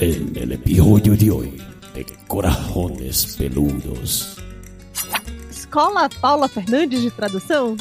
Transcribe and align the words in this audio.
En 0.00 0.32
el 0.36 0.52
episodio 0.52 1.16
de 1.16 1.28
hoy 1.28 1.62
de 1.92 2.06
Corajones 2.28 3.34
Peludos. 3.34 4.36
Escola 5.50 6.08
Paula 6.20 6.46
Fernandes 6.46 7.02
de 7.02 7.10
tradução? 7.10 7.76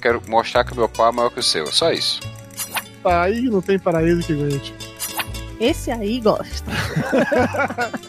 Quero 0.00 0.22
mostrar 0.26 0.64
que 0.64 0.74
meu 0.74 0.88
pau 0.88 1.10
é 1.10 1.12
maior 1.12 1.28
que 1.28 1.40
o 1.40 1.42
seu, 1.42 1.66
só 1.70 1.92
isso. 1.92 2.20
Tá 3.02 3.24
aí 3.24 3.42
não 3.42 3.60
tem 3.60 3.78
paraíso 3.78 4.26
que 4.26 4.32
aguente. 4.32 4.72
Esse 5.60 5.90
aí 5.90 6.18
gosta. 6.18 6.72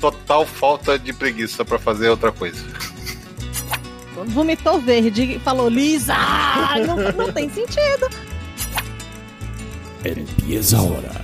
Total 0.00 0.46
falta 0.46 0.98
de 0.98 1.12
preguiça 1.12 1.66
pra 1.66 1.78
fazer 1.78 2.08
outra 2.08 2.32
coisa. 2.32 2.64
Vomitou 4.28 4.80
verde 4.80 5.34
e 5.36 5.38
falou 5.38 5.68
lisa. 5.68 6.16
Não, 6.86 6.96
não 7.12 7.30
tem 7.30 7.50
sentido. 7.50 8.08
Empieza 10.02 10.78
ahora 10.78 11.23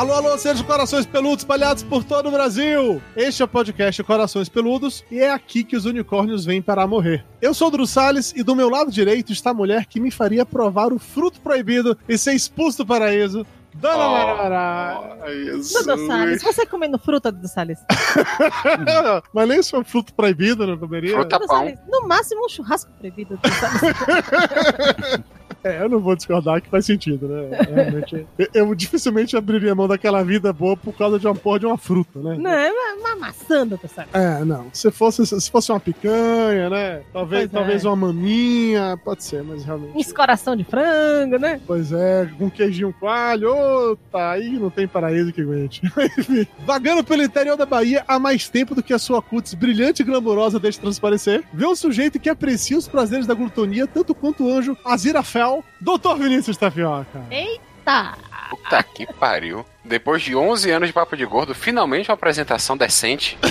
Alô, 0.00 0.14
alô, 0.14 0.38
seres 0.38 0.56
de 0.56 0.64
corações 0.64 1.04
peludos 1.04 1.40
espalhados 1.40 1.82
por 1.82 2.02
todo 2.02 2.30
o 2.30 2.32
Brasil! 2.32 3.02
Este 3.14 3.42
é 3.42 3.44
o 3.44 3.48
podcast 3.48 4.02
Corações 4.02 4.48
Peludos 4.48 5.04
e 5.10 5.18
é 5.18 5.30
aqui 5.30 5.62
que 5.62 5.76
os 5.76 5.84
unicórnios 5.84 6.42
vêm 6.42 6.62
para 6.62 6.86
morrer. 6.86 7.22
Eu 7.38 7.52
sou 7.52 7.70
o 7.70 7.86
Salles 7.86 8.32
e 8.34 8.42
do 8.42 8.56
meu 8.56 8.70
lado 8.70 8.90
direito 8.90 9.30
está 9.30 9.50
a 9.50 9.54
mulher 9.54 9.84
que 9.84 10.00
me 10.00 10.10
faria 10.10 10.46
provar 10.46 10.90
o 10.90 10.98
fruto 10.98 11.38
proibido 11.42 11.98
e 12.08 12.16
ser 12.16 12.32
expulso 12.32 12.78
do 12.78 12.86
paraíso. 12.86 13.46
Dona 13.74 14.08
Oh, 14.08 14.36
Mara! 14.38 15.18
Dudu 15.56 16.06
Salles, 16.06 16.42
você 16.42 16.64
comendo 16.64 16.98
fruta, 16.98 17.30
Dudu 17.30 17.48
Salles? 17.48 17.78
Mas 19.34 19.48
nem 19.48 19.62
se 19.62 19.70
for 19.70 19.84
fruto 19.84 20.14
proibido, 20.14 20.66
não 20.66 20.78
comeria? 20.78 21.12
Fruta 21.12 21.36
Dudu 21.38 21.46
pão. 21.46 21.58
Salles, 21.58 21.78
no 21.86 22.08
máximo 22.08 22.46
um 22.46 22.48
churrasco 22.48 22.90
proibido, 22.98 23.36
Dudu 23.36 23.54
Salles. 23.54 23.80
É, 25.62 25.82
eu 25.82 25.88
não 25.88 26.00
vou 26.00 26.16
discordar 26.16 26.60
que 26.60 26.68
faz 26.68 26.86
sentido, 26.86 27.28
né? 27.28 27.58
Realmente, 27.68 28.26
eu, 28.54 28.74
dificilmente 28.74 29.36
abriria 29.36 29.74
mão 29.74 29.86
daquela 29.86 30.22
vida 30.24 30.52
boa 30.52 30.76
por 30.76 30.96
causa 30.96 31.18
de 31.18 31.26
uma 31.26 31.34
porra 31.34 31.60
de 31.60 31.66
uma 31.66 31.76
fruta, 31.78 32.18
né? 32.18 32.36
Não, 32.38 32.50
é 32.50 32.70
uma, 32.70 32.94
uma 32.94 33.16
maçã, 33.16 33.66
Salles. 33.88 34.14
É, 34.14 34.44
não. 34.44 34.68
Se 34.72 34.90
fosse, 34.90 35.26
se 35.26 35.50
fosse 35.50 35.70
uma 35.70 35.80
picanha, 35.80 36.70
né? 36.70 37.02
Talvez, 37.12 37.42
Pois 37.42 37.54
é. 37.54 37.58
talvez 37.58 37.84
uma 37.84 37.96
maminha, 37.96 38.98
pode 39.04 39.24
ser, 39.24 39.42
mas 39.42 39.64
realmente. 39.64 39.96
Um 39.96 40.14
coração 40.14 40.56
de 40.56 40.64
frango, 40.64 41.38
né? 41.38 41.60
Pois 41.66 41.92
é, 41.92 42.28
com 42.38 42.50
queijinho 42.50 42.94
coalho, 42.98 43.50
ô, 43.52 43.96
tá 44.10 44.32
aí, 44.32 44.58
não 44.58 44.70
tem 44.70 44.86
paraíso 44.86 45.32
que 45.32 45.40
aguente. 45.40 45.82
Enfim, 46.18 46.46
vagando 46.64 47.04
pelo 47.04 47.22
interior 47.22 47.56
da 47.56 47.66
Bahia 47.66 48.04
há 48.06 48.18
mais 48.18 48.48
tempo 48.48 48.74
do 48.74 48.82
que 48.82 48.92
a 48.92 48.98
sua 48.98 49.22
cutis 49.22 49.54
brilhante 49.54 50.02
e 50.02 50.04
glamourosa 50.04 50.58
deixa 50.58 50.80
transparecer, 50.80 51.44
vê 51.52 51.66
um 51.66 51.74
sujeito 51.74 52.18
que 52.18 52.28
aprecia 52.28 52.76
os 52.78 52.88
prazeres 52.88 53.26
da 53.26 53.34
glutonia 53.34 53.86
tanto 53.86 54.14
quanto 54.14 54.44
o 54.44 54.52
anjo 54.52 54.76
Azirafel, 55.50 55.64
Dr. 55.80 56.16
Vinícius 56.18 56.56
Tapioca. 56.56 57.24
Tá. 57.84 58.16
Puta 58.50 58.82
que 58.82 59.06
pariu. 59.14 59.64
Depois 59.84 60.22
de 60.22 60.36
11 60.36 60.70
anos 60.70 60.88
de 60.88 60.92
papo 60.92 61.16
de 61.16 61.24
gordo, 61.24 61.54
finalmente 61.54 62.10
uma 62.10 62.14
apresentação 62.14 62.76
decente. 62.76 63.38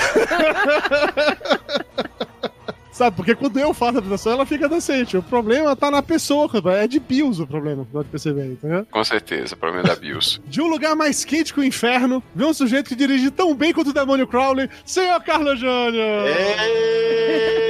Sabe, 2.92 3.16
porque 3.16 3.36
quando 3.36 3.58
eu 3.58 3.74
faço 3.74 3.96
a 3.96 4.00
apresentação, 4.00 4.34
ela 4.34 4.46
fica 4.46 4.68
decente. 4.68 5.16
O 5.16 5.24
problema 5.24 5.76
tá 5.76 5.90
na 5.92 6.02
pessoa, 6.02 6.50
cara. 6.50 6.84
É 6.84 6.88
de 6.88 7.00
Bills 7.00 7.42
o 7.42 7.48
problema, 7.48 7.88
pode 7.92 8.10
perceber, 8.10 8.46
entendeu? 8.48 8.86
Com 8.92 9.04
certeza, 9.04 9.56
problema 9.56 9.84
da 9.88 9.96
Bios. 9.96 10.42
De 10.48 10.62
um 10.62 10.68
lugar 10.68 10.96
mais 10.96 11.24
quente 11.24 11.54
que 11.54 11.60
o 11.60 11.64
inferno, 11.64 12.22
vê 12.36 12.44
um 12.46 12.54
sujeito 12.54 12.88
que 12.90 12.96
dirige 12.96 13.30
tão 13.32 13.54
bem 13.56 13.72
quanto 13.74 13.92
o 13.92 13.94
demônio 13.94 14.28
Crowley, 14.28 14.70
senhor 14.84 15.22
Carlos 15.22 15.60
Júnior! 15.60 16.26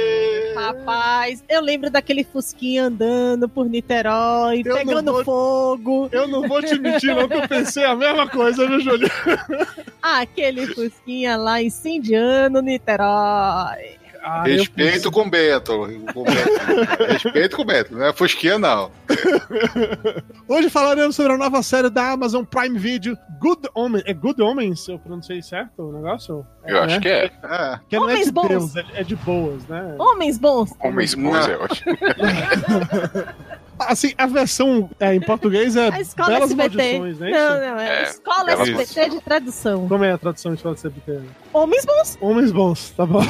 Rapaz, 0.56 1.42
eu 1.48 1.60
lembro 1.60 1.90
daquele 1.90 2.22
Fusquinha 2.22 2.84
andando 2.84 3.48
por 3.48 3.66
Niterói, 3.68 4.62
Eu 4.64 4.76
pegando 4.76 5.12
vou- 5.12 5.24
fogo. 5.24 6.08
Eu 6.12 6.28
não 6.28 6.46
vou 6.46 6.62
te 6.62 6.78
mentir, 6.78 7.14
não, 7.14 7.26
que 7.26 7.34
eu 7.34 7.48
pensei 7.48 7.84
a 7.84 7.96
mesma 7.96 8.28
coisa, 8.28 8.66
viu, 8.66 8.78
Júlio? 8.80 9.10
Aquele 10.02 10.66
Fusquinha 10.68 11.36
lá 11.36 11.60
incendiando 11.62 12.60
Niterói. 12.62 13.99
Ah, 14.22 14.42
Respeito 14.44 15.10
com 15.10 15.22
o 15.22 15.30
Beto. 15.30 15.72
com. 16.12 16.24
Respeito 17.08 17.56
com 17.56 17.62
o 17.62 17.64
Beto. 17.64 17.94
Não 17.94 18.04
é 18.06 18.12
fosquinha, 18.12 18.58
não. 18.58 18.90
Hoje 20.46 20.68
falaremos 20.68 21.16
sobre 21.16 21.32
a 21.32 21.38
nova 21.38 21.62
série 21.62 21.88
da 21.90 22.12
Amazon 22.12 22.44
Prime 22.44 22.78
Video, 22.78 23.16
Good 23.40 23.68
Omens. 23.74 24.04
É 24.06 24.12
Good 24.12 24.42
Omens? 24.42 24.88
Eu 24.88 24.98
pronunciei 24.98 25.42
certo 25.42 25.82
o 25.82 25.92
negócio? 25.92 26.46
Eu 26.64 26.82
acho 26.82 27.00
que 27.00 27.08
é. 27.08 27.24
É. 27.42 27.80
Que 27.88 27.96
não 27.96 28.08
é 28.08 28.12
Homens 28.12 28.26
de 28.26 28.32
bons. 28.32 28.48
Deus, 28.48 28.76
é, 28.76 28.84
é 28.94 29.04
de 29.04 29.16
boas, 29.16 29.66
né? 29.66 29.94
Homens 29.98 30.38
bons. 30.38 30.70
Homens 30.80 31.14
bons 31.14 31.48
é 31.48 31.56
ótimo. 31.56 31.96
Assim, 33.88 34.12
a 34.18 34.26
versão 34.26 34.90
é, 34.98 35.14
em 35.14 35.20
português 35.20 35.76
é 35.76 35.88
A 35.92 36.00
escola 36.00 36.28
Belas 36.28 36.50
SBT. 36.50 36.98
Maldições, 36.98 37.18
né? 37.18 37.30
Não, 37.30 37.38
isso? 37.38 37.60
não, 37.60 37.80
é, 37.80 37.88
É, 37.88 38.02
escola 38.04 38.44
Belas 38.44 38.68
SBT 38.68 39.10
de 39.10 39.20
tradução. 39.20 39.88
Como 39.88 40.04
é 40.04 40.12
a 40.12 40.18
tradução 40.18 40.52
de 40.52 40.56
escola 40.58 40.74
CBT? 40.76 41.20
Homens 41.52 41.84
bons. 41.84 42.18
Homens 42.20 42.52
bons, 42.52 42.90
tá 42.90 43.06
bom. 43.06 43.20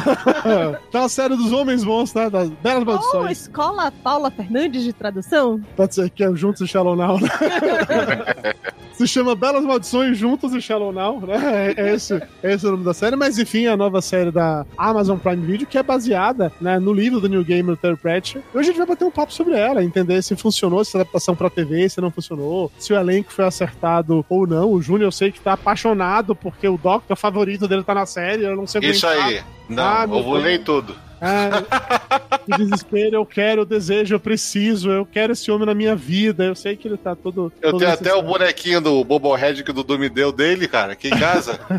tá 0.91 1.05
a 1.05 1.09
série 1.09 1.37
dos 1.37 1.53
homens 1.53 1.85
bons, 1.85 2.13
tá? 2.13 2.29
Das 2.29 2.49
Belas 2.49 2.81
Ou 2.81 2.85
Maldições. 2.87 3.41
escola 3.43 3.93
Paula 4.03 4.31
Fernandes 4.31 4.83
de 4.83 4.93
tradução. 4.93 5.61
Pode 5.77 5.95
ser 5.95 6.11
que 6.11 6.23
é 6.25 6.35
Juntos 6.35 6.61
e 6.61 6.67
Shallow 6.67 6.97
Now, 6.97 7.19
né? 7.21 7.29
Se 9.01 9.07
chama 9.07 9.35
Belas 9.35 9.65
Maldições 9.65 10.19
Juntos 10.19 10.53
e 10.53 10.61
Shallow 10.61 10.93
Now, 10.93 11.23
né? 11.23 11.73
É 11.75 11.95
esse, 11.95 12.23
é 12.43 12.53
esse 12.53 12.67
o 12.67 12.73
nome 12.73 12.85
da 12.85 12.93
série. 12.93 13.17
Mas 13.17 13.39
enfim, 13.39 13.65
é 13.65 13.71
a 13.71 13.77
nova 13.77 14.03
série 14.03 14.31
da 14.31 14.67
Amazon 14.77 15.17
Prime 15.17 15.43
Video, 15.43 15.67
que 15.67 15.79
é 15.79 15.83
baseada 15.83 16.53
né, 16.61 16.79
no 16.79 16.93
livro 16.93 17.19
do 17.19 17.27
New 17.27 17.43
Gamer 17.43 17.79
Terry 17.79 17.97
Pratchett. 17.97 18.45
E 18.55 18.59
hoje 18.59 18.69
a 18.69 18.73
gente 18.73 18.77
vai 18.77 18.87
bater 18.87 19.07
um 19.07 19.11
papo 19.11 19.33
sobre 19.33 19.55
ela, 19.55 19.83
entender 19.83 20.21
se 20.21 20.37
funcionou, 20.37 20.85
se 20.85 20.99
a 20.99 21.01
adaptação 21.01 21.35
pra 21.35 21.49
TV, 21.49 21.89
se 21.89 21.99
não 21.99 22.11
funcionou, 22.11 22.71
se 22.79 22.93
o 22.93 22.97
elenco 22.97 23.33
foi 23.33 23.47
acertado 23.47 24.23
ou 24.29 24.47
não. 24.47 24.71
O 24.71 24.83
Júnior 24.83 25.09
eu 25.09 25.13
sei 25.13 25.33
que 25.33 25.41
tá 25.41 25.55
apaixonado 25.55 26.37
porque 26.37 26.69
o 26.69 26.77
Doctor 26.77 27.17
favorito 27.17 27.67
dele 27.67 27.83
tá 27.83 27.95
na 27.95 28.05
série, 28.05 28.45
eu 28.45 28.55
não 28.55 28.67
sei 28.67 28.83
Isso 28.83 29.07
aí. 29.07 29.41
Não, 29.67 29.83
Ah, 29.83 30.03
eu 30.03 30.23
vou 30.23 30.35
ler 30.35 30.63
tudo. 30.63 30.95
Ah, 31.21 32.39
que 32.47 32.57
desespero, 32.57 33.17
eu 33.17 33.27
quero, 33.27 33.63
eu 33.63 33.65
desejo, 33.67 34.15
eu 34.15 34.21
preciso, 34.21 34.91
eu 34.91 35.05
quero 35.07 35.33
esse 35.33 35.51
homem 35.51 35.67
na 35.67 35.75
minha 35.75 35.95
vida. 35.95 36.45
Eu 36.45 36.55
sei 36.55 36.77
que 36.77 36.89
ele 36.89 36.97
tá 36.97 37.15
todo. 37.15 37.53
Eu 37.61 37.71
todo 37.73 37.81
tenho 37.81 37.93
até 37.93 38.15
o 38.15 38.23
bonequinho 38.23 38.81
do 38.81 39.05
Bobo 39.05 39.35
Red 39.35 39.63
que 39.63 39.71
o 39.71 39.75
Dudu 39.75 39.99
me 39.99 40.09
deu 40.09 40.33
dele, 40.33 40.67
cara, 40.67 40.93
aqui 40.93 41.09
em 41.09 41.19
casa. 41.19 41.61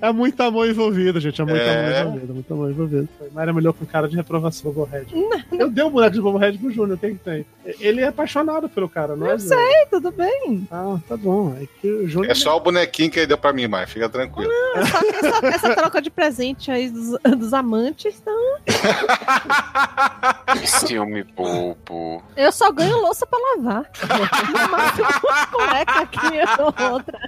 É 0.00 0.12
muito 0.12 0.40
amor 0.42 0.68
envolvido, 0.68 1.18
gente. 1.20 1.40
É 1.40 1.44
muito 1.44 1.56
É. 1.60 2.00
amor 2.00 2.08
envolvido, 2.08 2.34
muito 2.34 2.54
amor 2.54 2.70
envolvido. 2.70 3.08
Mayra 3.32 3.52
me 3.52 3.58
olhou 3.60 3.72
com 3.72 3.84
cara 3.86 4.08
de 4.08 4.16
reprovação, 4.16 4.70
Bobo 4.72 4.84
Red. 4.90 5.06
Eu 5.58 5.70
dei 5.70 5.84
um 5.84 5.90
boneco 5.90 6.14
de 6.14 6.20
Bobo 6.20 6.38
Red 6.38 6.58
pro 6.58 6.70
Júnior, 6.70 6.98
quem 6.98 7.14
que 7.16 7.24
tem? 7.24 7.46
Ele 7.80 8.00
é 8.00 8.08
apaixonado 8.08 8.68
pelo 8.68 8.88
cara, 8.88 9.16
não 9.16 9.26
é? 9.26 9.32
Eu 9.32 9.38
Zé? 9.38 9.54
sei, 9.56 9.86
tudo 9.90 10.10
bem. 10.10 10.66
Ah, 10.70 10.98
tá 11.08 11.16
bom. 11.16 11.56
É 11.60 11.66
que 11.80 11.90
o 11.90 12.08
Júnior. 12.08 12.30
É 12.30 12.34
só 12.34 12.56
o 12.56 12.60
bonequinho 12.60 13.10
que 13.10 13.18
ele 13.20 13.26
deu 13.26 13.38
pra 13.38 13.52
mim, 13.52 13.66
mas 13.66 13.88
fica 13.90 14.08
tranquilo. 14.08 14.50
Só 14.90 15.00
que 15.00 15.26
essa, 15.26 15.46
essa 15.46 15.74
troca 15.76 16.02
de 16.02 16.10
presente 16.10 16.70
aí 16.70 16.90
dos, 16.90 17.18
dos 17.38 17.54
amantes, 17.54 18.16
então 18.20 18.53
ciúme 20.66 21.22
bobo. 21.24 22.22
eu 22.36 22.52
só 22.52 22.70
ganho 22.72 22.98
louça 22.98 23.26
pra 23.26 23.38
lavar. 23.38 23.90
Uma 24.68 24.90
cueca 25.46 26.00
aqui 26.00 26.18
ou 26.58 26.74
outra. 26.92 27.18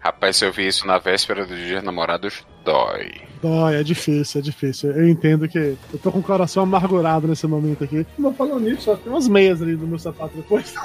Rapaz, 0.00 0.36
se 0.36 0.44
eu 0.44 0.52
vi 0.52 0.66
isso 0.66 0.86
na 0.86 0.98
véspera 0.98 1.46
do 1.46 1.56
dia 1.56 1.76
dos 1.76 1.84
namorados, 1.84 2.44
dói. 2.64 3.31
Dói, 3.42 3.74
é 3.74 3.82
difícil, 3.82 4.40
é 4.40 4.42
difícil. 4.42 4.92
Eu 4.92 5.08
entendo 5.08 5.48
que 5.48 5.58
eu 5.58 5.98
tô 6.00 6.12
com 6.12 6.20
o 6.20 6.22
coração 6.22 6.62
amargurado 6.62 7.26
nesse 7.26 7.44
momento 7.44 7.82
aqui. 7.82 8.06
Mas 8.16 8.36
falando 8.36 8.60
nisso, 8.60 8.82
só 8.82 8.94
tem 8.94 9.12
umas 9.12 9.26
meias 9.26 9.60
ali 9.60 9.72
no 9.72 9.86
meu 9.86 9.98
sapato 9.98 10.36
depois. 10.36 10.72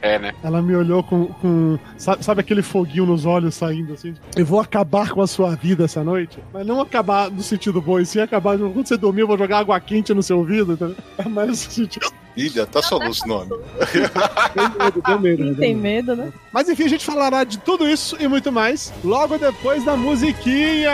É, 0.00 0.18
né? 0.18 0.32
Ela 0.42 0.62
me 0.62 0.74
olhou 0.74 1.02
com. 1.02 1.26
com 1.26 1.78
sabe, 1.96 2.24
sabe 2.24 2.40
aquele 2.40 2.62
foguinho 2.62 3.06
nos 3.06 3.26
olhos 3.26 3.54
saindo 3.54 3.94
assim? 3.94 4.14
Eu 4.36 4.46
vou 4.46 4.60
acabar 4.60 5.10
com 5.10 5.20
a 5.20 5.26
sua 5.26 5.54
vida 5.56 5.84
essa 5.84 6.04
noite. 6.04 6.38
Mas 6.52 6.66
não 6.66 6.80
acabar 6.80 7.30
no 7.30 7.42
sentido 7.42 7.80
bom, 7.80 7.98
e 7.98 8.06
sim 8.06 8.20
acabar. 8.20 8.56
Quando 8.56 8.86
você 8.86 8.96
dormir, 8.96 9.22
eu 9.22 9.26
vou 9.26 9.38
jogar 9.38 9.58
água 9.58 9.80
quente 9.80 10.14
no 10.14 10.22
seu 10.22 10.38
ouvido. 10.38 10.76
Tá? 10.76 10.90
É 11.18 11.28
mais 11.28 11.48
no 11.48 11.56
sentido. 11.56 12.12
Tá 12.70 12.82
soluço 12.82 13.24
o 13.24 13.28
nome. 13.28 13.50
Deu 14.54 14.70
medo, 14.78 15.02
deu 15.06 15.20
medo. 15.20 15.56
Tem 15.56 15.74
medo. 15.74 16.14
medo, 16.14 16.16
né? 16.16 16.32
Mas 16.52 16.68
enfim, 16.68 16.84
a 16.84 16.88
gente 16.88 17.04
falará 17.04 17.44
de 17.44 17.58
tudo 17.58 17.88
isso 17.88 18.16
e 18.20 18.28
muito 18.28 18.52
mais 18.52 18.92
logo 19.04 19.36
depois 19.38 19.84
da 19.84 19.96
musiquinha. 19.96 20.92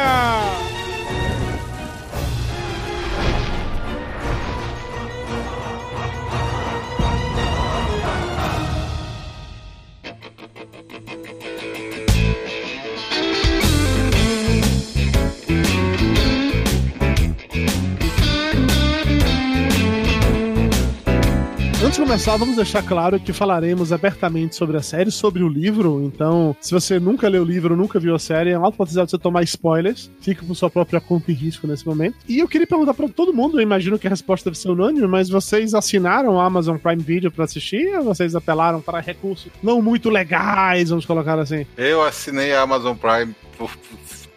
Começar, 21.98 22.36
vamos 22.36 22.56
deixar 22.56 22.82
claro 22.82 23.20
que 23.20 23.32
falaremos 23.32 23.92
abertamente 23.92 24.56
sobre 24.56 24.76
a 24.76 24.82
série, 24.82 25.10
sobre 25.10 25.42
o 25.42 25.48
livro. 25.48 26.02
Então, 26.04 26.56
se 26.60 26.72
você 26.72 26.98
nunca 26.98 27.28
leu 27.28 27.42
o 27.42 27.44
livro, 27.44 27.76
nunca 27.76 28.00
viu 28.00 28.14
a 28.14 28.18
série, 28.18 28.50
é 28.50 28.54
alto 28.54 28.76
potencial 28.76 29.04
de 29.04 29.12
você 29.12 29.18
tomar 29.18 29.42
spoilers. 29.44 30.10
Fica 30.20 30.44
por 30.44 30.54
sua 30.54 30.68
própria 30.68 31.00
conta 31.00 31.30
e 31.30 31.34
risco 31.34 31.66
nesse 31.66 31.86
momento. 31.86 32.16
E 32.28 32.38
eu 32.38 32.48
queria 32.48 32.66
perguntar 32.66 32.94
pra 32.94 33.08
todo 33.08 33.32
mundo, 33.32 33.58
eu 33.58 33.62
imagino 33.62 33.98
que 33.98 34.06
a 34.06 34.10
resposta 34.10 34.50
deve 34.50 34.58
ser 34.58 34.70
unânime, 34.70 35.06
mas 35.06 35.28
vocês 35.28 35.72
assinaram 35.72 36.40
a 36.40 36.44
Amazon 36.44 36.76
Prime 36.78 37.02
Video 37.02 37.30
pra 37.30 37.44
assistir 37.44 37.96
ou 37.96 38.04
vocês 38.04 38.34
apelaram 38.34 38.80
para 38.80 39.00
recursos 39.00 39.50
não 39.62 39.80
muito 39.80 40.10
legais, 40.10 40.90
vamos 40.90 41.06
colocar 41.06 41.38
assim? 41.38 41.66
Eu 41.76 42.02
assinei 42.02 42.52
a 42.54 42.62
Amazon 42.62 42.96
Prime 42.96 43.34
por 43.56 43.70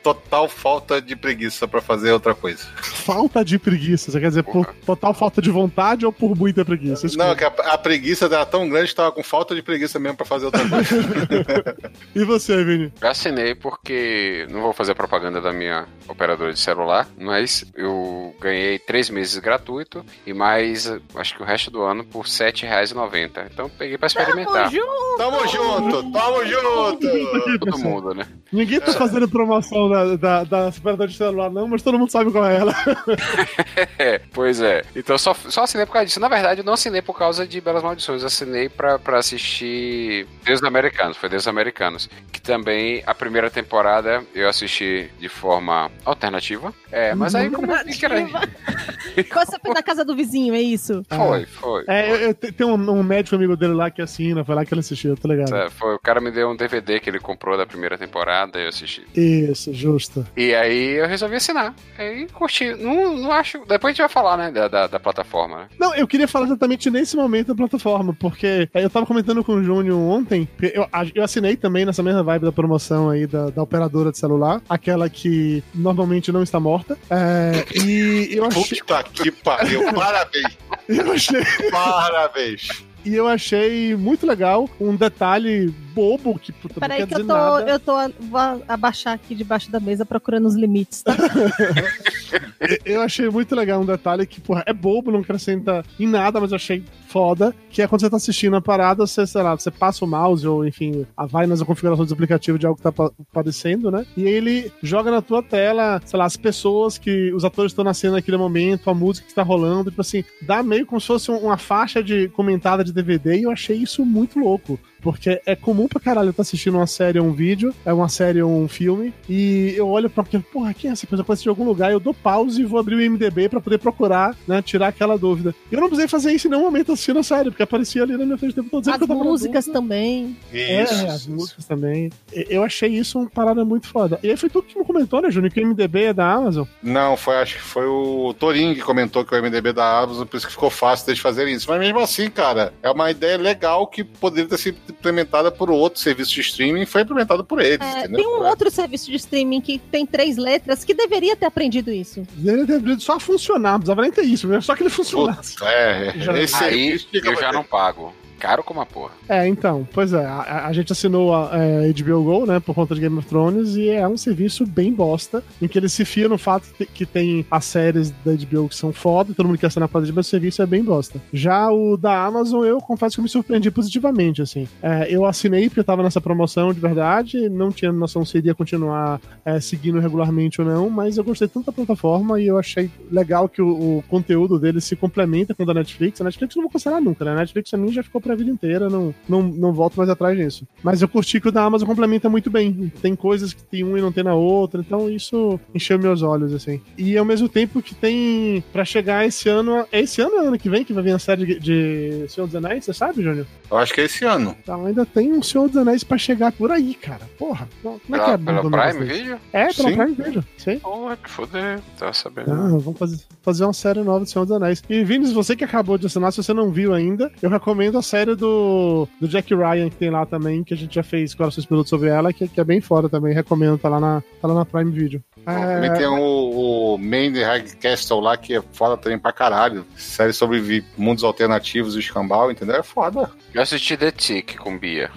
total 0.04 0.48
falta 0.48 1.02
de 1.02 1.16
preguiça 1.16 1.68
pra 1.68 1.82
fazer 1.82 2.12
outra 2.12 2.34
coisa. 2.34 2.66
Falta 3.08 3.46
de 3.46 3.58
preguiça, 3.58 4.12
você 4.12 4.20
quer 4.20 4.28
dizer 4.28 4.44
por 4.44 4.66
total 4.86 5.14
falta 5.14 5.42
de 5.42 5.50
vontade 5.50 6.06
ou 6.06 6.12
por 6.12 6.36
muita 6.36 6.66
preguiça? 6.66 7.08
Não, 7.16 7.34
que 7.38 7.46
a, 7.46 7.48
a 7.48 7.78
preguiça 7.78 8.26
era 8.26 8.46
tão 8.46 8.68
grande 8.68 8.90
que 8.90 8.96
tava 8.96 9.14
com 9.14 9.24
falta 9.24 9.56
de 9.56 9.62
preguiça 9.62 9.98
mesmo 9.98 10.18
pra 10.18 10.26
fazer 10.26 10.48
outra 10.48 10.68
coisa. 10.68 11.78
E 12.14 12.24
você, 12.26 12.64
Vini? 12.64 12.92
Eu 13.00 13.10
assinei 13.10 13.54
porque 13.56 14.46
não 14.50 14.62
vou 14.62 14.74
fazer 14.74 14.94
propaganda 14.94 15.40
da 15.40 15.54
minha 15.54 15.88
operadora 16.08 16.52
de 16.52 16.60
celular, 16.60 17.08
mas 17.18 17.64
eu 17.76 18.36
ganhei 18.42 18.80
três 18.80 19.10
meses 19.10 19.38
gratuito 19.38 20.04
e 20.26 20.34
mais 20.34 20.92
acho 21.16 21.36
que 21.36 21.42
o 21.42 21.46
resto 21.46 21.72
do 21.72 21.84
ano 21.84 22.04
por 22.04 22.26
R$ 22.26 22.30
7,90. 22.30 23.48
Então 23.52 23.70
peguei 23.70 23.98
pra 23.98 24.08
experimentar. 24.08 24.70
tamo 25.18 25.48
junto, 25.48 26.12
tamo 26.12 26.46
junto! 26.46 27.60
Todo 27.60 27.78
mundo, 27.78 28.14
né? 28.14 28.28
Ninguém 28.52 28.80
tá 28.80 28.92
fazendo 28.94 29.30
promoção 29.30 29.90
da, 29.90 30.16
da, 30.16 30.44
da 30.44 30.68
operadora 30.70 31.10
de 31.10 31.16
celular, 31.18 31.52
não, 31.52 31.68
mas 31.68 31.82
todo 31.82 32.00
mundo 32.00 32.12
sabe 32.12 32.32
qual 32.32 32.46
é 32.46 32.58
ela. 32.58 32.74
É, 34.00 34.20
pois 34.34 34.62
é. 34.62 34.84
Então 34.96 35.18
só, 35.18 35.34
só 35.34 35.64
assinei 35.64 35.86
por 35.86 35.94
causa 35.94 36.06
disso. 36.06 36.20
Na 36.20 36.28
verdade, 36.28 36.62
eu 36.62 36.66
não 36.66 36.74
assinei 36.74 37.02
por 37.02 37.18
causa 37.18 37.48
de 37.48 37.60
Belas 37.62 37.84
Maldições. 37.84 38.22
Eu 38.22 38.28
assinei 38.28 38.70
pra, 38.70 38.98
pra 39.00 39.20
assistir 39.20 40.26
Deus 40.44 40.64
Americanos. 40.64 41.18
Foi 41.18 41.30
Deus 41.30 41.48
Americanos. 41.48 42.10
Que 42.32 42.42
também 42.42 43.04
a 43.06 43.14
primeira 43.14 43.50
temporada 43.50 44.24
eu 44.34 44.48
assisti 44.50 45.10
de 45.20 45.30
forma 45.30 45.92
alternativa. 46.06 46.74
É, 46.92 47.14
mas 47.16 47.36
aí 47.36 47.50
como 47.50 47.72
eu 47.72 47.86
vi 47.86 47.98
que 47.98 48.06
era. 48.06 48.18
Você 48.26 49.58
foi 49.60 49.74
na 49.74 49.84
casa 49.84 50.04
do 50.06 50.16
vizinho, 50.16 50.54
é 50.54 50.62
isso? 50.62 51.04
Foi, 51.10 51.46
foi. 51.46 51.84
É, 51.88 52.12
eu, 52.12 52.16
eu 52.18 52.34
te- 52.34 52.52
tem 52.52 52.66
um, 52.66 52.74
um 52.74 53.02
médico 53.04 53.36
amigo 53.36 53.56
dele 53.58 53.74
lá 53.74 53.90
que 53.90 54.02
assina, 54.02 54.46
foi 54.46 54.54
lá 54.56 54.64
que 54.66 54.74
ele 54.74 54.82
assistiu, 54.82 55.16
tá 55.18 55.28
ligado? 55.28 55.54
É, 55.56 55.70
foi. 55.70 55.96
O 55.96 56.00
cara 56.00 56.22
me 56.22 56.32
deu 56.32 56.50
um 56.50 56.56
DVD 56.56 57.00
que 57.00 57.10
ele 57.10 57.20
comprou 57.20 57.58
da 57.58 57.66
primeira 57.66 57.98
temporada 57.98 58.60
e 58.60 58.64
eu 58.64 58.70
assisti. 58.70 59.06
Isso, 59.16 59.74
justo. 59.74 60.26
E 60.38 60.54
aí 60.54 60.94
eu 61.00 61.08
resolvi 61.08 61.36
assinar. 61.36 61.74
Aí 61.98 62.28
curti. 62.28 62.74
Não, 62.88 63.18
não 63.18 63.32
acho. 63.32 63.60
Depois 63.68 63.86
a 63.86 63.90
gente 63.90 64.00
vai 64.00 64.10
falar, 64.10 64.38
né, 64.38 64.52
da, 64.52 64.68
da, 64.68 64.88
da 64.88 65.00
plataforma, 65.00 65.58
né? 65.58 65.68
Não, 65.80 65.94
eu 65.96 66.08
queria 66.08 66.28
falar 66.28 66.46
exatamente 66.46 66.90
nesse 66.90 67.16
momento 67.16 67.48
da 67.48 67.56
plataforma, 67.56 68.16
porque 68.20 68.70
eu 68.74 68.90
tava 68.90 69.06
comentando 69.06 69.44
com 69.44 69.54
o 69.54 69.64
Júnior 69.64 69.98
ontem, 70.00 70.46
porque 70.46 70.78
eu, 70.78 70.88
eu 71.16 71.24
assinei 71.24 71.56
também 71.56 71.86
nessa 71.86 72.02
mesma 72.04 72.24
vibe 72.24 72.46
da 72.46 72.52
promoção 72.52 73.10
aí 73.10 73.28
da, 73.28 73.50
da 73.50 73.62
operadora 73.64 74.12
de 74.12 74.18
celular, 74.18 74.62
aquela 74.70 75.10
que 75.10 75.64
normalmente 75.74 76.32
não 76.32 76.44
está 76.44 76.60
morta. 76.60 76.98
É, 77.10 77.66
e 77.76 78.30
eu 78.32 78.46
achei, 78.46 78.80
Puta 78.80 79.04
que 79.04 79.32
pariu, 79.32 79.94
parabéns, 79.94 80.58
eu 80.88 81.12
achei. 81.12 81.44
parabéns. 81.72 82.86
E 83.06 83.16
eu 83.16 83.28
achei 83.28 83.96
muito 83.96 84.26
legal 84.28 84.70
um 84.80 84.96
detalhe 84.96 85.74
bobo 85.98 86.38
que 86.38 86.52
puta, 86.52 86.76
não 86.76 86.80
Peraí 86.82 87.00
quer 87.00 87.08
que 87.08 87.14
eu 87.22 87.26
tô, 87.28 87.34
nada. 87.34 87.72
eu 87.72 87.80
tô 87.80 87.94
vou 88.30 88.40
abaixar 88.68 89.14
aqui 89.16 89.34
debaixo 89.34 89.72
da 89.72 89.80
mesa 89.80 90.06
procurando 90.06 90.46
os 90.48 90.56
limites, 90.56 91.02
tá? 91.02 91.16
Eu 92.84 93.02
achei 93.02 93.30
muito 93.30 93.56
legal 93.56 93.80
um 93.82 93.86
detalhe 93.86 94.26
que, 94.26 94.42
porra, 94.42 94.64
é 94.66 94.74
bobo, 94.74 95.12
não 95.12 95.20
acrescenta 95.20 95.84
em 96.00 96.08
nada, 96.08 96.42
mas 96.42 96.52
eu 96.52 96.56
achei 96.56 96.84
foda, 97.08 97.56
que 97.70 97.82
é 97.82 97.88
quando 97.88 98.02
você 98.02 98.10
tá 98.10 98.18
assistindo 98.18 98.56
a 98.56 98.62
parada, 98.62 99.06
você, 99.06 99.26
sei 99.26 99.42
lá, 99.42 99.56
você 99.56 99.72
passa 99.72 100.04
o 100.04 100.08
mouse 100.08 100.46
ou, 100.46 100.66
enfim, 100.66 101.06
a- 101.16 101.26
vai 101.26 101.46
nas 101.48 101.62
configurações 101.64 102.10
do 102.10 102.14
aplicativo 102.14 102.58
de 102.60 102.66
algo 102.66 102.76
que 102.78 102.84
tá 102.84 102.92
pa- 102.92 103.12
aparecendo, 103.32 103.90
né? 103.92 104.06
E 104.18 104.24
ele 104.24 104.72
joga 104.84 105.12
na 105.12 105.22
tua 105.22 105.42
tela, 105.42 106.02
sei 106.04 106.18
lá, 106.20 106.26
as 106.26 106.36
pessoas 106.36 106.98
que 106.98 107.32
os 107.34 107.46
atores 107.46 107.72
estão 107.72 107.86
nascendo 107.86 108.16
naquele 108.16 108.38
momento, 108.38 108.90
a 108.90 108.94
música 108.94 109.28
que 109.28 109.34
tá 109.34 109.44
rolando, 109.44 109.90
tipo 109.92 110.02
assim, 110.02 110.24
dá 110.42 110.62
meio 110.64 110.86
como 110.86 111.00
se 111.00 111.08
fosse 111.08 111.32
um- 111.32 111.38
uma 111.38 111.58
faixa 111.58 112.04
de 112.04 112.28
comentada 112.30 112.84
de 112.84 112.92
DVD 112.92 113.38
e 113.40 113.44
eu 113.44 113.52
achei 113.52 113.78
isso 113.78 114.04
muito 114.06 114.40
louco. 114.40 114.80
Porque 115.08 115.42
é 115.46 115.56
comum 115.56 115.88
pra 115.88 116.02
caralho 116.02 116.28
eu 116.28 116.32
estar 116.32 116.42
assistindo 116.42 116.76
uma 116.76 116.86
série 116.86 117.18
ou 117.18 117.28
um 117.28 117.32
vídeo, 117.32 117.74
é 117.86 117.94
uma 117.94 118.10
série 118.10 118.42
ou 118.42 118.52
um 118.52 118.68
filme, 118.68 119.14
e 119.30 119.74
eu 119.78 119.88
olho 119.88 120.10
pra 120.10 120.22
aquilo, 120.22 120.44
porra, 120.44 120.74
quem 120.74 120.90
é 120.90 120.94
essa 120.94 121.08
pessoa? 121.08 121.24
Conhece 121.24 121.44
de 121.44 121.50
algum 121.50 121.64
lugar, 121.64 121.94
eu 121.94 122.00
dou 122.00 122.14
pause 122.14 122.62
e 122.62 122.66
vou 122.66 122.78
abrir 122.78 122.96
o 122.96 123.02
IMDB 123.02 123.48
pra 123.48 123.62
poder 123.62 123.78
procurar, 123.78 124.36
né, 124.46 124.62
tirar 124.62 124.90
aquela 124.90 125.18
dúvida. 125.18 125.56
Eu 125.72 125.80
não 125.80 125.88
precisei 125.88 126.10
fazer 126.10 126.34
isso 126.34 126.48
em 126.48 126.52
nenhum 126.52 126.64
momento 126.64 126.92
assistindo 126.92 127.20
a 127.20 127.24
série, 127.24 127.50
porque 127.50 127.64
aparecia 127.64 128.04
ali 128.04 128.18
na 128.18 128.26
minha 128.26 128.38
frente 128.38 128.52
o 128.52 128.56
tempo 128.56 128.70
todo. 128.70 128.90
As 128.90 129.00
eu 129.00 129.08
na 129.08 129.16
músicas 129.16 129.66
também. 129.66 130.36
É, 130.52 130.84
Isso. 130.84 131.08
as 131.08 131.26
músicas 131.26 131.64
também. 131.64 132.10
Eu 132.34 132.62
achei 132.64 132.90
isso 132.90 133.18
uma 133.18 133.30
parada 133.30 133.64
muito 133.64 133.88
foda. 133.88 134.20
E 134.22 134.30
aí 134.30 134.36
foi 134.36 134.50
tu 134.50 134.62
que 134.62 134.78
me 134.78 134.84
comentou, 134.84 135.22
né, 135.22 135.32
Júnior, 135.32 135.54
que 135.54 135.62
o 135.62 135.68
MDB 135.68 136.04
é 136.04 136.14
da 136.14 136.30
Amazon. 136.30 136.66
Não, 136.84 137.16
foi, 137.16 137.38
acho 137.38 137.56
que 137.56 137.62
foi 137.62 137.86
o 137.86 138.34
Torinho 138.38 138.76
que 138.76 138.82
comentou 138.82 139.24
que 139.24 139.34
o 139.34 139.42
MDB 139.42 139.72
da 139.72 140.00
Amazon, 140.00 140.26
por 140.26 140.36
isso 140.36 140.48
que 140.48 140.54
ficou 140.54 140.70
fácil 140.70 141.06
deles 141.06 141.22
fazerem 141.22 141.54
isso. 141.54 141.70
Mas 141.70 141.80
mesmo 141.80 142.00
assim, 142.00 142.30
cara, 142.30 142.74
é 142.84 142.92
uma 142.92 143.10
ideia 143.10 143.38
legal 143.38 143.88
que 143.88 144.04
poderia 144.04 144.50
ter 144.50 144.58
sido 144.58 144.78
implementada 145.00 145.52
por 145.52 145.70
outro 145.70 146.00
serviço 146.00 146.34
de 146.34 146.42
streaming 146.42 146.86
foi 146.86 147.02
implementada 147.02 147.44
por 147.44 147.62
eles, 147.62 147.80
É, 147.86 148.00
entendeu? 148.00 148.18
tem 148.18 148.28
um 148.28 148.44
outro 148.46 148.70
serviço 148.72 149.10
de 149.10 149.16
streaming 149.18 149.62
que 149.62 149.78
tem 149.78 150.06
três 150.06 150.38
letras 150.38 150.84
que 150.84 150.94
deveria 150.94 151.36
ter 151.36 151.46
aprendido 151.46 151.92
isso. 151.92 152.26
Deveria 152.36 153.00
só 153.00 153.20
funcionar, 153.20 153.74
não 153.74 153.80
precisava 153.80 154.02
nem 154.02 154.12
ter 154.12 154.24
isso, 154.24 154.48
né? 154.48 154.60
só 154.62 154.76
que 154.76 154.84
ele 154.84 154.90
funcionasse. 154.90 155.54
Puta, 155.54 155.70
é, 155.70 156.14
Já- 156.18 156.38
esse 156.40 156.64
Aí 156.64 157.00
eu 157.14 157.36
já 157.36 157.52
não 157.52 157.64
pago. 157.64 158.14
Caro 158.40 158.64
como 158.64 158.82
a 158.82 158.86
porra. 158.86 159.12
É, 159.28 159.48
então, 159.48 159.88
pois 159.94 160.14
é, 160.14 160.26
a, 160.26 160.68
a 160.68 160.74
gente 160.74 160.92
assinou 160.92 161.34
a, 161.34 161.52
é, 161.54 161.92
HBO 161.92 162.24
Go, 162.24 162.46
né, 162.46 162.60
por 162.60 162.74
conta 162.76 162.96
de 162.96 163.02
Game 163.02 163.18
of 163.18 163.28
Thrones, 163.28 163.76
e 163.76 163.90
é 163.90 164.08
um 164.08 164.18
serviço 164.18 164.66
bem 164.66 164.94
bosta, 164.94 165.44
em 165.62 165.68
que 165.68 165.78
ele 165.78 165.90
se 165.90 166.06
fia 166.06 166.30
no 166.30 166.38
fato 166.38 166.68
que, 166.78 166.86
que 166.86 167.06
tem 167.06 167.46
as 167.50 167.66
séries 167.66 168.12
da 168.24 168.34
HBO 168.34 168.70
que 168.70 168.76
são 168.76 168.94
foda, 168.94 169.34
todo 169.34 169.48
mundo 169.48 169.58
quer 169.58 169.68
assinar 169.68 169.90
por 169.90 170.06
HBO, 170.06 170.20
o 170.20 170.24
serviço 170.24 170.62
é 170.62 170.66
bem 170.66 170.84
bosta. 170.84 171.22
Já 171.34 171.70
o 171.72 171.98
da 171.98 172.26
Amazon, 172.26 172.66
eu 172.66 172.80
confesso 172.80 173.16
que 173.16 173.20
eu 173.20 173.24
me 173.24 173.30
surpreendi 173.30 173.72
positivamente, 173.72 174.42
assim. 174.42 174.68
É, 174.82 175.08
eu 175.10 175.26
assinei 175.26 175.68
porque 175.68 175.80
eu 175.80 175.84
tava 175.84 176.04
nessa 176.04 176.22
promoção 176.22 176.74
de 176.74 176.80
verdade, 176.80 177.50
não 177.50 177.72
tinha 177.72 177.92
noção 177.92 178.24
se 178.26 178.38
iria 178.38 178.56
continuar 178.56 179.20
é, 179.44 179.60
seguindo 179.60 180.00
regularmente 180.00 180.62
ou 180.62 180.68
não, 180.68 180.90
mas 180.90 181.18
eu 181.18 181.24
gostei 181.24 181.48
tanto 181.48 181.66
da 181.66 181.72
plataforma 181.72 182.40
e 182.40 182.48
eu 182.48 182.58
achei 182.58 182.90
legal 183.12 183.48
que 183.50 183.62
o, 183.62 183.98
o 183.98 184.04
conteúdo 184.08 184.60
dele 184.60 184.82
se 184.82 184.96
complementa 184.96 185.54
com 185.54 185.64
o 185.64 185.66
da 185.66 185.74
Netflix. 185.74 186.22
A 186.22 186.24
Netflix 186.24 186.56
eu 186.56 186.62
não 186.62 186.68
vou 186.68 186.74
cancelar 186.74 187.02
nunca, 187.02 187.26
né? 187.26 187.32
A 187.32 187.36
Netflix 187.36 187.74
a 187.74 187.78
mim 187.78 187.92
já 187.92 188.04
ficou 188.04 188.22
pra 188.28 188.36
vida 188.36 188.52
inteira, 188.52 188.90
não, 188.90 189.16
não, 189.28 189.42
não 189.42 189.74
volto 189.74 189.96
mais 189.96 190.10
atrás 190.10 190.38
disso. 190.38 190.68
Mas 190.84 191.02
eu 191.02 191.08
curti 191.08 191.40
que 191.40 191.48
o 191.48 191.52
da 191.52 191.64
Amazon 191.64 191.88
complementa 191.88 192.30
muito 192.30 192.50
bem. 192.50 192.92
Tem 193.02 193.16
coisas 193.16 193.54
que 193.54 193.64
tem 193.64 193.84
um 193.84 193.98
e 193.98 194.02
não 194.02 194.12
tem 194.12 194.24
na 194.24 194.36
outra, 194.36 194.82
então 194.82 195.10
isso 195.10 195.60
encheu 195.74 195.98
meus 195.98 196.22
olhos, 196.22 196.54
assim. 196.54 196.82
E 196.98 197.18
ao 197.18 197.26
mesmo 197.26 197.48
tempo 197.48 197.82
que 197.82 197.96
tem 197.96 198.64
pra 198.72 198.84
chegar 198.84 199.26
esse 199.26 199.48
ano. 199.50 199.86
É 199.92 200.02
esse 200.02 200.22
ano 200.22 200.36
ou 200.36 200.48
ano 200.48 200.60
que 200.60 200.70
vem 200.70 200.84
que 200.84 200.94
vai 200.94 201.04
vir 201.04 201.14
a 201.14 201.20
série 201.20 201.46
de, 201.46 201.60
de 201.60 202.26
Senhor 202.30 202.48
dos 202.48 202.56
Anéis, 202.56 202.86
você 202.86 202.94
sabe, 202.94 203.24
Júnior? 203.24 203.46
Eu 203.70 203.78
acho 203.78 203.94
que 203.94 204.02
é 204.02 204.06
esse 204.06 204.26
ano. 204.26 204.56
Então 204.62 204.86
ainda 204.86 205.06
tem 205.06 205.32
um 205.32 205.42
Senhor 205.42 205.68
dos 205.68 205.78
Anéis 205.78 206.04
pra 206.04 206.18
chegar 206.18 206.52
por 206.52 206.72
aí, 206.72 206.94
cara. 206.94 207.22
Porra, 207.38 207.68
como 207.82 208.16
é 208.16 208.20
que 208.20 208.32
é 208.32 208.38
pela 208.38 208.62
Prime? 208.62 209.06
Video? 209.06 209.40
É, 209.54 209.74
pela. 209.74 209.92
Prime 209.92 210.16
Video, 210.16 210.46
sim. 210.58 210.80
Porra, 210.80 211.18
que 211.18 211.30
foder. 211.30 211.80
Tava 211.98 212.14
sabendo. 212.14 212.52
Ah, 212.52 212.78
vamos 212.78 212.98
fazer, 212.98 213.20
fazer 213.42 213.64
uma 213.64 213.74
série 213.74 214.02
nova 214.02 214.26
de 214.26 214.32
Senhor 214.32 214.46
dos 214.46 214.56
Anéis. 214.56 214.84
E 214.90 215.04
Vinícius, 215.04 215.36
você 215.36 215.56
que 215.56 215.64
acabou 215.64 215.98
de 215.98 216.08
assinar, 216.08 216.32
se 216.32 216.42
você 216.42 216.54
não 216.54 216.72
viu 216.72 216.94
ainda, 216.94 217.32
eu 217.42 217.50
recomendo 217.50 217.98
a 217.98 218.02
série 218.02 218.17
do, 218.26 219.08
do 219.20 219.28
Jack 219.28 219.54
Ryan, 219.54 219.90
que 219.90 219.96
tem 219.96 220.10
lá 220.10 220.26
também, 220.26 220.64
que 220.64 220.74
a 220.74 220.78
gente 220.78 220.96
já 220.96 221.04
fez 221.04 221.34
corações 221.36 221.66
pilotos 221.66 221.90
sobre 221.90 222.10
ela, 222.10 222.34
que, 222.34 222.48
que 222.48 222.60
é 222.60 222.64
bem 222.64 222.82
fora 222.82 223.10
também. 223.10 223.34
Recomendo, 223.34 223.78
tá 223.78 223.90
lá 223.90 224.00
na, 224.00 224.24
tá 224.42 224.48
lá 224.48 224.54
na 224.54 224.66
Prime 224.66 224.92
Video. 224.92 225.24
Também 225.46 225.90
É, 225.90 225.94
tem 225.94 226.08
o, 226.08 226.96
o 226.96 226.98
High 226.98 227.64
Castle 227.82 228.20
lá, 228.20 228.36
que 228.38 228.56
é 228.56 228.62
foda 228.74 228.98
também 228.98 229.18
pra 229.18 229.32
caralho. 229.32 229.86
Série 229.96 230.34
sobre 230.34 230.84
mundos 230.98 231.24
alternativos 231.24 231.96
e 231.96 232.00
escambau, 232.00 232.52
entendeu? 232.52 232.76
É 232.76 232.84
foda. 232.84 233.30
Eu 233.54 233.62
assisti 233.62 233.96
The 233.96 234.12
Tick 234.12 234.58
com 234.58 234.78
Bia. 234.78 235.10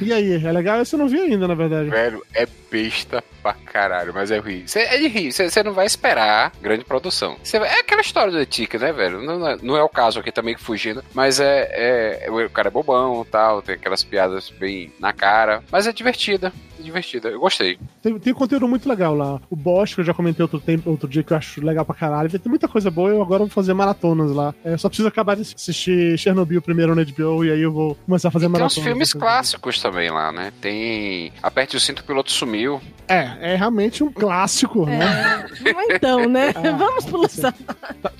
e 0.00 0.12
aí, 0.12 0.44
é 0.44 0.52
legal? 0.52 0.78
Eu 0.78 0.98
não 0.98 1.08
vi 1.08 1.20
ainda, 1.20 1.48
na 1.48 1.54
verdade. 1.54 1.88
Velho, 1.88 2.22
é 2.34 2.46
besta 2.70 3.22
pra 3.42 3.54
caralho, 3.54 4.12
mas 4.14 4.30
é 4.30 4.38
rir. 4.40 4.64
Cê- 4.66 4.80
é 4.82 4.98
de 4.98 5.08
rir, 5.08 5.32
você 5.32 5.62
não 5.62 5.72
vai 5.72 5.84
esperar 5.86 6.52
grande 6.60 6.84
produção. 6.84 7.36
Cê 7.42 7.56
é 7.58 7.80
aquela 7.80 8.00
história 8.00 8.30
do 8.32 8.38
The 8.38 8.44
Tick, 8.46 8.74
né, 8.78 8.92
velho? 8.92 9.20
Não, 9.22 9.38
não 9.38 9.48
é, 9.48 9.56
não 9.62 9.76
é 9.76 9.82
o 9.82 9.88
caso 9.88 10.20
aqui 10.20 10.30
também 10.30 10.56
fugindo, 10.56 11.02
mas 11.14 11.40
é, 11.40 12.26
é- 12.26 12.30
O 12.30 12.50
cara 12.50 12.68
é 12.68 12.70
bobão 12.70 13.24
tal, 13.30 13.60
tem 13.62 13.74
aquelas 13.74 14.02
piadas 14.04 14.48
bem 14.50 14.92
na 15.00 15.12
cara. 15.12 15.62
Mas 15.70 15.86
é 15.86 15.92
divertida, 15.92 16.52
é 16.78 16.82
divertida. 16.82 17.28
Eu 17.28 17.40
gostei. 17.40 17.78
Tem, 18.02 18.18
tem 18.18 18.32
conteúdo 18.34 18.66
muito 18.68 18.88
legal 18.88 19.14
lá. 19.14 19.40
O 19.50 19.56
Bosch, 19.62 19.94
que 19.94 20.00
eu 20.00 20.04
já 20.04 20.12
comentei 20.14 20.42
outro, 20.42 20.60
tempo, 20.60 20.90
outro 20.90 21.08
dia, 21.08 21.22
que 21.22 21.32
eu 21.32 21.36
acho 21.36 21.64
legal 21.64 21.84
pra 21.84 21.94
caralho. 21.94 22.28
Tem 22.30 22.40
muita 22.50 22.66
coisa 22.68 22.90
boa 22.90 23.10
eu 23.10 23.22
agora 23.22 23.40
vou 23.40 23.48
fazer 23.48 23.72
maratonas 23.74 24.32
lá. 24.32 24.54
É, 24.64 24.76
só 24.76 24.88
preciso 24.88 25.08
acabar 25.08 25.36
de 25.36 25.42
assistir 25.42 26.18
Chernobyl 26.18 26.60
primeiro 26.60 26.94
no 26.94 27.04
HBO 27.04 27.44
e 27.44 27.50
aí 27.52 27.60
eu 27.62 27.72
vou 27.72 27.94
começar 28.06 28.28
a 28.28 28.30
fazer 28.30 28.46
E 28.46 28.48
tem 28.48 28.52
maratonas. 28.52 28.76
uns 28.78 28.84
filmes 28.84 29.12
clássicos 29.12 29.80
também 29.80 30.10
lá, 30.10 30.32
né? 30.32 30.52
Tem 30.60 31.32
Aperte 31.42 31.76
o 31.76 31.80
Cinto, 31.80 32.00
o 32.00 32.04
Piloto 32.04 32.30
Sumiu. 32.32 32.80
É, 33.08 33.52
é 33.52 33.56
realmente 33.56 34.02
um 34.02 34.10
clássico, 34.10 34.86
né? 34.86 35.46
É, 35.64 35.94
então, 35.96 36.28
né? 36.28 36.52
Ah, 36.62 36.72
Vamos 36.76 37.04
pro. 37.04 37.22
Tá, 37.28 37.52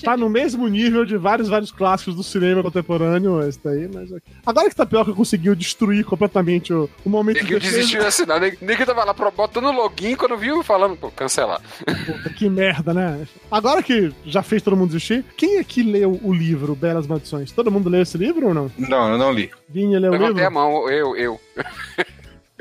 tá 0.03 0.17
no 0.17 0.29
mesmo 0.29 0.67
nível 0.69 1.05
de 1.05 1.17
vários, 1.17 1.49
vários 1.49 1.71
clássicos 1.71 2.15
do 2.15 2.23
cinema 2.23 2.63
contemporâneo, 2.63 3.47
esse 3.49 3.59
daí, 3.63 3.89
mas 3.93 4.11
ok. 4.11 4.23
Agora 4.45 4.69
que 4.69 4.75
Tapioca 4.77 5.13
conseguiu 5.13 5.55
destruir 5.55 6.05
completamente 6.05 6.73
o, 6.73 6.89
o 7.05 7.09
momento 7.11 7.39
Ninguém 7.43 7.55
defesa, 7.59 7.77
desistiu 7.77 8.01
de 8.01 8.07
assinar. 8.07 8.41
Ninguém 8.41 8.59
ninguém 8.61 8.87
tava 8.87 9.05
lá 9.05 9.15
pro- 9.15 9.31
botando 9.31 9.71
login 9.73 10.15
quando 10.17 10.37
viu 10.37 10.63
falando, 10.63 10.97
pô, 10.97 11.11
cancelar. 11.23 11.61
Puta, 12.07 12.31
que 12.31 12.49
merda, 12.49 12.93
né? 12.93 13.26
Agora 13.50 13.83
que 13.83 14.12
já 14.26 14.43
fez 14.43 14.62
todo 14.62 14.76
mundo 14.76 14.88
desistir, 14.88 15.25
quem 15.37 15.59
aqui 15.59 15.83
leu 15.83 16.19
o 16.23 16.33
livro 16.33 16.75
Belas 16.75 17.07
Maldições? 17.07 17.52
Todo 17.52 17.71
mundo 17.71 17.88
leu 17.88 18.02
esse 18.02 18.19
livro 18.19 18.49
ou 18.49 18.55
não? 18.55 18.71
Não, 18.76 19.11
eu 19.12 19.19
não 19.19 19.33
li. 19.33 19.50
Vinha 19.69 19.99
leu 20.00 20.11
o 20.11 20.12
Levantei 20.12 20.45
a 20.45 20.49
livro? 20.49 20.55
mão, 20.55 20.91
eu, 20.91 21.17
eu. 21.17 21.41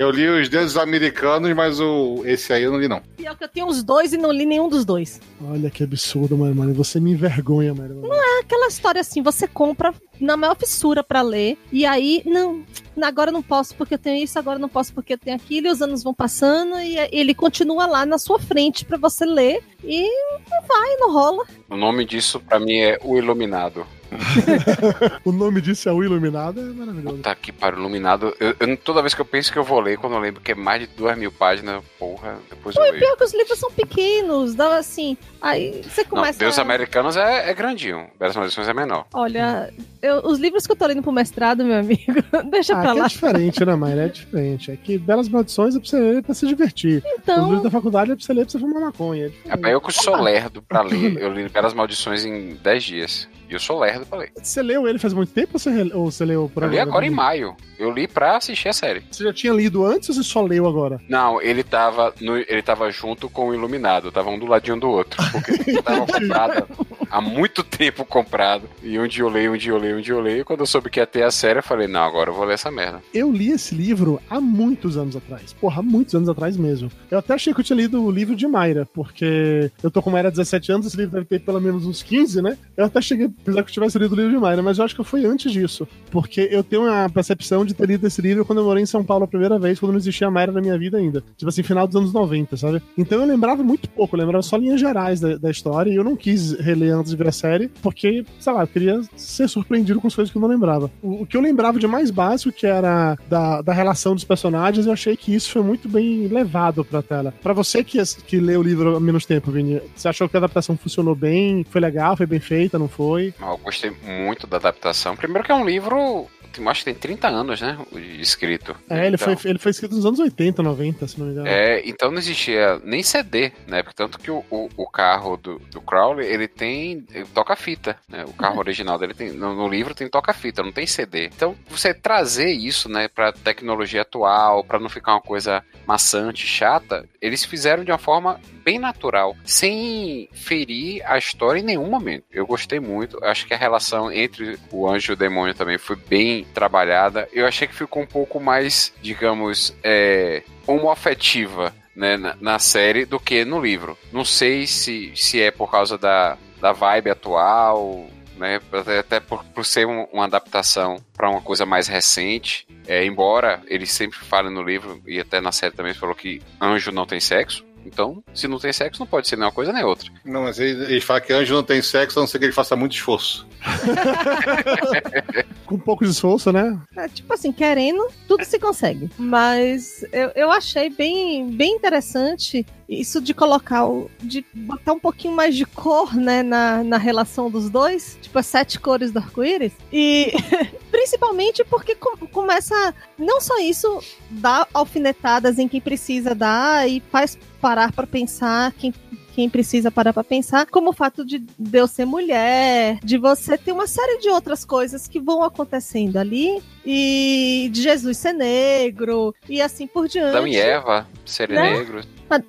Eu 0.01 0.09
li 0.09 0.27
os 0.27 0.49
deuses 0.49 0.77
americanos, 0.77 1.53
mas 1.53 1.79
o, 1.79 2.23
esse 2.25 2.51
aí 2.51 2.63
eu 2.63 2.71
não 2.71 2.79
li, 2.79 2.87
não. 2.87 3.03
Pior 3.15 3.37
que 3.37 3.43
eu 3.43 3.47
tenho 3.47 3.67
os 3.67 3.83
dois 3.83 4.11
e 4.11 4.17
não 4.17 4.31
li 4.31 4.47
nenhum 4.47 4.67
dos 4.67 4.83
dois. 4.83 5.21
Olha 5.39 5.69
que 5.69 5.83
absurdo, 5.83 6.35
mano. 6.35 6.55
mano. 6.55 6.73
Você 6.73 6.99
me 6.99 7.11
envergonha, 7.11 7.71
mano. 7.71 8.11
É 8.11 8.39
aquela 8.39 8.67
história 8.67 8.99
assim, 8.99 9.21
você 9.21 9.47
compra 9.47 9.93
na 10.19 10.35
maior 10.35 10.55
fissura 10.55 11.03
pra 11.03 11.21
ler, 11.21 11.55
e 11.71 11.85
aí, 11.85 12.23
não, 12.25 12.63
agora 12.99 13.29
eu 13.29 13.33
não 13.33 13.43
posso 13.43 13.75
porque 13.75 13.93
eu 13.93 13.99
tenho 13.99 14.23
isso, 14.23 14.39
agora 14.39 14.57
eu 14.57 14.61
não 14.61 14.69
posso 14.69 14.91
porque 14.91 15.13
eu 15.13 15.17
tenho 15.19 15.35
aquilo, 15.35 15.67
e 15.67 15.69
os 15.69 15.83
anos 15.83 16.01
vão 16.01 16.15
passando, 16.15 16.79
e 16.79 16.97
ele 17.11 17.35
continua 17.35 17.85
lá 17.85 18.03
na 18.03 18.17
sua 18.17 18.39
frente 18.39 18.83
pra 18.83 18.97
você 18.97 19.23
ler, 19.23 19.63
e 19.83 20.01
não 20.49 20.61
vai, 20.67 20.95
não 20.97 21.13
rola. 21.13 21.45
O 21.69 21.77
nome 21.77 22.05
disso 22.05 22.39
pra 22.39 22.59
mim 22.59 22.77
é 22.77 22.97
O 23.03 23.19
Iluminado. 23.19 23.85
O 25.25 25.31
nome 25.31 25.61
disso 25.61 25.87
é 25.89 25.91
o 25.91 26.03
Iluminado, 26.03 26.59
é 26.59 26.63
maravilhoso. 26.63 27.17
Tá 27.19 27.31
aqui 27.31 27.51
para 27.51 27.75
o 27.75 27.79
Iluminado. 27.79 28.35
Eu, 28.39 28.55
eu- 28.59 28.77
toda 28.77 29.01
vez 29.01 29.13
que 29.13 29.21
eu 29.21 29.25
penso 29.25 29.51
que 29.51 29.57
eu 29.59 29.63
vou 29.63 29.79
ler, 29.79 29.97
quando 29.97 30.13
eu 30.13 30.19
lembro 30.19 30.41
que 30.41 30.51
é 30.51 30.55
mais 30.55 30.81
de 30.81 30.87
duas 30.87 31.17
mil 31.17 31.31
páginas, 31.31 31.83
porra, 31.97 32.37
depois 32.49 32.75
eu 32.75 32.81
leio. 32.83 32.99
Pior 32.99 33.17
que 33.17 33.23
os 33.23 33.33
livros 33.33 33.59
são 33.59 33.71
pequenos, 33.71 34.55
dá 34.55 34.77
assim, 34.77 35.17
aí 35.41 35.81
você 35.83 36.03
Não, 36.03 36.09
começa... 36.09 36.39
Deus 36.39 36.57
a- 36.57 36.61
Americanos 36.61 37.15
é, 37.17 37.49
é 37.49 37.53
grandinho. 37.53 38.07
Belas 38.19 38.35
Maldições 38.35 38.67
é 38.67 38.73
menor. 38.73 39.05
Olha, 39.13 39.71
eu- 40.01 40.21
os 40.25 40.39
livros 40.39 40.65
que 40.65 40.71
eu 40.71 40.75
tô 40.75 40.85
lendo 40.87 41.01
pro 41.01 41.11
mestrado, 41.11 41.63
meu 41.63 41.77
amigo, 41.77 42.01
deixa 42.49 42.75
Ah, 42.77 42.81
pra 42.81 42.91
é 42.91 42.93
lá. 42.93 43.07
diferente, 43.07 43.63
né, 43.65 43.75
Mayra? 43.75 44.03
É 44.05 44.07
diferente. 44.09 44.71
É 44.71 44.75
que 44.77 44.97
Belas 44.97 45.29
Maldições 45.29 45.75
é 45.75 45.79
pra 45.79 45.87
você 45.89 45.99
ler 45.99 46.23
pra 46.23 46.33
se 46.33 46.47
divertir. 46.47 47.03
Os 47.05 47.11
Então, 47.21 47.45
livros 47.45 47.63
da 47.63 47.69
faculdade 47.71 48.11
é 48.11 48.15
pra 48.15 48.23
você 48.23 48.33
ler 48.33 48.41
pra 48.45 48.51
você 48.51 48.59
fumar 48.59 48.81
maconha. 48.81 49.31
É 49.45 49.69
É, 49.69 49.73
eu 49.73 49.81
que 49.81 49.91
sou 49.91 50.15
lerdo 50.21 50.61
pra 50.61 50.81
ler. 50.81 51.17
Eu 51.21 51.31
li 51.33 51.47
Belas 51.49 51.73
Maldições 51.73 52.25
em 52.25 52.55
10 52.55 52.83
dias. 52.83 53.29
E 53.51 53.53
eu 53.53 53.59
sou 53.59 53.79
lerdo 53.79 54.05
pra 54.05 54.19
ler. 54.19 54.31
Você 54.41 54.63
leu 54.63 54.87
ele 54.87 54.97
faz 54.97 55.13
muito 55.13 55.33
tempo 55.33 55.51
ou 55.55 55.59
você, 55.59 55.91
ou 55.93 56.09
você 56.09 56.23
leu 56.23 56.49
por 56.53 56.63
Eu 56.63 56.69
li 56.69 56.79
agora 56.79 57.05
em 57.05 57.09
maio. 57.09 57.53
Eu 57.81 57.89
li 57.89 58.07
pra 58.07 58.37
assistir 58.37 58.69
a 58.69 58.73
série. 58.73 59.01
Você 59.09 59.23
já 59.23 59.33
tinha 59.33 59.51
lido 59.51 59.83
antes 59.83 60.07
ou 60.09 60.13
você 60.13 60.21
só 60.21 60.43
leu 60.43 60.67
agora? 60.67 61.01
Não, 61.09 61.41
ele 61.41 61.63
tava, 61.63 62.13
no, 62.21 62.37
ele 62.37 62.61
tava 62.61 62.91
junto 62.91 63.27
com 63.27 63.49
o 63.49 63.55
Iluminado, 63.55 64.11
tava 64.11 64.29
um 64.29 64.37
do 64.37 64.45
ladinho 64.45 64.79
do 64.79 64.87
outro. 64.87 65.19
Porque 65.31 65.81
tava 65.81 66.05
comprado 66.05 66.67
há 67.11 67.19
muito 67.19 67.63
tempo 67.63 68.05
comprado. 68.05 68.69
E 68.81 68.97
um 68.97 69.07
dia 69.07 69.23
eu 69.23 69.29
leio, 69.29 69.53
um 69.53 69.57
dia 69.57 69.71
eu 69.73 69.77
leio, 69.77 69.97
um 69.97 70.01
dia 70.01 70.13
eu 70.13 70.21
leio. 70.21 70.41
E 70.41 70.43
quando 70.43 70.61
eu 70.61 70.65
soube 70.65 70.89
que 70.89 70.99
ia 70.99 71.05
ter 71.05 71.23
a 71.23 71.31
série, 71.31 71.59
eu 71.59 71.63
falei, 71.63 71.87
não, 71.87 72.01
agora 72.01 72.29
eu 72.29 72.33
vou 72.33 72.45
ler 72.45 72.53
essa 72.53 72.71
merda. 72.71 73.01
Eu 73.13 73.31
li 73.31 73.51
esse 73.51 73.75
livro 73.75 74.21
há 74.29 74.39
muitos 74.39 74.95
anos 74.95 75.15
atrás. 75.15 75.51
Porra, 75.53 75.79
há 75.79 75.83
muitos 75.83 76.15
anos 76.15 76.29
atrás 76.29 76.55
mesmo. 76.55 76.89
Eu 77.09 77.17
até 77.17 77.33
achei 77.33 77.53
que 77.53 77.59
eu 77.59 77.63
tinha 77.63 77.77
lido 77.77 78.03
o 78.03 78.09
livro 78.09 78.35
de 78.35 78.47
Mayra, 78.47 78.87
porque 78.93 79.69
eu 79.83 79.91
tô 79.91 80.01
com 80.01 80.09
Mayra 80.09 80.29
há 80.29 80.31
17 80.31 80.71
anos, 80.71 80.85
esse 80.85 80.97
livro 80.97 81.13
deve 81.13 81.25
ter 81.25 81.39
pelo 81.39 81.59
menos 81.59 81.85
uns 81.85 82.01
15, 82.01 82.41
né? 82.41 82.57
Eu 82.77 82.85
até 82.85 83.01
cheguei, 83.01 83.29
apesar 83.41 83.63
que 83.63 83.69
eu 83.69 83.73
tivesse 83.73 83.99
lido 83.99 84.13
o 84.13 84.15
livro 84.15 84.31
de 84.31 84.37
Mayra, 84.37 84.61
mas 84.61 84.77
eu 84.77 84.85
acho 84.85 84.95
que 84.95 85.03
foi 85.03 85.25
antes 85.25 85.51
disso. 85.51 85.87
Porque 86.09 86.47
eu 86.51 86.63
tenho 86.63 86.91
a 86.91 87.09
percepção 87.09 87.65
de 87.65 87.70
ter 87.73 87.87
lido 87.87 88.07
esse 88.07 88.21
livro 88.21 88.45
quando 88.45 88.59
eu 88.59 88.65
morei 88.65 88.83
em 88.83 88.87
São 88.87 89.03
Paulo 89.03 89.23
a 89.23 89.27
primeira 89.27 89.57
vez, 89.59 89.79
quando 89.79 89.91
não 89.91 89.99
existia 89.99 90.29
Mayra 90.29 90.51
na 90.51 90.61
minha 90.61 90.77
vida 90.77 90.97
ainda. 90.97 91.23
Tipo 91.37 91.49
assim, 91.49 91.63
final 91.63 91.87
dos 91.87 91.95
anos 91.95 92.13
90, 92.13 92.57
sabe? 92.57 92.81
Então 92.97 93.19
eu 93.19 93.25
lembrava 93.25 93.63
muito 93.63 93.89
pouco, 93.89 94.15
eu 94.15 94.19
lembrava 94.19 94.41
só 94.41 94.57
linhas 94.57 94.79
gerais 94.79 95.19
da, 95.19 95.37
da 95.37 95.51
história, 95.51 95.91
e 95.91 95.95
eu 95.95 96.03
não 96.03 96.15
quis 96.15 96.53
reler 96.53 96.93
antes 96.95 97.11
de 97.11 97.17
ver 97.17 97.27
a 97.27 97.31
série, 97.31 97.69
porque, 97.81 98.25
sei 98.39 98.53
lá, 98.53 98.61
eu 98.61 98.67
queria 98.67 99.01
ser 99.15 99.47
surpreendido 99.47 99.99
com 99.99 100.07
as 100.07 100.15
coisas 100.15 100.31
que 100.31 100.37
eu 100.37 100.41
não 100.41 100.49
lembrava. 100.49 100.91
O, 101.01 101.23
o 101.23 101.25
que 101.25 101.37
eu 101.37 101.41
lembrava 101.41 101.79
de 101.79 101.87
mais 101.87 102.11
básico, 102.11 102.51
que 102.51 102.65
era 102.65 103.17
da, 103.29 103.61
da 103.61 103.73
relação 103.73 104.13
dos 104.13 104.23
personagens, 104.23 104.85
eu 104.85 104.93
achei 104.93 105.15
que 105.15 105.33
isso 105.33 105.51
foi 105.51 105.61
muito 105.61 105.87
bem 105.87 106.27
levado 106.27 106.83
pra 106.85 107.01
tela. 107.01 107.33
Pra 107.41 107.53
você 107.53 107.83
que, 107.83 108.01
que 108.25 108.39
lê 108.39 108.55
o 108.55 108.63
livro 108.63 108.95
há 108.95 108.99
menos 108.99 109.25
tempo, 109.25 109.51
Vini, 109.51 109.81
você 109.95 110.07
achou 110.07 110.27
que 110.27 110.35
a 110.35 110.39
adaptação 110.39 110.77
funcionou 110.77 111.15
bem? 111.15 111.65
Foi 111.69 111.81
legal? 111.81 112.15
Foi 112.15 112.25
bem 112.25 112.39
feita? 112.39 112.79
Não 112.79 112.87
foi? 112.87 113.33
Eu 113.39 113.57
gostei 113.57 113.91
muito 114.05 114.47
da 114.47 114.57
adaptação. 114.57 115.15
Primeiro 115.15 115.45
que 115.45 115.51
é 115.51 115.55
um 115.55 115.65
livro, 115.65 116.27
acho 116.67 116.79
que 116.83 116.85
tem 116.85 116.93
30 116.95 117.27
anos, 117.27 117.61
né? 117.61 117.77
Escrito. 118.19 118.75
É, 118.89 119.05
ele, 119.07 119.15
Então- 119.15 119.37
foi, 119.37 119.49
ele 119.49 119.59
foi 119.59 119.71
escrito 119.71 119.95
nos 119.95 120.05
anos 120.05 120.19
80, 120.19 120.61
90, 120.61 121.07
se 121.07 121.19
não 121.19 121.25
me 121.27 121.31
engano. 121.33 121.47
É, 121.47 121.81
então 121.87 122.11
não 122.11 122.17
existia 122.19 122.79
nem 122.83 123.03
CD, 123.03 123.51
né? 123.67 123.83
Tanto 123.95 124.19
que 124.19 124.29
o, 124.31 124.43
o, 124.49 124.69
o 124.77 124.87
carro 124.89 125.37
do, 125.37 125.59
do 125.71 125.81
Crowley, 125.81 126.27
ele 126.27 126.47
tem 126.47 127.05
ele 127.13 127.25
toca 127.33 127.55
fita, 127.55 127.97
né? 128.07 128.25
O 128.27 128.33
carro 128.33 128.59
original 128.59 128.97
dele 128.97 129.13
tem 129.13 129.31
no, 129.31 129.55
no 129.55 129.67
livro 129.67 129.93
tem 129.95 130.07
toca 130.09 130.33
fita, 130.33 130.63
não 130.63 130.71
tem 130.71 130.85
CD. 130.85 131.25
Então 131.25 131.55
você 131.69 131.93
trazer 131.93 132.51
isso, 132.51 132.89
né, 132.89 133.07
para 133.07 133.31
tecnologia 133.31 134.01
atual, 134.01 134.63
para 134.63 134.79
não 134.79 134.89
ficar 134.89 135.13
uma 135.13 135.21
coisa 135.21 135.63
maçante, 135.85 136.45
chata, 136.47 137.05
eles 137.21 137.43
fizeram 137.45 137.83
de 137.83 137.91
uma 137.91 137.97
forma 137.97 138.39
bem 138.63 138.79
natural, 138.79 139.35
sem 139.43 140.29
ferir 140.31 141.01
a 141.05 141.17
história 141.17 141.59
em 141.59 141.63
nenhum 141.63 141.87
momento. 141.89 142.25
Eu 142.31 142.45
gostei 142.45 142.79
muito. 142.79 143.23
Acho 143.23 143.45
que 143.45 143.53
a 143.53 143.57
relação 143.57 144.11
entre 144.11 144.57
o 144.71 144.87
anjo 144.89 145.11
e 145.11 145.13
o 145.13 145.17
demônio 145.17 145.53
também 145.53 145.77
foi 145.77 145.95
bem 145.95 146.43
trabalhada. 146.53 147.27
Eu 147.33 147.45
achei 147.47 147.67
que 147.67 147.75
ficou 147.75 148.03
um 148.03 148.07
pouco 148.07 148.39
mais, 148.39 148.93
digamos, 149.01 149.75
é, 149.83 150.43
homoafetiva 150.67 151.73
né, 151.95 152.17
na, 152.17 152.35
na 152.39 152.59
série 152.59 153.05
do 153.05 153.19
que 153.19 153.43
no 153.45 153.59
livro. 153.61 153.97
Não 154.11 154.23
sei 154.25 154.67
se, 154.67 155.11
se 155.15 155.41
é 155.41 155.51
por 155.51 155.69
causa 155.69 155.97
da, 155.97 156.37
da 156.59 156.71
vibe 156.71 157.09
atual, 157.09 158.07
né, 158.37 158.59
até, 158.99 159.19
por, 159.19 159.43
por 159.45 159.65
ser 159.65 159.85
um- 159.87 160.05
uma 160.11 160.25
adaptação 160.25 160.97
para 161.15 161.29
uma 161.29 161.41
coisa 161.41 161.65
mais 161.65 161.87
recente. 161.87 162.67
É, 162.87 163.05
embora 163.05 163.61
ele 163.67 163.85
sempre 163.85 164.17
fale 164.19 164.49
no 164.49 164.63
livro 164.63 165.01
e 165.05 165.19
até 165.19 165.39
na 165.39 165.51
série 165.51 165.75
também 165.75 165.93
falou 165.93 166.15
que 166.15 166.41
anjo 166.59 166.91
não 166.91 167.05
tem 167.05 167.19
sexo. 167.19 167.63
Então, 167.85 168.23
se 168.33 168.47
não 168.47 168.59
tem 168.59 168.71
sexo, 168.71 168.99
não 168.99 169.07
pode 169.07 169.27
ser 169.27 169.35
nem 169.35 169.45
uma 169.45 169.51
coisa 169.51 169.73
nem 169.73 169.83
outra. 169.83 170.09
Não, 170.23 170.43
mas 170.43 170.59
ele, 170.59 170.83
ele 170.85 171.01
fala 171.01 171.21
que 171.21 171.33
anjo 171.33 171.53
não 171.53 171.63
tem 171.63 171.81
sexo, 171.81 172.19
a 172.19 172.21
não 172.21 172.27
ser 172.27 172.39
que 172.39 172.45
ele 172.45 172.51
faça 172.51 172.75
muito 172.75 172.93
esforço. 172.93 173.47
Com 175.71 175.79
pouco 175.79 176.03
esforço, 176.03 176.51
né? 176.51 176.77
É, 176.97 177.07
tipo 177.07 177.33
assim, 177.33 177.51
querendo, 177.51 178.05
tudo 178.27 178.43
se 178.43 178.59
consegue. 178.59 179.09
Mas 179.17 180.03
eu, 180.11 180.31
eu 180.35 180.51
achei 180.51 180.89
bem, 180.89 181.49
bem 181.49 181.75
interessante 181.75 182.65
isso 182.89 183.21
de 183.21 183.33
colocar, 183.33 183.87
de 184.21 184.45
botar 184.53 184.91
um 184.91 184.99
pouquinho 184.99 185.33
mais 185.33 185.55
de 185.55 185.65
cor, 185.65 186.13
né, 186.13 186.43
na, 186.43 186.83
na 186.83 186.97
relação 186.97 187.49
dos 187.49 187.69
dois. 187.69 188.17
Tipo, 188.21 188.37
as 188.39 188.47
sete 188.47 188.79
cores 188.81 189.11
do 189.11 189.19
arco-íris. 189.19 189.71
E 189.93 190.33
principalmente 190.91 191.63
porque 191.63 191.95
com- 191.95 192.27
começa, 192.27 192.93
não 193.17 193.39
só 193.39 193.57
isso, 193.59 194.03
dá 194.29 194.67
alfinetadas 194.73 195.57
em 195.57 195.69
quem 195.69 195.79
precisa 195.79 196.35
dar 196.35 196.89
e 196.89 197.01
faz 197.09 197.37
parar 197.61 197.93
pra 197.93 198.05
pensar 198.05 198.73
quem 198.73 198.93
quem 199.33 199.49
precisa 199.49 199.91
parar 199.91 200.13
pra 200.13 200.23
pensar, 200.23 200.65
como 200.67 200.89
o 200.89 200.93
fato 200.93 201.25
de 201.25 201.43
Deus 201.57 201.91
ser 201.91 202.05
mulher, 202.05 202.99
de 203.03 203.17
você 203.17 203.57
ter 203.57 203.71
uma 203.71 203.87
série 203.87 204.19
de 204.19 204.29
outras 204.29 204.65
coisas 204.65 205.07
que 205.07 205.19
vão 205.19 205.43
acontecendo 205.43 206.17
ali, 206.17 206.61
e 206.85 207.69
de 207.71 207.81
Jesus 207.81 208.17
ser 208.17 208.33
negro, 208.33 209.33
e 209.47 209.61
assim 209.61 209.87
por 209.87 210.07
diante. 210.07 210.35
Adão 210.35 210.47
e 210.47 210.55
Eva 210.55 211.07
serem 211.25 211.55
Né? 211.55 211.77
negros. 211.77 212.07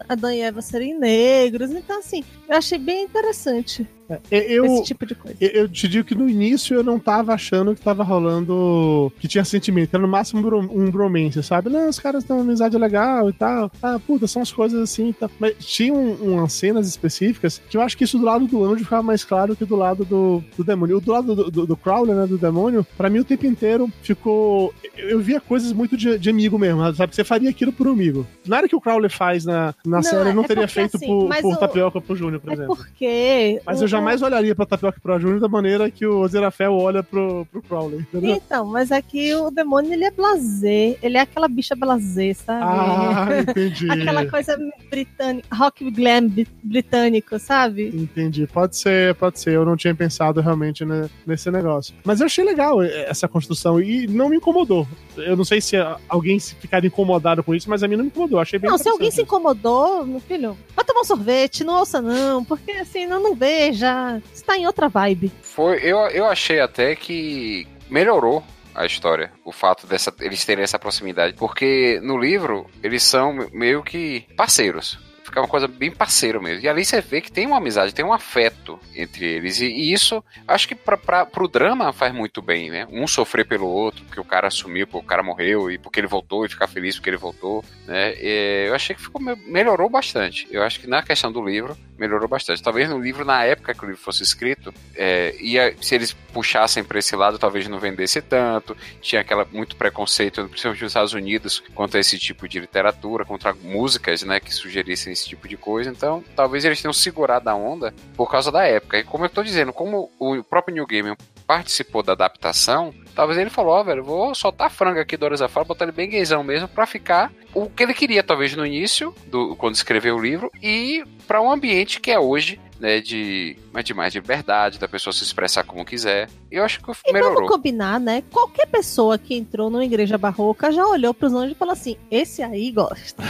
Adão 0.08 0.30
e 0.30 0.40
Eva 0.40 0.62
serem 0.62 0.96
negros. 0.98 1.70
Então, 1.72 1.98
assim, 1.98 2.24
eu 2.48 2.56
achei 2.56 2.78
bem 2.78 3.04
interessante 3.04 3.86
Eu, 4.30 4.64
esse 4.66 4.84
tipo 4.84 5.06
de 5.06 5.14
coisa. 5.14 5.36
Eu, 5.40 5.48
eu 5.62 5.68
te 5.68 5.88
digo 5.88 6.06
que 6.06 6.14
no 6.14 6.28
início 6.28 6.74
eu 6.74 6.82
não 6.82 6.98
tava 6.98 7.32
achando 7.34 7.74
que 7.74 7.80
tava 7.80 8.02
rolando. 8.02 9.12
que 9.18 9.28
tinha 9.28 9.44
sentimento. 9.44 9.94
Era 9.94 10.02
no 10.02 10.08
máximo 10.08 10.40
um, 10.40 10.42
bro- 10.42 10.90
bromance, 10.90 11.42
sabe? 11.42 11.70
Não, 11.70 11.88
os 11.88 11.98
caras 11.98 12.24
têm 12.24 12.34
uma 12.36 12.42
amizade 12.42 12.76
legal 12.76 13.28
e 13.28 13.32
tal. 13.32 13.70
Ah, 13.82 13.98
puta, 14.04 14.26
são 14.26 14.42
as 14.42 14.52
coisas 14.52 14.80
assim 14.80 15.10
e 15.10 15.12
tal. 15.12 15.30
Mas 15.38 15.54
tinha 15.58 15.92
um- 15.92 16.14
umas 16.34 16.52
cenas 16.52 16.86
específicas 16.88 17.60
que 17.68 17.76
eu 17.76 17.80
acho 17.80 17.96
que 17.96 18.04
isso 18.04 18.18
do 18.18 18.24
lado 18.24 18.46
do 18.46 18.64
anjo 18.64 18.84
ficava 18.84 19.02
mais 19.02 19.24
claro 19.24 19.54
que 19.56 19.64
do 19.64 19.76
lado 19.76 20.04
do, 20.04 20.42
do 20.56 20.64
demônio. 20.64 20.96
O 20.96 21.00
do 21.00 21.12
lado 21.12 21.34
do, 21.34 21.50
do, 21.50 21.66
do 21.66 21.76
Crowley, 21.76 22.14
né? 22.14 22.26
Do 22.26 22.38
demônio, 22.38 22.86
pra 22.96 23.08
mim 23.10 23.20
o 23.20 23.24
tempo 23.24 23.46
inteiro 23.46 23.90
ficou. 24.02 24.72
Eu, 24.96 25.20
via 25.20 25.40
coisas 25.40 25.72
muito 25.72 25.96
de, 25.96 26.18
de 26.18 26.30
amigo 26.30 26.58
mesmo, 26.58 26.94
sabe? 26.94 27.14
Você 27.14 27.24
faria 27.24 27.50
aquilo 27.50 27.72
por 27.72 27.86
um 27.88 27.92
amigo. 27.92 28.26
Nada 28.46 28.68
que 28.68 28.76
o 28.76 28.80
Crowley 28.80 29.10
faz 29.10 29.44
na, 29.44 29.74
na 29.84 29.96
Não, 29.98 30.02
série 30.02 30.30
eu 30.30 30.34
não 30.34 30.44
é 30.44 30.46
teria 30.46 30.68
feito 30.68 30.96
assim, 30.96 31.06
por, 31.06 31.28
por 31.40 31.52
o- 31.54 31.56
Tapioca 31.56 32.00
por 32.00 32.16
Júnior, 32.16 32.40
por 32.40 32.50
É 32.50 32.54
exemplo. 32.54 32.76
porque. 32.76 33.60
Mas 33.64 33.80
o- 33.80 33.84
eu 33.84 33.88
jamais 33.88 34.01
jamais 34.02 34.22
olharia 34.22 34.54
pra 34.54 34.66
Tapioca 34.66 34.98
Pro 35.00 35.18
Júnior 35.18 35.40
da 35.40 35.48
maneira 35.48 35.90
que 35.90 36.04
o 36.06 36.26
Zerafel 36.26 36.72
olha 36.74 37.02
pro, 37.02 37.46
pro 37.50 37.62
Crowley, 37.62 38.00
entendeu? 38.00 38.36
Então, 38.36 38.66
mas 38.66 38.90
aqui 38.90 39.32
o 39.34 39.50
demônio 39.50 39.92
ele 39.92 40.04
é 40.04 40.10
blazer. 40.10 40.98
Ele 41.02 41.16
é 41.16 41.20
aquela 41.20 41.48
bicha 41.48 41.74
blazer, 41.76 42.34
sabe? 42.36 42.62
Ah, 42.64 43.28
entendi. 43.48 43.90
Aquela 43.90 44.26
coisa 44.26 44.58
britânica, 44.90 45.46
rock 45.54 45.90
glam 45.90 46.30
britânico, 46.62 47.38
sabe? 47.38 47.88
Entendi. 47.94 48.46
Pode 48.46 48.76
ser, 48.76 49.14
pode 49.14 49.38
ser. 49.38 49.52
Eu 49.54 49.64
não 49.64 49.76
tinha 49.76 49.94
pensado 49.94 50.40
realmente 50.40 50.84
ne- 50.84 51.08
nesse 51.26 51.50
negócio. 51.50 51.94
Mas 52.04 52.20
eu 52.20 52.26
achei 52.26 52.44
legal 52.44 52.82
eh, 52.82 53.06
essa 53.08 53.28
construção 53.28 53.80
e 53.80 54.06
não 54.06 54.28
me 54.28 54.36
incomodou. 54.36 54.86
Eu 55.16 55.36
não 55.36 55.44
sei 55.44 55.60
se 55.60 55.76
alguém 56.08 56.38
se 56.38 56.54
ficar 56.54 56.84
incomodado 56.84 57.42
com 57.42 57.54
isso, 57.54 57.68
mas 57.68 57.82
a 57.82 57.88
mim 57.88 57.96
não 57.96 58.04
me 58.04 58.10
incomodou. 58.10 58.38
Eu 58.38 58.42
achei 58.42 58.58
bem 58.58 58.70
Não, 58.70 58.78
se 58.78 58.88
alguém 58.88 59.10
se 59.10 59.22
incomodou, 59.22 60.06
meu 60.06 60.20
filho, 60.20 60.56
vai 60.74 60.84
tomar 60.84 61.00
um 61.00 61.04
sorvete, 61.04 61.64
não 61.64 61.78
ouça 61.78 62.00
não, 62.00 62.44
porque 62.44 62.72
assim, 62.72 63.06
não, 63.06 63.22
não 63.22 63.34
veja, 63.34 64.20
está 64.34 64.56
em 64.56 64.66
outra 64.66 64.88
vibe. 64.88 65.30
Foi, 65.42 65.76
eu, 65.82 65.98
eu 66.08 66.26
achei 66.26 66.60
até 66.60 66.94
que 66.94 67.66
melhorou 67.90 68.42
a 68.74 68.86
história, 68.86 69.30
o 69.44 69.52
fato 69.52 69.86
dessa 69.86 70.12
eles 70.20 70.44
terem 70.44 70.64
essa 70.64 70.78
proximidade, 70.78 71.34
porque 71.34 72.00
no 72.02 72.18
livro 72.18 72.66
eles 72.82 73.02
são 73.02 73.48
meio 73.52 73.82
que 73.82 74.24
parceiros. 74.36 74.98
Fica 75.32 75.40
uma 75.40 75.48
coisa 75.48 75.66
bem 75.66 75.90
parceiro 75.90 76.42
mesmo. 76.42 76.62
E 76.62 76.68
ali 76.68 76.84
você 76.84 77.00
vê 77.00 77.22
que 77.22 77.32
tem 77.32 77.46
uma 77.46 77.56
amizade, 77.56 77.94
tem 77.94 78.04
um 78.04 78.12
afeto 78.12 78.78
entre 78.94 79.24
eles. 79.24 79.62
E, 79.62 79.64
e 79.64 79.90
isso, 79.90 80.22
acho 80.46 80.68
que 80.68 80.74
pra, 80.74 80.94
pra, 80.94 81.24
pro 81.24 81.48
drama 81.48 81.90
faz 81.90 82.12
muito 82.12 82.42
bem, 82.42 82.68
né? 82.68 82.86
Um 82.90 83.06
sofrer 83.06 83.46
pelo 83.46 83.66
outro, 83.66 84.04
porque 84.04 84.20
o 84.20 84.24
cara 84.24 84.48
assumiu, 84.48 84.86
porque 84.86 85.06
o 85.06 85.08
cara 85.08 85.22
morreu, 85.22 85.70
e 85.70 85.78
porque 85.78 86.00
ele 86.00 86.06
voltou, 86.06 86.44
e 86.44 86.50
ficar 86.50 86.66
feliz 86.66 86.96
porque 86.96 87.08
ele 87.08 87.16
voltou, 87.16 87.64
né? 87.86 88.12
E 88.20 88.66
eu 88.68 88.74
achei 88.74 88.94
que 88.94 89.00
ficou, 89.00 89.22
me- 89.22 89.34
melhorou 89.46 89.88
bastante. 89.88 90.46
Eu 90.50 90.62
acho 90.62 90.78
que 90.78 90.86
na 90.86 91.02
questão 91.02 91.32
do 91.32 91.42
livro, 91.42 91.78
melhorou 91.96 92.28
bastante. 92.28 92.62
Talvez 92.62 92.90
no 92.90 92.98
livro, 93.00 93.24
na 93.24 93.42
época 93.42 93.72
que 93.72 93.84
o 93.84 93.88
livro 93.88 94.02
fosse 94.02 94.22
escrito, 94.22 94.74
é, 94.94 95.34
ia, 95.40 95.74
se 95.80 95.94
eles 95.94 96.12
puxassem 96.12 96.84
para 96.84 96.98
esse 96.98 97.16
lado, 97.16 97.38
talvez 97.38 97.66
não 97.68 97.78
vendesse 97.78 98.20
tanto. 98.20 98.76
Tinha 99.00 99.22
aquela 99.22 99.46
muito 99.50 99.76
preconceito, 99.76 100.46
principalmente 100.48 100.82
nos 100.82 100.90
Estados 100.90 101.14
Unidos, 101.14 101.62
contra 101.74 101.98
esse 102.00 102.18
tipo 102.18 102.46
de 102.46 102.60
literatura, 102.60 103.24
contra 103.24 103.54
músicas, 103.54 104.22
né, 104.24 104.40
que 104.40 104.52
sugerissem 104.52 105.14
esse 105.22 105.28
tipo 105.28 105.48
de 105.48 105.56
coisa. 105.56 105.90
Então, 105.90 106.22
talvez 106.36 106.64
eles 106.64 106.80
tenham 106.80 106.92
segurado 106.92 107.48
a 107.48 107.54
onda 107.54 107.94
por 108.16 108.30
causa 108.30 108.50
da 108.50 108.64
época. 108.64 108.98
E 108.98 109.04
como 109.04 109.24
eu 109.24 109.30
tô 109.30 109.42
dizendo, 109.42 109.72
como 109.72 110.10
o 110.18 110.42
próprio 110.42 110.74
New 110.74 110.86
Game 110.86 111.16
participou 111.46 112.02
da 112.02 112.12
adaptação, 112.12 112.94
talvez 113.14 113.38
ele 113.38 113.50
falou, 113.50 113.74
ó, 113.74 113.82
velho, 113.82 114.04
vou 114.04 114.34
soltar 114.34 114.68
a 114.68 114.70
franga 114.70 115.00
aqui 115.00 115.16
do 115.16 115.24
Horas 115.24 115.42
Afora, 115.42 115.66
botar 115.66 115.84
ele 115.84 115.92
bem 115.92 116.08
gaysão 116.08 116.42
mesmo, 116.42 116.68
pra 116.68 116.86
ficar 116.86 117.32
o 117.54 117.68
que 117.68 117.82
ele 117.82 117.94
queria, 117.94 118.22
talvez, 118.22 118.54
no 118.56 118.64
início, 118.66 119.14
do, 119.26 119.54
quando 119.56 119.74
escreveu 119.74 120.16
o 120.16 120.22
livro, 120.22 120.50
e 120.62 121.04
para 121.26 121.40
um 121.42 121.50
ambiente 121.50 122.00
que 122.00 122.10
é 122.10 122.18
hoje, 122.18 122.60
né, 122.82 123.00
de, 123.00 123.56
mas 123.72 123.84
de 123.84 123.94
mais 123.94 124.12
liberdade, 124.12 124.76
da 124.76 124.88
pessoa 124.88 125.12
se 125.14 125.22
expressar 125.22 125.62
como 125.62 125.84
quiser. 125.84 126.28
E 126.50 126.56
eu 126.56 126.64
acho 126.64 126.80
que 126.80 126.90
E 127.06 127.12
melhorou. 127.12 127.34
vamos 127.36 127.48
combinar, 127.48 128.00
né? 128.00 128.24
Qualquer 128.28 128.66
pessoa 128.66 129.16
que 129.16 129.36
entrou 129.36 129.70
numa 129.70 129.84
igreja 129.84 130.18
barroca 130.18 130.72
já 130.72 130.84
olhou 130.84 131.14
pros 131.14 131.32
anjos 131.32 131.52
e 131.52 131.54
falou 131.54 131.72
assim: 131.72 131.96
esse 132.10 132.42
aí 132.42 132.72
gosta. 132.72 133.22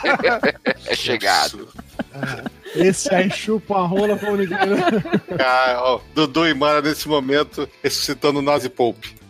é 0.88 0.96
chegado. 0.96 1.68
Esse 2.74 3.14
aí 3.14 3.30
chupa 3.30 3.76
a 3.78 3.86
rola 3.86 4.16
como 4.18 4.36
ninguém. 4.36 4.58
Ah, 5.38 5.80
ó, 5.82 6.00
Dudu 6.14 6.46
e 6.46 6.54
Mara 6.54 6.82
nesse 6.82 7.08
momento 7.08 7.68
ressuscitando 7.82 8.38
o 8.40 8.42
Nazi 8.42 8.68
Pope. 8.68 9.20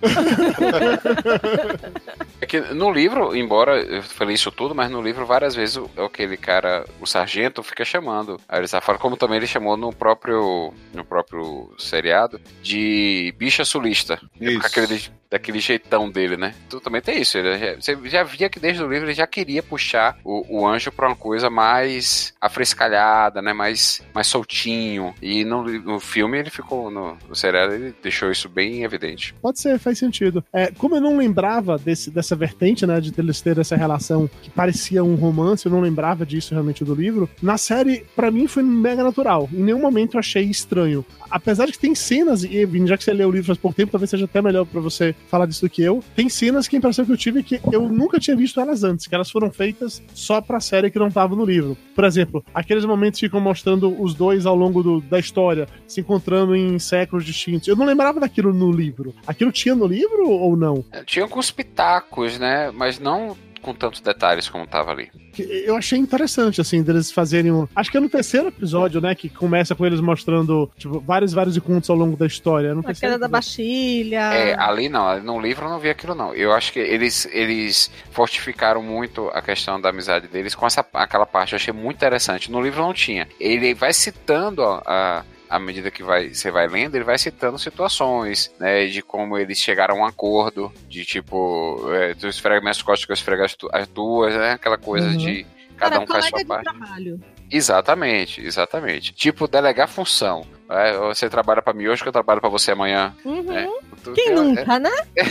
É 2.41 2.47
que 2.47 2.61
no 2.61 2.91
livro, 2.91 3.37
embora 3.37 3.81
eu 3.83 4.03
falei 4.03 4.35
isso 4.35 4.51
tudo, 4.51 4.75
mas 4.75 4.91
no 4.91 5.03
livro 5.03 5.27
várias 5.27 5.55
vezes 5.55 5.77
o, 5.77 5.91
aquele 6.03 6.39
cara, 6.39 6.87
o 6.99 7.07
sargento, 7.07 7.63
fica 7.63 7.85
chamando 7.85 8.41
a 8.49 8.57
Elisafara, 8.57 8.99
como 8.99 9.17
também 9.17 9.37
ele 9.37 9.47
chamou 9.47 9.77
no 9.77 9.93
próprio, 9.93 10.73
no 10.95 11.05
próprio 11.05 11.71
seriado, 11.79 12.41
de 12.63 13.35
bicha 13.37 13.65
sulista. 13.65 14.19
Isso. 14.41 14.59
Com 14.59 14.67
aquele, 14.67 15.03
daquele 15.31 15.61
jeitão 15.61 16.11
dele, 16.11 16.37
né? 16.37 16.55
Tu 16.71 16.81
também 16.81 17.03
tem 17.03 17.21
isso. 17.21 17.37
Ele 17.37 17.59
já, 17.59 17.75
você 17.75 17.99
já 18.05 18.23
via 18.23 18.49
que 18.49 18.59
desde 18.59 18.83
o 18.83 18.91
livro 18.91 19.07
ele 19.07 19.15
já 19.15 19.27
queria 19.27 19.63
puxar 19.63 20.17
o, 20.25 20.61
o 20.61 20.67
anjo 20.67 20.91
pra 20.91 21.09
uma 21.09 21.17
coisa 21.17 21.51
mais 21.51 22.33
afrescalhada, 22.41 23.30
né? 23.43 23.53
Mais, 23.53 24.03
mais 24.15 24.27
soltinho. 24.27 25.15
E 25.21 25.45
no, 25.45 25.63
no 25.65 26.01
filme 26.01 26.39
ele 26.39 26.51
ficou, 26.51 26.91
no, 26.91 27.17
no 27.29 27.35
seriado, 27.35 27.75
ele 27.75 27.95
deixou 28.03 28.31
isso 28.31 28.49
bem 28.49 28.83
evidente. 28.83 29.35
Pode 29.41 29.61
ser, 29.61 29.79
faz 29.79 29.99
sentido. 29.99 30.45
É, 30.53 30.71
como 30.73 30.97
eu 30.97 31.01
não 31.01 31.17
lembrava 31.17 31.79
desse, 31.79 32.11
dessa 32.11 32.35
vertente, 32.35 32.87
né, 32.87 33.01
de 33.01 33.13
eles 33.19 33.41
terem 33.41 33.61
essa 33.61 33.77
relação 33.77 34.29
que 34.43 34.51
parecia 34.51 35.05
um 35.05 35.15
romance, 35.15 35.67
eu 35.67 35.73
não 35.73 35.81
lembrava 35.81 36.25
disso 36.25 36.55
realmente 36.55 36.85
do 36.85 36.95
livro, 36.95 37.29
na 37.43 37.59
série, 37.59 38.07
pra 38.17 38.31
mim, 38.31 38.47
foi 38.47 38.63
mega 38.63 39.03
natural. 39.03 39.49
Em 39.53 39.63
nenhum 39.63 39.81
momento 39.81 40.15
eu 40.15 40.21
achei 40.21 40.45
estranho. 40.45 41.05
Apesar 41.31 41.67
de 41.67 41.73
que 41.73 41.79
tem 41.79 41.95
cenas, 41.95 42.43
e 42.43 42.67
já 42.87 42.97
que 42.97 43.05
você 43.05 43.13
leu 43.13 43.29
o 43.29 43.33
livro 43.33 43.47
faz 43.47 43.59
pouco 43.59 43.77
tempo, 43.77 43.93
talvez 43.93 44.11
seja 44.11 44.25
até 44.25 44.43
melhor 44.43 44.65
pra 44.67 44.81
você 44.81 45.15
falar 45.29 45.47
disso 45.47 45.63
do 45.63 45.71
que 45.71 45.83
eu, 45.83 46.03
tem 46.17 46.29
cenas 46.29 46.67
que 46.67 46.77
a 46.77 46.79
impressão 46.79 47.05
que 47.05 47.13
eu 47.13 47.17
tive 47.17 47.41
é 47.41 47.43
que 47.43 47.61
eu 47.73 47.89
nunca 47.89 48.19
tinha 48.19 48.37
visto 48.37 48.61
elas 48.61 48.83
antes, 48.83 49.07
que 49.07 49.15
elas 49.15 49.31
foram 49.31 49.51
feitas 49.51 50.03
só 50.13 50.41
pra 50.41 50.61
série 50.61 50.91
que 50.91 50.99
não 50.99 51.11
tava 51.11 51.37
no 51.37 51.45
livro. 51.45 51.77
Por 51.95 52.05
exemplo, 52.05 52.45
aqueles 52.53 52.85
momentos 52.85 53.20
ficam 53.21 53.41
mostrando 53.41 54.01
os 54.03 54.15
dois 54.15 54.47
ao 54.47 54.55
longo 54.57 54.83
do- 54.83 55.01
da 55.01 55.19
história, 55.19 55.67
se 55.87 56.01
encontrando 56.01 56.55
em 56.57 56.79
séculos 56.79 57.25
distintos. 57.25 57.69
Eu 57.69 57.77
não 57.77 57.87
lembrava 57.87 58.19
daquilo 58.21 58.53
no 58.53 58.71
livro. 58.73 59.15
Aquilo 59.27 59.53
tinha 59.53 59.75
no 59.75 59.87
livro 59.87 60.29
ou 60.29 60.57
não? 60.57 60.85
Tinha 61.07 61.25
alguns 61.25 61.51
pitacos, 61.51 62.39
né? 62.39 62.71
Mas 62.73 62.99
não 62.99 63.37
com 63.61 63.75
tantos 63.75 64.01
detalhes 64.01 64.49
como 64.49 64.67
tava 64.67 64.91
ali. 64.91 65.11
Eu 65.39 65.77
achei 65.77 65.99
interessante, 65.99 66.61
assim, 66.61 66.83
deles 66.83 67.11
fazerem 67.11 67.53
um. 67.53 67.69
Acho 67.75 67.91
que 67.91 67.97
é 67.97 68.01
no 68.01 68.09
terceiro 68.09 68.49
episódio, 68.49 69.01
né? 69.01 69.15
Que 69.15 69.29
começa 69.29 69.75
com 69.75 69.87
eles 69.87 70.01
mostrando, 70.01 70.71
tipo, 70.77 71.01
vários, 71.01 71.33
vários 71.33 71.57
encontros 71.57 71.89
ao 71.89 71.97
longo 71.97 72.17
da 72.17 72.27
história. 72.27 72.69
É 72.69 72.75
No 72.75 72.81
A 72.87 72.95
queda 72.95 73.19
da. 73.19 73.29
Bastilha. 73.29 74.35
É, 74.35 74.59
ali 74.59 74.89
não, 74.89 75.21
no 75.23 75.41
livro 75.41 75.65
eu 75.65 75.71
não 75.71 75.79
vi 75.79 75.89
aquilo 75.89 76.15
não. 76.15 76.35
Eu 76.35 76.53
acho 76.53 76.73
que 76.73 76.81
eles, 76.81 77.27
eles 77.31 77.91
fortificaram 78.11 78.83
muito 78.83 79.29
a 79.29 79.41
questão 79.41 79.81
da 79.81 79.89
amizade 79.91 80.27
deles 80.27 80.55
com 80.55 80.67
essa, 80.67 80.85
aquela 80.93 81.27
parte. 81.27 81.53
Eu 81.53 81.57
achei 81.57 81.73
muito 81.73 81.97
interessante. 81.97 82.51
No 82.51 82.61
livro 82.61 82.83
não 82.83 82.93
tinha. 82.93 83.29
Ele 83.39 83.73
vai 83.73 83.93
citando 83.93 84.63
a, 84.63 84.83
a 84.85 85.25
à 85.51 85.59
medida 85.59 85.91
que 85.91 86.03
vai, 86.03 86.33
você 86.33 86.49
vai 86.51 86.69
lendo, 86.69 86.95
ele 86.95 87.05
vai 87.05 87.19
citando 87.19 87.59
situações, 87.59 88.51
né, 88.59 88.87
de 88.87 89.03
como 89.03 89.37
eles 89.37 89.59
chegaram 89.59 89.97
a 89.97 89.99
um 89.99 90.05
acordo, 90.05 90.73
de 90.89 91.05
tipo, 91.05 91.93
é, 91.93 92.15
tu 92.15 92.29
esfrega 92.29 92.61
minhas 92.61 92.81
costas 92.81 93.05
que 93.05 93.11
eu 93.11 93.15
esfrego 93.15 93.43
as, 93.43 93.55
tu- 93.57 93.69
as 93.73 93.89
tuas, 93.89 94.33
né, 94.35 94.53
aquela 94.53 94.79
coisa 94.79 95.09
Uhum. 95.09 95.17
de 95.17 95.45
cada 95.77 95.93
Cara, 95.99 96.05
um 96.05 96.07
faz 96.07 96.27
sua 96.27 96.45
parte. 96.45 96.63
trabalho. 96.65 97.21
Exatamente, 97.51 98.41
exatamente. 98.45 99.13
Tipo, 99.13 99.47
delegar 99.49 99.89
função. 99.89 100.45
É, 100.73 100.97
você 100.99 101.29
trabalha 101.29 101.61
pra 101.61 101.73
mim 101.73 101.89
hoje 101.89 102.01
que 102.01 102.09
eu 102.09 102.13
trabalho 102.13 102.41
pra 102.41 102.49
você 102.49 102.71
amanhã. 102.71 103.13
Uhum. 103.25 103.53
É, 103.53 103.69
tu- 104.05 104.13
Quem 104.13 104.29
é- 104.29 104.35
nunca, 104.35 104.79
né? 104.79 104.91
é- 105.17 105.25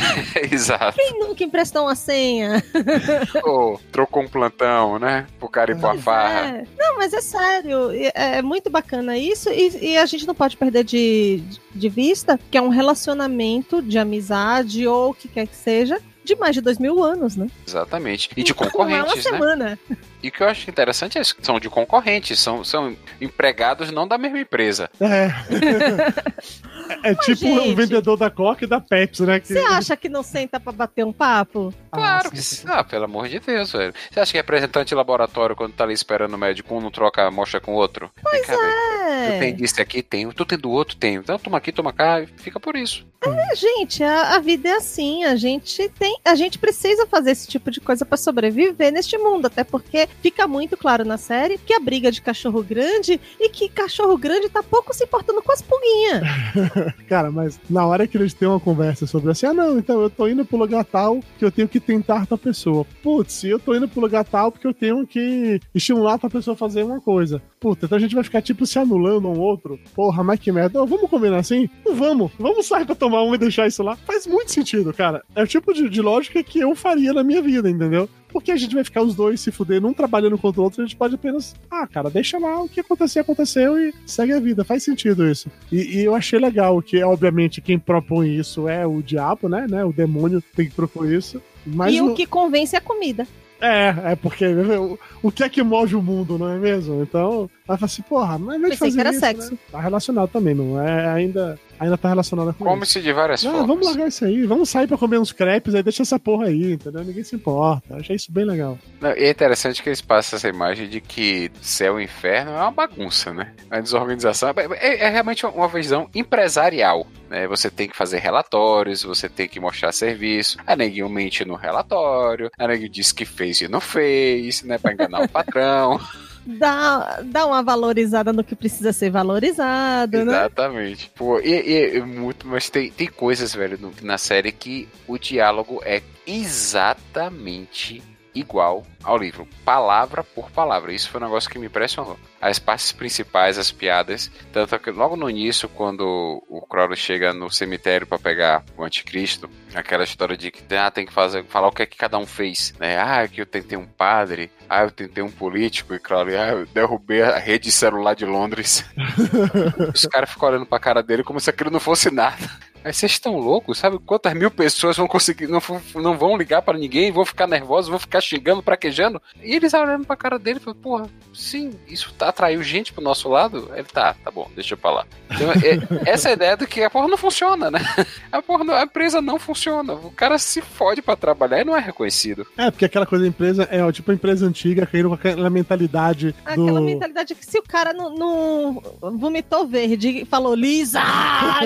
exato. 0.54 0.98
Quem 0.98 1.18
nunca 1.18 1.42
emprestou 1.46 1.84
uma 1.84 1.96
senha? 1.96 2.62
Ou 3.44 3.80
trocou 3.90 4.24
um 4.24 4.28
plantão, 4.28 5.00
né? 5.00 5.26
Pro 5.40 5.48
cara 5.48 5.72
ir 5.72 5.80
pra 5.80 5.96
farra. 5.96 6.58
É. 6.58 6.64
Não, 6.78 6.98
mas 6.98 7.14
é 7.14 7.22
sério. 7.22 7.90
e 7.94 8.12
É 8.14 8.42
muito 8.42 8.70
bacana 8.70 9.18
isso. 9.18 9.50
E, 9.50 9.92
e 9.94 9.98
a 9.98 10.06
gente 10.06 10.28
não 10.28 10.36
pode 10.36 10.58
perder 10.58 10.84
de, 10.84 11.42
de 11.74 11.88
vista 11.90 12.38
que 12.52 12.58
é 12.58 12.62
um 12.62 12.68
relacionamento 12.70 13.82
de 13.82 13.98
amizade 13.98 14.86
ou 14.86 15.12
o 15.12 15.14
que 15.14 15.30
quer 15.30 15.48
que 15.48 15.56
seja 15.56 16.02
de 16.30 16.36
mais 16.36 16.54
de 16.56 16.62
dois 16.62 16.78
mil 16.78 17.04
anos, 17.04 17.36
né? 17.36 17.48
Exatamente. 17.68 18.30
E 18.38 18.44
de 18.44 18.54
Não 18.54 18.60
é 18.60 18.64
uma 18.64 18.72
concorrentes, 18.72 19.16
né? 19.16 19.22
semana. 19.22 19.80
E 20.22 20.28
o 20.28 20.32
que 20.32 20.44
eu 20.44 20.48
acho 20.48 20.70
interessante 20.70 21.18
é 21.18 21.22
isso, 21.22 21.36
que 21.36 21.46
são 21.46 21.60
de 21.60 21.70
concorrentes, 21.70 22.40
são, 22.40 22.64
são 22.64 22.96
empregados 23.20 23.92
não 23.92 24.08
da 24.08 24.18
mesma 24.18 24.40
empresa. 24.40 24.90
É. 25.00 25.30
é 27.04 27.16
tipo 27.16 27.46
o 27.48 27.60
gente. 27.64 27.76
vendedor 27.76 28.18
da 28.18 28.30
Coca 28.30 28.66
e 28.66 28.68
da 28.68 28.80
Pepsi, 28.80 29.24
né? 29.24 29.40
Que... 29.40 29.48
Você 29.48 29.60
acha 29.60 29.96
que 29.98 30.10
não 30.10 30.24
senta 30.24 30.60
pra 30.60 30.72
bater 30.72 31.06
um 31.06 31.14
papo? 31.14 31.74
Claro 31.92 32.28
Ah, 32.28 32.32
que 32.32 32.42
sim. 32.42 32.66
Ah, 32.68 32.84
pelo 32.84 33.06
amor 33.06 33.28
de 33.28 33.40
Deus, 33.40 33.72
velho. 33.72 33.94
Você 34.12 34.20
acha 34.20 34.32
que 34.32 34.38
representante 34.38 34.90
de 34.90 34.96
laboratório, 34.96 35.56
quando 35.56 35.74
tá 35.74 35.84
ali 35.84 35.94
esperando 35.94 36.34
o 36.34 36.38
médico, 36.38 36.74
um 36.76 36.82
não 36.82 36.92
troca 36.92 37.24
a 37.24 37.28
amostra 37.28 37.60
com 37.60 37.74
o 37.74 37.76
outro? 37.76 38.12
Pois 38.22 38.42
Tu 38.46 39.40
tem 39.40 39.50
É. 39.50 39.52
desse 39.54 39.82
aqui? 39.82 40.02
Tenho. 40.02 40.34
Tu 40.34 40.46
tem 40.46 40.58
do 40.58 40.70
outro? 40.70 40.96
Tenho. 40.96 41.22
Então 41.22 41.38
toma 41.40 41.58
aqui, 41.58 41.72
toma 41.72 41.92
cá, 41.92 42.22
e 42.22 42.28
fica 42.38 42.60
por 42.60 42.76
isso. 42.76 43.06
É, 43.22 43.56
gente, 43.56 44.02
a, 44.04 44.36
a 44.36 44.40
vida 44.40 44.70
é 44.70 44.74
assim. 44.74 45.24
A 45.26 45.36
gente 45.36 45.90
tem, 45.90 46.18
a 46.24 46.36
gente 46.36 46.58
precisa 46.58 47.06
fazer 47.08 47.32
esse 47.32 47.48
tipo 47.48 47.70
de 47.70 47.82
coisa 47.82 48.06
pra 48.06 48.18
sobreviver 48.18 48.92
neste 48.94 49.18
mundo, 49.18 49.48
até 49.48 49.64
porque 49.64 50.08
fica 50.22 50.48
muito 50.48 50.78
claro 50.78 51.04
na 51.04 51.18
série 51.18 51.58
que 51.58 51.74
a 51.74 51.80
briga 51.80 52.12
de 52.12 52.22
cachorro 52.22 52.64
grande 52.64 53.20
e 53.40 53.50
que 53.50 53.68
cachorro 53.68 54.18
grande 54.18 54.48
tá 54.50 54.64
pouco 54.64 54.94
se 54.94 55.04
importando 55.04 55.42
com 55.42 55.52
as 55.52 55.62
pulguinhas. 55.62 56.22
Cara, 57.08 57.32
mas 57.32 57.60
na 57.70 57.86
hora 57.86 58.08
que 58.08 58.18
eles 58.18 58.34
têm 58.34 58.48
uma 58.48 58.60
conversa 58.60 59.06
sobre 59.08 59.32
assim, 59.32 59.46
ah, 59.46 59.54
não, 59.54 59.78
então 59.78 60.02
eu 60.02 60.10
tô 60.10 60.28
indo 60.28 60.46
pro 60.46 60.58
lugar 60.58 60.86
tal 60.86 61.20
que 61.38 61.46
eu 61.46 61.52
tenho 61.52 61.68
que 61.68 61.80
tentar 61.80 62.26
tua 62.26 62.38
pessoa. 62.38 62.86
Putz, 63.02 63.44
eu 63.44 63.60
tô 63.60 63.76
indo 63.76 63.88
pro 63.88 64.02
lugar 64.02 64.24
tal 64.26 64.52
porque 64.52 64.68
eu 64.68 64.74
tenho 64.74 65.06
que 65.06 65.60
estimular 65.74 66.18
tua 66.18 66.30
pessoa 66.30 66.54
a 66.54 66.58
fazer 66.58 66.84
uma 66.84 67.02
coisa. 67.02 67.42
Puta, 67.60 67.86
então 67.86 67.98
a 67.98 68.02
gente 68.02 68.16
vai 68.16 68.24
ficar 68.24 68.42
tipo 68.42 68.66
se 68.66 68.80
anulando 68.80 69.28
um 69.28 69.40
outro. 69.40 69.80
Porra, 69.94 70.24
mas 70.24 70.40
que 70.40 70.52
merda. 70.52 70.82
Ô, 70.82 70.86
vamos 70.86 71.10
combinar 71.10 71.38
assim? 71.38 71.70
Vamos. 71.94 72.32
Vamos 72.40 72.66
sair 72.68 72.86
pra 72.86 72.96
tomar 72.96 73.24
um 73.24 73.36
e 73.36 73.38
deixar 73.38 73.68
isso 73.68 73.84
lá. 73.84 73.96
Faz 73.96 74.26
muito 74.26 74.52
sentido, 74.52 74.94
cara. 74.94 75.24
É 75.36 75.44
o 75.44 75.48
tipo 75.48 75.74
de, 75.74 75.90
de 75.90 76.02
lógica 76.02 76.42
que 76.44 76.60
eu 76.60 76.76
faria 76.76 77.14
na 77.14 77.24
minha 77.24 77.42
vida, 77.42 77.70
entendeu? 77.70 78.10
Porque 78.32 78.52
a 78.52 78.56
gente 78.56 78.74
vai 78.76 78.84
ficar 78.84 79.02
os 79.02 79.16
dois 79.16 79.42
se 79.42 79.52
fudendo, 79.52 79.88
um 79.88 79.94
trabalhando 79.94 80.38
contra 80.38 80.62
o 80.62 80.64
outro, 80.64 80.82
a 80.82 80.86
gente 80.86 80.96
pode 80.96 81.16
apenas, 81.16 81.56
ah, 81.70 81.86
cara, 81.88 82.10
deixa 82.10 82.38
lá, 82.40 82.62
o 82.62 82.70
que 82.70 82.80
acontecer, 82.80 83.20
aconteceu 83.20 83.78
e 83.80 83.94
segue 84.06 84.34
a 84.34 84.40
vida. 84.40 84.64
Faz 84.64 84.84
sentido 84.84 85.30
isso. 85.30 85.50
E, 85.72 85.98
e 86.00 86.06
eu 86.06 86.16
achei 86.16 86.40
legal 86.40 86.82
que, 86.82 87.02
obviamente, 87.04 87.62
quem 87.62 87.78
propõe 87.80 88.36
isso 88.36 88.68
é 88.70 88.86
o 88.86 89.02
diabo, 89.02 89.50
né? 89.50 89.66
né? 89.70 89.84
O 89.84 89.92
demônio 89.92 90.42
tem 90.56 90.68
que 90.68 90.76
propor 90.76 91.12
isso. 91.12 91.42
Mas 91.66 91.94
e 91.94 92.02
o- 92.02 92.12
o 92.12 92.16
que 92.16 92.26
convence 92.26 92.76
é 92.76 92.80
a 92.80 92.82
comida. 92.82 93.28
É, 93.62 94.12
é 94.14 94.16
porque 94.16 94.46
o, 94.48 94.98
o 95.22 95.30
que 95.32 95.44
é 95.44 95.50
que 95.50 95.62
move 95.62 95.94
o 95.94 96.02
mundo, 96.02 96.38
não 96.38 96.50
é 96.50 96.58
mesmo? 96.58 97.02
Então, 97.04 97.50
ela 97.68 97.78
fala 97.78 97.86
assim, 97.88 98.02
porra, 98.04 98.38
mas 98.40 98.62
Pensei 98.62 98.78
fazer 98.78 98.92
que 98.94 99.00
era 99.02 99.10
isso, 99.12 99.20
sexo. 99.20 99.52
né? 99.52 99.58
Tá 99.70 99.82
relacionado 99.82 100.30
também, 100.30 100.56
não 100.56 100.82
é? 100.82 101.08
Ainda, 101.10 101.60
ainda 101.80 101.98
tá 101.98 102.10
relacionado 102.10 102.54
com. 102.54 102.66
Come-se 102.66 103.02
de 103.02 103.12
várias 103.14 103.44
Não, 103.44 103.52
formas. 103.52 103.68
vamos 103.68 103.86
largar 103.88 104.08
isso 104.08 104.26
aí, 104.26 104.46
vamos 104.46 104.70
sair 104.70 104.88
pra 104.88 104.98
comer 104.98 105.20
uns 105.20 105.32
crepes 105.32 105.74
aí, 105.74 105.82
deixa 105.82 106.04
essa 106.04 106.20
porra 106.20 106.48
aí, 106.48 106.74
entendeu? 106.74 107.04
Ninguém 107.04 107.24
se 107.24 107.36
importa. 107.36 107.94
Eu 107.94 107.98
achei 107.98 108.16
isso 108.16 108.32
bem 108.32 108.46
legal. 108.46 108.78
Não, 109.00 109.12
e 109.12 109.24
é 109.24 109.30
interessante 109.30 109.82
que 109.82 109.90
eles 109.90 110.02
passam 110.02 110.38
essa 110.38 110.48
imagem 110.50 110.88
de 110.90 111.00
que 111.02 111.52
céu 111.62 112.00
e 112.00 112.04
inferno 112.04 112.52
é 112.52 112.62
uma 112.62 112.72
bagunça, 112.72 113.34
né? 113.34 113.54
É 113.72 113.76
uma 113.76 113.82
desorganização. 113.82 114.50
É, 114.80 115.06
é 115.06 115.10
realmente 115.10 115.46
uma 115.46 115.68
visão 115.68 116.10
empresarial. 116.14 117.08
Né? 117.30 117.48
Você 117.48 117.70
tem 117.70 117.88
que 117.88 117.96
fazer 117.96 118.18
relatórios, 118.20 119.04
você 119.04 119.30
tem 119.30 119.48
que 119.48 119.60
mostrar 119.60 119.92
serviço. 119.92 120.58
A 120.66 120.76
neguinho 120.76 121.08
mente 121.10 121.46
no 121.46 121.56
relatório, 121.56 122.50
a 122.58 122.68
neguinho 122.68 122.90
diz 122.90 123.12
que 123.12 123.26
fez 123.26 123.62
e 123.62 123.68
não 123.68 123.80
fez, 123.80 124.64
né? 124.64 124.78
Pra 124.78 124.94
enganar 124.94 125.22
o 125.22 125.30
patrão. 125.30 126.00
Dá, 126.46 127.22
dá 127.24 127.46
uma 127.46 127.62
valorizada 127.62 128.32
no 128.34 128.44
que 128.44 128.56
precisa 128.56 128.92
ser 128.94 129.10
valorizado, 129.10 130.18
né? 130.18 130.24
Exatamente. 130.24 131.12
Pô, 131.16 131.40
e, 131.40 131.50
e- 131.50 131.98
e 131.98 132.02
muito, 132.02 132.48
mas 132.48 132.70
tem, 132.70 132.90
tem 132.92 133.08
coisas, 133.08 133.54
velho, 133.54 133.78
no- 133.80 133.94
na 134.02 134.18
série 134.18 134.52
que 134.52 134.88
o 135.08 135.18
diálogo 135.18 135.82
é 135.84 136.02
exatamente 136.26 138.02
igual 138.34 138.84
ao 139.04 139.18
livro, 139.18 139.48
palavra 139.64 140.24
por 140.24 140.52
palavra. 140.52 140.94
Isso 140.94 141.10
foi 141.10 141.22
um 141.22 141.26
negócio 141.26 141.50
que 141.50 141.58
me 141.58 141.68
impressionou. 141.68 142.18
As 142.42 142.60
partes 142.60 142.92
principais, 142.92 143.58
as 143.58 143.72
piadas, 143.72 144.32
tanto 144.52 144.78
que 144.80 144.92
logo 144.92 145.16
no 145.16 145.30
início, 145.30 145.68
quando 145.70 146.44
o 146.48 146.62
Crowley 146.62 146.98
chega 146.98 147.34
no 147.34 147.50
cemitério 147.50 148.08
para 148.08 148.20
pegar 148.20 148.64
o 148.78 148.84
anticristo, 148.84 149.50
aquela 149.74 150.04
história 150.04 150.38
de 150.38 150.52
que 150.52 150.64
ah, 150.76 150.92
tem 150.92 151.06
que 151.06 151.14
fazer, 151.14 151.44
falar 151.46 151.68
o 151.68 151.72
que 151.72 151.84
é 151.84 151.86
que 151.86 151.98
cada 151.98 152.18
um 152.18 152.26
fez, 152.26 152.74
né? 152.80 152.98
Ah, 152.98 153.28
que 153.28 153.42
eu 153.42 153.46
tentei 153.46 153.78
um 153.78 153.86
padre, 153.86 154.52
ah, 154.70 154.84
eu 154.84 154.92
tentei 154.92 155.24
um 155.24 155.32
político, 155.32 155.94
e 155.94 156.00
Crowley, 156.00 156.38
ah, 156.38 156.50
eu 156.50 156.66
derrubei 156.66 157.22
a 157.22 157.38
rede 157.38 157.66
de 157.66 157.72
celular 157.72 158.14
de 158.14 158.26
Londres. 158.26 158.86
Os 159.94 160.06
caras 160.06 160.30
ficam 160.30 160.50
olhando 160.50 160.66
pra 160.66 160.80
cara 160.80 161.04
dele 161.04 161.24
como 161.24 161.40
se 161.40 161.50
aquilo 161.50 161.72
não 161.72 161.80
fosse 161.80 162.10
nada. 162.12 162.50
Mas 162.84 162.98
vocês 162.98 163.12
estão 163.14 163.38
loucos? 163.38 163.78
Sabe 163.78 164.00
quantas 164.06 164.34
mil 164.34 164.50
pessoas 164.52 164.96
vão 164.98 165.08
conseguir, 165.08 165.48
não, 165.48 165.62
não 165.96 166.18
vão 166.18 166.38
ligar 166.38 166.62
pra 166.62 166.78
ninguém, 166.78 167.12
vão 167.12 167.26
ficar 167.26 167.48
nervosos, 167.48 167.90
vão 167.90 168.00
ficar 168.00 168.22
xingando, 168.22 168.64
praquejando? 168.64 169.22
E 169.44 169.56
eles 169.56 169.74
olhando 169.74 170.06
pra 170.06 170.16
cara 170.16 170.40
dele 170.40 170.60
e 170.60 170.64
falam, 170.64 170.80
porra, 170.80 171.10
sim, 171.34 171.72
isso 171.88 172.14
tá, 172.18 172.30
atraiu 172.30 172.62
gente 172.64 172.94
pro 172.94 173.04
nosso 173.04 173.28
lado? 173.30 173.70
Ele 173.74 173.84
tá, 173.84 174.16
tá 174.24 174.32
bom, 174.32 174.50
deixa 174.56 174.74
eu 174.74 174.78
pra 174.78 174.92
lá. 174.92 175.06
Então, 175.32 175.52
é- 175.52 176.10
essa 176.10 176.30
é 176.30 176.32
a 176.32 176.36
ideia 176.36 176.58
do 176.58 176.68
que 176.68 176.82
a 176.84 176.90
porra 176.90 177.08
não 177.08 177.18
funciona, 177.18 177.70
né? 177.72 177.80
A, 178.32 178.42
porra 178.42 178.64
não- 178.64 178.76
a 178.76 178.84
empresa 178.84 179.22
não 179.22 179.40
funciona. 179.40 179.94
O 179.94 180.12
cara 180.12 180.38
se 180.38 180.62
fode 180.62 181.02
pra 181.02 181.16
trabalhar 181.16 181.62
e 181.62 181.66
não 181.66 181.76
é 181.76 181.80
reconhecido. 181.80 182.46
É, 182.58 182.70
porque 182.70 182.86
aquela 182.86 183.06
coisa 183.06 183.24
da 183.24 183.30
empresa 183.30 183.68
é 183.72 183.84
ó, 183.84 183.92
tipo 183.92 184.12
a 184.12 184.14
empresa 184.14 184.46
antiga 184.46 184.86
caindo 184.86 185.10
com 185.10 185.16
aquela 185.16 185.50
mentalidade 185.50 186.32
do. 186.32 186.64
Aquela 186.64 186.82
mentalidade 186.82 187.34
que 187.36 187.46
se 187.46 187.58
o 187.58 187.64
cara 187.64 187.92
não, 187.94 188.14
não 188.16 189.18
vomitou 189.18 189.66
verde 189.68 190.10
e 190.22 190.26
falou 190.26 190.54
lisa, 190.54 191.02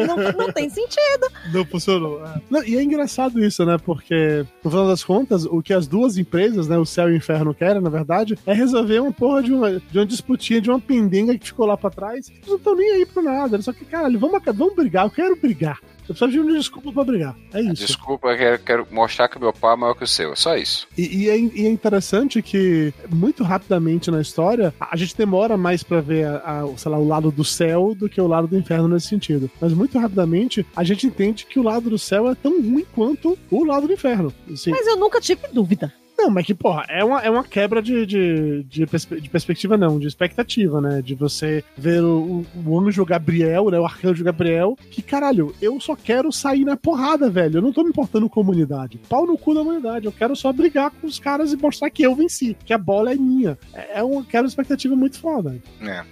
não, 0.08 0.15
não 0.45 0.52
tem 0.54 0.69
sentido. 0.69 1.03
Não 1.52 1.66
funcionou. 1.66 2.26
é. 2.26 2.42
Não, 2.50 2.63
e 2.63 2.78
é 2.78 2.84
engraçado 2.84 3.44
isso, 3.44 3.66
né? 3.66 3.78
Porque, 3.78 4.46
no 4.63 4.70
final 4.72 4.88
das 4.88 5.04
contas, 5.04 5.46
o 5.46 5.62
que 5.62 5.74
as 5.74 5.88
duas 5.88 6.18
empresas, 6.18 6.68
né, 6.68 6.78
o 6.78 6.86
céu 6.86 7.10
e 7.10 7.13
o 7.13 7.18
inferno, 7.18 7.54
querem, 7.54 7.82
na 7.82 7.89
verdade, 7.89 8.38
é 8.46 8.54
resolver 8.54 9.00
uma 9.00 9.12
porra 9.12 9.44
de 9.44 9.54
uma, 9.54 9.72
de 9.80 10.00
uma 10.00 10.06
disputinha, 10.06 10.62
de 10.62 10.70
uma 10.70 10.80
pendenga 10.80 11.38
que 11.38 11.48
ficou 11.48 11.66
lá 11.66 11.76
pra 11.78 11.89
trás. 11.89 12.30
Eles 12.30 12.48
não 12.48 12.56
estão 12.56 12.76
nem 12.76 12.92
aí 12.92 13.06
pra 13.06 13.22
nada. 13.22 13.56
Eles 13.56 13.66
só 13.66 13.74
que, 13.74 13.86
caralho, 13.86 14.20
vamos, 14.20 14.42
vamos 14.56 14.76
brigar. 14.76 15.06
Eu 15.06 15.12
quero 15.12 15.36
brigar. 15.36 15.80
Eu 16.08 16.16
preciso 16.16 16.32
de 16.32 16.39
uma 16.39 16.52
desculpa 16.52 16.92
pra 16.92 17.04
brigar. 17.04 17.36
É 17.54 17.62
isso. 17.62 17.74
Desculpa, 17.86 18.28
eu 18.30 18.38
quero, 18.38 18.60
quero 18.60 18.88
mostrar 18.92 19.28
que 19.28 19.38
o 19.38 19.39
meu 19.39 19.54
pau 19.54 19.74
é 19.74 19.76
maior 19.78 19.94
que 19.94 20.04
o 20.04 20.08
seu. 20.08 20.34
É 20.34 20.36
só 20.36 20.56
isso. 20.58 20.88
E, 20.98 21.24
e 21.24 21.30
é, 21.30 21.38
e 21.39 21.66
é 21.66 21.70
interessante 21.70 22.42
que, 22.42 22.94
muito 23.10 23.44
rapidamente 23.44 24.12
na 24.12 24.22
história, 24.22 24.74
a 24.80 24.96
gente 24.98 25.16
demora 25.16 25.56
mais 25.58 25.82
pra 25.84 26.02
ver, 26.02 26.26
a, 26.28 26.60
a- 26.60 26.66
o, 26.66 26.78
sei 26.78 26.92
lá, 26.92 26.98
o 26.98 27.08
lado 27.08 27.32
do 27.32 27.44
céu 27.44 27.96
do 27.96 28.10
que 28.10 28.20
o 28.20 28.28
lado 28.28 28.48
do 28.48 28.58
inferno 28.58 28.88
nesse 28.88 29.08
sentido. 29.08 29.50
Mas 29.62 29.74
muito 29.74 29.98
rapidamente, 29.98 30.66
a 30.76 30.84
gente 30.84 31.08
entende 31.08 31.46
que 31.46 31.60
o 31.60 31.63
lado 31.63 31.89
do 31.89 31.98
céu 31.98 32.30
é 32.30 32.36
tão 32.36 32.62
ruim 32.62 32.86
quanto 32.94 33.38
o 33.50 33.63
lado 33.63 33.88
do 33.88 33.94
inferno. 33.94 34.34
Assim, 34.52 34.72
Mas 34.72 34.86
eu 34.88 34.98
nunca 34.98 35.20
tive 35.22 35.42
dúvida. 35.54 35.94
Não, 36.17 36.30
mas 36.30 36.45
que, 36.45 36.54
porra, 36.54 36.86
é 36.89 37.04
uma, 37.04 37.21
é 37.21 37.30
uma 37.30 37.43
quebra 37.43 37.82
de, 37.82 38.06
de, 38.06 38.63
de, 38.63 38.86
perspe- 38.86 39.19
de 39.19 39.30
perspectiva, 39.30 39.76
não, 39.78 39.99
de 39.99 40.08
expectativa, 40.08 40.80
né? 40.80 41.02
De 41.02 41.15
você 41.15 41.63
ver 41.78 42.02
o, 42.04 42.45
o 42.65 42.80
anjo 42.80 43.04
Gabriel, 43.06 43.69
né? 43.69 43.80
O 43.80 43.86
arcanjo 43.86 44.23
Gabriel, 44.23 44.78
que, 44.91 45.02
caralho, 45.02 45.54
eu 45.62 45.80
só 45.82 45.95
quero 45.95 46.32
sair 46.32 46.63
na 46.65 46.78
porrada, 46.78 47.30
velho. 47.30 47.58
Eu 47.58 47.62
não 47.62 47.73
tô 47.73 47.84
me 47.84 47.89
importando 47.89 48.30
com 48.30 48.39
a 48.39 48.43
humanidade. 48.43 48.99
Pau 49.10 49.26
no 49.26 49.38
cu 49.38 49.54
da 49.54 49.62
humanidade. 49.62 50.06
Eu 50.06 50.12
quero 50.12 50.36
só 50.36 50.54
brigar 50.54 50.91
com 50.91 51.08
os 51.08 51.19
caras 51.19 51.52
e 51.52 51.58
mostrar 51.58 51.89
que 51.89 52.04
eu 52.04 52.15
venci, 52.15 52.56
que 52.63 52.73
a 52.73 52.78
bola 52.78 53.12
é 53.12 53.15
minha. 53.15 53.58
É, 53.73 53.99
é 53.99 54.04
uma 54.04 54.23
quebra 54.23 54.43
de 54.47 54.52
expectativa 54.52 54.95
muito 54.95 55.19
foda. 55.19 55.58
É. 55.82 56.04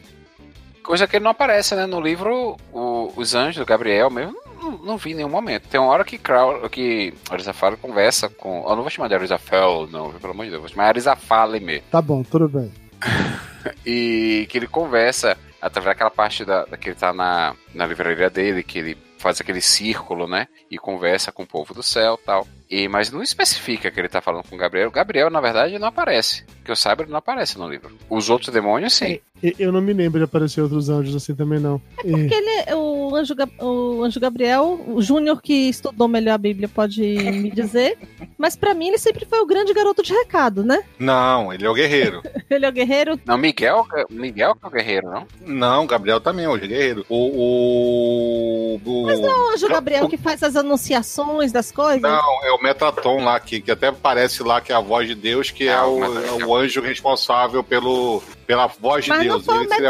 Coisa 0.84 1.08
que 1.08 1.16
ele 1.16 1.24
não 1.24 1.32
aparece, 1.32 1.76
né? 1.76 1.86
No 1.86 2.02
livro, 2.02 2.58
o- 2.74 3.14
os 3.16 3.36
anjos 3.36 3.64
Gabriel 3.66 4.10
mesmo, 4.10 4.36
não, 4.62 4.78
não 4.78 4.98
vi 4.98 5.12
em 5.12 5.16
nenhum 5.16 5.30
momento. 5.30 5.68
Tem 5.68 5.80
uma 5.80 5.90
hora 5.90 6.04
que 6.04 6.18
Crow, 6.18 6.70
que 6.70 7.14
Arizafale 7.30 7.76
conversa 7.78 8.30
com. 8.30 8.64
Eu 8.64 8.76
não 8.76 8.84
vou 8.84 8.90
chamar 8.90 9.08
de 9.08 9.16
Arizafel, 9.16 9.88
não, 9.92 10.12
pelo 10.14 10.34
amor 10.34 10.46
de 10.46 10.52
Deus, 10.52 10.62
vou 10.62 10.70
chamar 10.70 10.88
Arizafale 10.88 11.60
mesmo. 11.60 11.86
Tá 11.92 12.02
bom, 12.02 12.24
tudo 12.24 12.48
bem. 12.48 12.72
E 13.86 14.48
que 14.50 14.58
ele 14.58 14.66
conversa 14.66 15.38
através 15.62 15.94
daquela 15.94 16.10
parte 16.10 16.44
da, 16.44 16.66
da 16.66 16.76
que 16.76 16.90
ele 16.90 16.96
tá 16.96 17.14
na, 17.14 17.56
na 17.76 17.86
livraria 17.86 18.28
dele, 18.28 18.64
que 18.64 18.80
ele 18.80 18.98
faz 19.20 19.40
aquele 19.40 19.62
círculo, 19.62 20.28
né? 20.28 20.48
E 20.70 20.80
conversa 20.80 21.32
com 21.32 21.44
o 21.44 21.48
povo 21.48 21.72
do 21.72 21.84
céu 21.84 22.20
tal. 22.26 22.48
E, 22.72 22.88
mas 22.88 23.12
não 23.12 23.22
especifica 23.22 23.92
que 23.92 24.00
ele 24.00 24.08
tá 24.08 24.22
falando 24.22 24.44
com 24.50 24.56
o 24.56 24.58
Gabriel. 24.58 24.88
O 24.88 24.92
Gabriel, 24.92 25.30
na 25.30 25.42
verdade, 25.42 25.78
não 25.78 25.90
aparece. 25.90 26.46
Que 26.64 26.72
eu 26.72 26.76
saiba, 26.76 27.04
ele 27.04 27.12
não 27.12 27.18
aparece 27.18 27.58
no 27.58 27.68
livro. 27.70 27.92
Os 28.10 28.30
outros 28.30 28.54
demônios, 28.54 28.94
sim. 28.94 29.20
E- 29.44 29.56
Eu 29.60 29.72
não 29.72 29.82
me 29.82 29.92
lembro 29.92 30.20
de 30.20 30.24
aparecer 30.26 30.62
outros 30.62 30.88
anjos 30.88 31.16
assim 31.16 31.34
também, 31.36 31.60
não. 31.60 31.82
E- 32.06 32.12
Porque 32.12 32.34
ele, 32.34 32.74
o, 32.76 33.14
anjo, 33.16 33.34
o 33.60 34.04
anjo 34.04 34.20
Gabriel, 34.20 34.80
o 34.88 35.02
Júnior 35.02 35.42
que 35.42 35.68
estudou 35.68 36.08
melhor 36.08 36.36
a 36.36 36.38
Bíblia 36.38 36.70
pode 36.70 37.02
me 37.02 37.50
dizer, 37.52 37.98
mas 38.38 38.56
pra 38.56 38.74
mim 38.76 38.88
ele 38.90 39.00
sempre 39.00 39.26
foi 39.26 39.40
o 39.40 39.46
grande 39.48 39.74
garoto 39.74 40.02
de 40.04 40.14
recado, 40.14 40.64
né? 40.64 40.82
Não, 41.00 41.52
ele 41.52 41.66
é 41.66 41.70
o 41.70 41.74
guerreiro. 41.74 42.22
Ele 42.52 42.66
é 42.66 42.70
o 42.70 42.72
guerreiro. 42.74 43.18
Não, 43.26 43.38
Miguel, 43.38 43.86
Miguel 44.10 44.54
que 44.56 44.66
é 44.66 44.68
o 44.68 44.72
guerreiro, 44.72 45.10
não? 45.10 45.26
Não, 45.40 45.88
Gabriel 45.88 46.20
também 46.20 46.48
hoje 46.48 46.66
é 46.66 46.68
guerreiro. 46.68 47.06
O. 47.08 47.16
o, 47.16 48.82
o 48.86 49.04
Mas 49.06 49.20
não 49.22 49.30
é 49.30 49.34
o 49.36 49.54
anjo 49.54 49.68
Gabriel 49.70 50.04
o- 50.06 50.10
que 50.10 50.18
faz 50.18 50.44
as 50.44 50.58
anunciações 50.58 51.54
das 51.54 51.72
coisas? 51.72 52.02
Não, 52.02 52.44
é 52.46 52.52
o 52.52 52.61
Metatron 52.62 53.24
lá, 53.24 53.40
que, 53.40 53.62
que 53.62 53.72
até 53.72 53.92
parece 53.92 54.44
lá 54.44 54.62
que 54.62 54.72
é 54.72 54.76
a 54.76 54.80
voz 54.80 55.08
de 55.08 55.16
Deus, 55.16 55.52
que 55.52 55.68
é, 55.68 55.74
Ah, 55.74 55.86
o 55.86 56.00
o, 56.00 56.42
é 56.42 56.46
o 56.46 56.56
anjo 56.56 56.82
responsável 56.82 57.64
pelo, 57.64 58.24
pela 58.46 58.68
voz 58.68 59.04
de 59.06 59.10
Mas 59.10 59.20
não 59.28 59.40
Deus. 59.40 59.46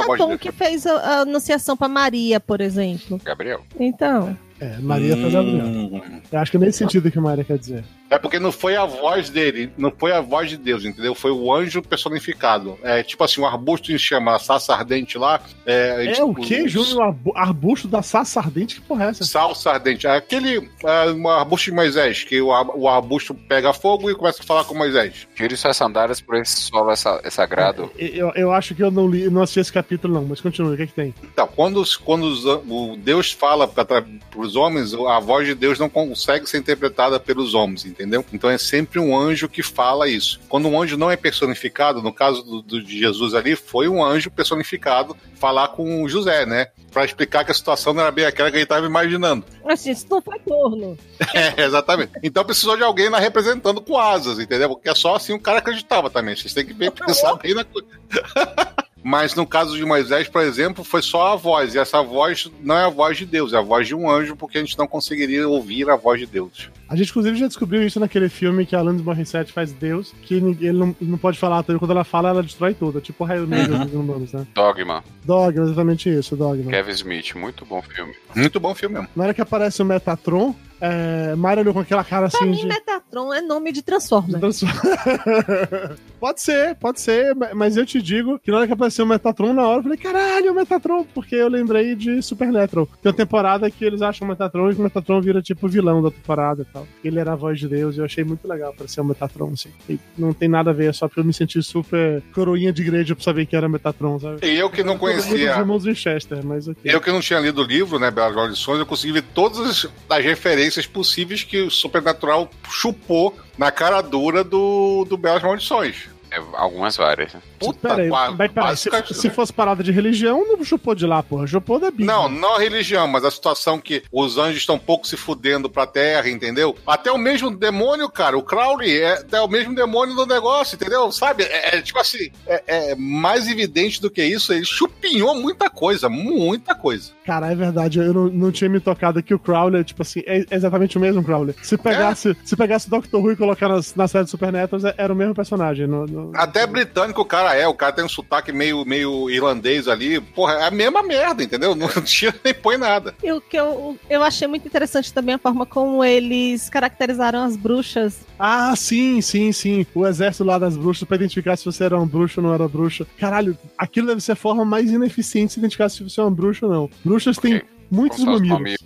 foi 0.05 0.19
o 0.21 0.27
Deus. 0.27 0.39
que 0.39 0.51
fez 0.51 0.85
a, 0.85 0.93
a 0.97 1.19
anunciação 1.21 1.75
pra 1.77 1.87
Maria, 1.87 2.39
por 2.39 2.61
exemplo. 2.61 3.19
Gabriel. 3.23 3.61
Então, 3.79 4.37
É, 4.59 4.77
Maria 4.79 5.17
faz 5.17 5.33
Gabriel. 5.33 5.65
Hum. 5.65 6.01
Eu 6.31 6.39
acho 6.39 6.51
que 6.51 6.57
é 6.57 6.59
nesse 6.59 6.77
sentido 6.79 7.09
que 7.11 7.19
Maria 7.19 7.43
quer 7.43 7.57
dizer. 7.57 7.83
É 8.11 8.19
porque 8.19 8.39
não 8.39 8.51
foi 8.51 8.75
a 8.75 8.85
voz 8.85 9.29
dele, 9.29 9.71
não 9.77 9.89
foi 9.89 10.11
a 10.11 10.19
voz 10.19 10.49
de 10.49 10.57
Deus, 10.57 10.83
entendeu? 10.83 11.15
Foi 11.15 11.31
o 11.31 11.51
anjo 11.53 11.81
personificado. 11.81 12.77
É 12.83 13.01
tipo 13.01 13.23
assim, 13.23 13.39
um 13.39 13.45
arbusto 13.45 13.89
em 13.91 13.97
chama, 13.97 14.35
a 14.35 14.39
salsa 14.39 14.73
ardente 14.73 15.17
lá. 15.17 15.39
É, 15.65 16.07
É 16.07 16.11
tipo, 16.11 16.25
o 16.31 16.35
que, 16.35 16.67
Júnior? 16.67 17.03
Arbu- 17.03 17.31
Arbusto 17.35 17.87
da 17.87 18.01
Sassa 18.01 18.41
Ardente? 18.41 18.75
Que 18.75 18.81
porra 18.81 19.05
é 19.05 19.09
essa? 19.11 19.23
Salsa 19.23 19.71
ardente. 19.71 20.07
É 20.07 20.11
aquele 20.17 20.69
é, 20.83 21.09
um 21.11 21.27
arbusto 21.29 21.69
de 21.69 21.75
Moisés, 21.75 22.23
que 22.25 22.41
o, 22.41 22.47
o 22.49 22.87
arbusto 22.89 23.33
pega 23.33 23.71
fogo 23.71 24.11
e 24.11 24.15
começa 24.15 24.41
a 24.43 24.45
falar 24.45 24.65
com 24.65 24.75
Moisés. 24.75 25.25
Tire 25.33 25.55
suas 25.55 25.77
sandálias 25.77 26.19
por 26.19 26.35
esse 26.35 26.59
solo 26.63 26.91
essa- 26.91 27.21
é 27.23 27.29
sagrado. 27.29 27.89
Eu, 27.97 28.31
eu 28.35 28.40
acho 28.49 28.73
que 28.73 28.81
eu 28.81 28.89
não 28.89 29.09
li, 29.09 29.29
não 29.29 29.41
assisti 29.41 29.59
esse 29.59 29.73
capítulo, 29.73 30.13
não, 30.13 30.23
mas 30.23 30.39
continua, 30.39 30.71
o 30.73 30.77
que 30.77 30.83
é 30.83 30.87
que 30.87 30.93
tem? 30.93 31.13
Então, 31.21 31.45
quando, 31.53 31.81
os- 31.81 31.97
quando 31.97 32.23
os 32.23 32.45
o 32.45 32.95
Deus 32.95 33.29
fala 33.33 33.67
para 33.67 34.05
os 34.37 34.55
homens, 34.55 34.93
a 34.93 35.19
voz 35.19 35.45
de 35.45 35.53
Deus 35.53 35.77
não 35.77 35.89
consegue 35.89 36.49
ser 36.49 36.59
interpretada 36.59 37.19
pelos 37.19 37.53
homens, 37.53 37.85
entendeu? 37.85 38.23
Então 38.31 38.49
é 38.49 38.57
sempre 38.57 38.99
um 38.99 39.17
anjo 39.17 39.49
que 39.49 39.61
fala 39.61 40.07
isso. 40.07 40.39
Quando 40.47 40.69
um 40.69 40.81
anjo 40.81 40.95
não 40.95 41.11
é 41.11 41.17
personificado, 41.17 42.01
no 42.01 42.13
caso 42.13 42.41
do, 42.43 42.61
do- 42.61 42.81
de 42.81 42.97
Jesus 42.97 43.33
ali, 43.33 43.57
foi 43.57 43.89
um 43.89 44.01
anjo 44.01 44.31
personificado 44.31 45.17
falar 45.41 45.69
com 45.69 46.07
José, 46.07 46.45
né? 46.45 46.67
Para 46.91 47.03
explicar 47.03 47.43
que 47.43 47.51
a 47.51 47.53
situação 47.55 47.93
não 47.93 48.03
era 48.03 48.11
bem 48.11 48.25
aquela 48.25 48.51
que 48.51 48.57
ele 48.57 48.63
estava 48.63 48.85
imaginando. 48.85 49.43
assim, 49.65 49.89
isso 49.89 50.05
não 50.07 50.21
foi 50.21 50.37
corno. 50.39 50.95
É, 51.33 51.63
exatamente. 51.63 52.11
Então 52.21 52.43
precisou 52.43 52.75
de 52.77 52.83
alguém 52.83 53.09
lá 53.09 53.17
representando 53.19 53.81
com 53.81 53.97
asas, 53.97 54.37
entendeu? 54.37 54.69
Porque 54.69 54.89
é 54.89 54.95
só 54.95 55.15
assim 55.15 55.33
o 55.33 55.39
cara 55.39 55.59
acreditava 55.59 56.09
também. 56.09 56.35
Vocês 56.35 56.53
têm 56.53 56.65
que 56.65 56.73
bem 56.73 56.91
pensar 56.91 57.35
bem 57.35 57.53
na 57.53 57.63
coisa. 57.63 57.87
mas 59.03 59.35
no 59.35 59.45
caso 59.45 59.75
de 59.75 59.85
Moisés, 59.85 60.27
por 60.27 60.41
exemplo, 60.41 60.83
foi 60.83 61.01
só 61.01 61.33
a 61.33 61.35
voz, 61.35 61.73
e 61.73 61.79
essa 61.79 62.01
voz 62.01 62.51
não 62.61 62.77
é 62.77 62.85
a 62.85 62.89
voz 62.89 63.17
de 63.17 63.25
Deus, 63.25 63.53
é 63.53 63.57
a 63.57 63.61
voz 63.61 63.87
de 63.87 63.95
um 63.95 64.09
anjo, 64.09 64.35
porque 64.35 64.57
a 64.57 64.61
gente 64.61 64.77
não 64.77 64.87
conseguiria 64.87 65.47
ouvir 65.47 65.89
a 65.89 65.95
voz 65.95 66.19
de 66.19 66.25
Deus. 66.25 66.69
A 66.87 66.95
gente, 66.95 67.09
inclusive, 67.09 67.37
já 67.37 67.47
descobriu 67.47 67.85
isso 67.85 67.99
naquele 67.99 68.29
filme 68.29 68.65
que 68.65 68.75
a 68.75 68.79
Alanis 68.79 69.01
Morissette 69.01 69.51
faz 69.51 69.71
Deus, 69.71 70.13
que 70.23 70.35
ele 70.35 70.73
não, 70.73 70.95
não 70.99 71.17
pode 71.17 71.39
falar, 71.39 71.59
então 71.61 71.79
quando 71.79 71.91
ela 71.91 72.03
fala, 72.03 72.29
ela 72.29 72.43
destrói 72.43 72.73
tudo. 72.73 72.97
É 72.97 73.01
tipo 73.01 73.23
o 73.23 73.27
Raio 73.27 73.47
Negro 73.47 73.79
dos 73.79 73.93
humanos, 73.93 74.33
né? 74.33 74.45
Dogma, 74.53 75.03
Dogma, 75.23 75.63
exatamente 75.63 76.09
isso, 76.09 76.35
Dogma. 76.35 76.69
Kevin 76.69 76.91
Smith, 76.91 77.35
muito 77.35 77.65
bom 77.65 77.81
filme. 77.81 78.13
Muito 78.35 78.59
bom 78.59 78.75
filme 78.75 78.95
mesmo. 78.95 79.09
Na 79.15 79.23
hora 79.23 79.33
que 79.33 79.41
aparece 79.41 79.81
o 79.81 79.85
Metatron, 79.85 80.53
é, 80.81 81.35
Mario 81.35 81.61
olhou 81.61 81.73
com 81.73 81.79
aquela 81.79 82.03
cara 82.03 82.27
Pra 82.29 82.39
assim 82.39 82.49
mim, 82.49 82.57
de... 82.57 82.65
Metatron 82.67 83.33
é 83.33 83.41
nome 83.41 83.71
de 83.71 83.81
Transformer. 83.81 84.39
pode 86.19 86.41
ser, 86.41 86.75
pode 86.75 86.99
ser, 87.01 87.35
ma- 87.35 87.49
mas 87.53 87.77
eu 87.77 87.85
te 87.85 88.01
digo 88.01 88.39
que 88.39 88.51
na 88.51 88.57
hora 88.57 88.67
que 88.67 88.73
apareceu 88.73 89.05
o 89.05 89.07
Metatron, 89.07 89.53
na 89.53 89.67
hora 89.67 89.79
eu 89.79 89.83
falei, 89.83 89.97
caralho, 89.97 90.47
é 90.47 90.51
o 90.51 90.55
Metatron, 90.55 91.05
porque 91.13 91.35
eu 91.35 91.47
lembrei 91.47 91.95
de 91.95 92.21
Supernatural. 92.21 92.87
Tem 93.01 93.11
uma 93.11 93.17
temporada 93.17 93.69
que 93.69 93.83
eles 93.85 94.01
acham 94.01 94.25
o 94.25 94.29
Metatron 94.29 94.71
e 94.71 94.73
o 94.73 94.81
Metatron 94.81 95.21
vira 95.21 95.41
tipo 95.41 95.67
vilão 95.67 96.01
da 96.01 96.11
temporada 96.11 96.61
e 96.61 96.65
tal. 96.65 96.87
Ele 97.03 97.19
era 97.19 97.33
a 97.33 97.35
voz 97.35 97.59
de 97.59 97.67
Deus 97.67 97.95
e 97.95 97.99
eu 97.99 98.05
achei 98.05 98.23
muito 98.23 98.47
legal 98.47 98.71
aparecer 98.71 99.01
o 99.01 99.05
Metatron, 99.05 99.51
assim. 99.53 99.69
E 99.89 99.99
não 100.17 100.33
tem 100.33 100.47
nada 100.49 100.71
a 100.71 100.73
ver, 100.73 100.89
é 100.89 100.93
só 100.93 101.07
porque 101.07 101.19
eu 101.19 101.25
me 101.25 101.33
senti 101.33 101.61
super 101.61 102.21
coroinha 102.33 102.71
de 102.73 102.81
igreja 102.81 103.15
pra 103.15 103.23
saber 103.23 103.45
que 103.45 103.55
era 103.55 103.69
Metatron, 103.69 104.19
sabe? 104.19 104.45
E 104.45 104.57
eu 104.57 104.69
que 104.69 104.83
não 104.83 104.97
conhecia. 104.97 105.31
dos 105.49 105.57
irmãos 105.59 105.83
Winchester, 105.83 106.39
mas 106.45 106.67
ok. 106.67 106.79
Eu 106.83 107.01
que 107.01 107.11
não 107.11 107.19
tinha 107.19 107.39
lido 107.39 107.61
o 107.61 107.65
livro, 107.65 107.99
né, 107.99 108.09
Belas 108.11 108.35
Maldições, 108.35 108.79
eu 108.79 108.85
consegui 108.85 109.13
ver 109.13 109.23
todas 109.33 109.59
as, 109.59 109.87
as 110.09 110.23
referências 110.71 110.87
possíveis 110.87 111.43
que 111.43 111.61
o 111.61 111.71
Supernatural 111.71 112.49
chupou 112.69 113.37
na 113.57 113.71
cara 113.71 114.01
dura 114.01 114.43
do, 114.43 115.05
do 115.05 115.17
Belas 115.17 115.43
Maldições. 115.43 116.09
É, 116.31 116.41
algumas 116.53 116.95
várias. 116.95 117.33
Puta, 117.59 117.89
Peraí, 117.89 118.09
mas 118.09 118.49
peraí, 118.49 118.77
se, 118.77 119.13
se 119.13 119.29
fosse 119.29 119.51
parada 119.51 119.83
de 119.83 119.91
religião, 119.91 120.45
não 120.47 120.63
chupou 120.63 120.95
de 120.95 121.05
lá, 121.05 121.21
porra. 121.21 121.45
Chupou 121.45 121.77
da 121.79 121.91
Bíblia. 121.91 122.07
Não, 122.07 122.29
não 122.29 122.55
a 122.55 122.59
religião, 122.59 123.07
mas 123.07 123.25
a 123.25 123.29
situação 123.31 123.77
que 123.79 124.01
os 124.11 124.37
anjos 124.37 124.57
estão 124.57 124.79
pouco 124.79 125.05
se 125.05 125.17
fudendo 125.17 125.69
pra 125.69 125.85
terra, 125.85 126.29
entendeu? 126.29 126.75
Até 126.87 127.11
o 127.11 127.17
mesmo 127.17 127.51
demônio, 127.51 128.09
cara, 128.09 128.37
o 128.37 128.43
Crowley 128.43 128.97
é, 129.01 129.23
é 129.31 129.41
o 129.41 129.47
mesmo 129.47 129.75
demônio 129.75 130.15
do 130.15 130.25
negócio, 130.25 130.75
entendeu? 130.75 131.11
Sabe? 131.11 131.43
É, 131.43 131.77
é 131.77 131.81
tipo 131.81 131.99
assim, 131.99 132.29
é, 132.47 132.63
é 132.91 132.95
mais 132.95 133.47
evidente 133.49 134.01
do 134.01 134.09
que 134.09 134.23
isso, 134.23 134.53
ele 134.53 134.63
chupinhou 134.65 135.35
muita 135.35 135.69
coisa, 135.69 136.07
muita 136.07 136.73
coisa. 136.73 137.11
Cara, 137.25 137.51
é 137.51 137.55
verdade, 137.55 137.99
eu 137.99 138.13
não, 138.13 138.27
não 138.27 138.51
tinha 138.51 138.69
me 138.69 138.79
tocado 138.79 139.21
que 139.21 139.33
o 139.33 139.39
Crowler, 139.39 139.83
tipo 139.83 140.01
assim, 140.01 140.21
é 140.25 140.45
exatamente 140.49 140.97
o 140.97 141.01
mesmo 141.01 141.23
Crowler. 141.23 141.55
Se 141.61 141.77
pegasse, 141.77 142.35
se 142.43 142.55
pegasse 142.55 142.87
o 142.87 142.89
Doctor 142.89 143.21
Who 143.21 143.33
e 143.33 143.35
colocar 143.35 143.67
nas, 143.67 143.93
na 143.95 144.07
série 144.07 144.23
de 144.25 144.31
Supernatural, 144.31 144.87
é- 144.87 144.95
era 144.97 145.11
o 145.13 145.15
mesmo 145.15 145.35
personagem. 145.35 145.85
No, 145.87 146.05
no- 146.07 146.20
Até 146.33 146.65
britânico 146.67 147.21
o 147.21 147.25
cara 147.25 147.55
é, 147.55 147.67
o 147.67 147.73
cara 147.73 147.93
tem 147.93 148.05
um 148.05 148.09
sotaque 148.09 148.51
meio, 148.51 148.85
meio 148.85 149.29
irlandês 149.29 149.87
ali, 149.87 150.19
porra, 150.19 150.53
é 150.53 150.67
a 150.67 150.71
mesma 150.71 151.01
merda, 151.03 151.43
entendeu? 151.43 151.73
Não 151.75 151.87
tira 152.03 152.33
nem 152.43 152.53
põe 152.53 152.77
nada. 152.77 153.15
E 153.23 153.31
o 153.31 153.41
que 153.41 153.57
eu, 153.57 153.97
eu 154.09 154.23
achei 154.23 154.47
muito 154.47 154.67
interessante 154.67 155.13
também 155.13 155.35
a 155.35 155.39
forma 155.39 155.65
como 155.65 156.03
eles 156.03 156.69
caracterizaram 156.69 157.43
as 157.43 157.55
bruxas. 157.55 158.19
Ah, 158.37 158.73
sim, 158.75 159.21
sim, 159.21 159.51
sim. 159.51 159.85
O 159.93 160.05
exército 160.05 160.43
lá 160.43 160.57
das 160.57 160.75
bruxas 160.77 161.07
pra 161.07 161.15
identificar 161.17 161.55
se 161.55 161.65
você 161.65 161.83
era 161.85 161.99
um 161.99 162.07
bruxo 162.07 162.41
ou 162.41 162.47
não 162.47 162.53
era 162.53 162.67
bruxa. 162.67 163.05
Caralho, 163.19 163.57
aquilo 163.77 164.07
deve 164.07 164.21
ser 164.21 164.33
a 164.33 164.35
forma 164.35 164.63
mais 164.65 164.91
ineficiente 164.91 165.47
de 165.47 165.53
se 165.53 165.59
identificar 165.59 165.89
se 165.89 166.03
você 166.03 166.19
é 166.19 166.23
um 166.23 166.31
bruxo 166.31 166.65
ou 166.65 166.71
não. 166.71 166.89
Bruxas 167.03 167.37
têm 167.37 167.57
Ok. 167.57 167.67
muitos 167.89 168.19
Como 168.19 168.37
são 168.37 168.43
os 168.43 168.49
mamilos. 168.49 168.77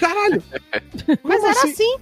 Caralho! 0.00 0.42
Mas 1.22 1.42
era 1.42 1.52
assim? 1.52 1.70
assim, 1.72 1.96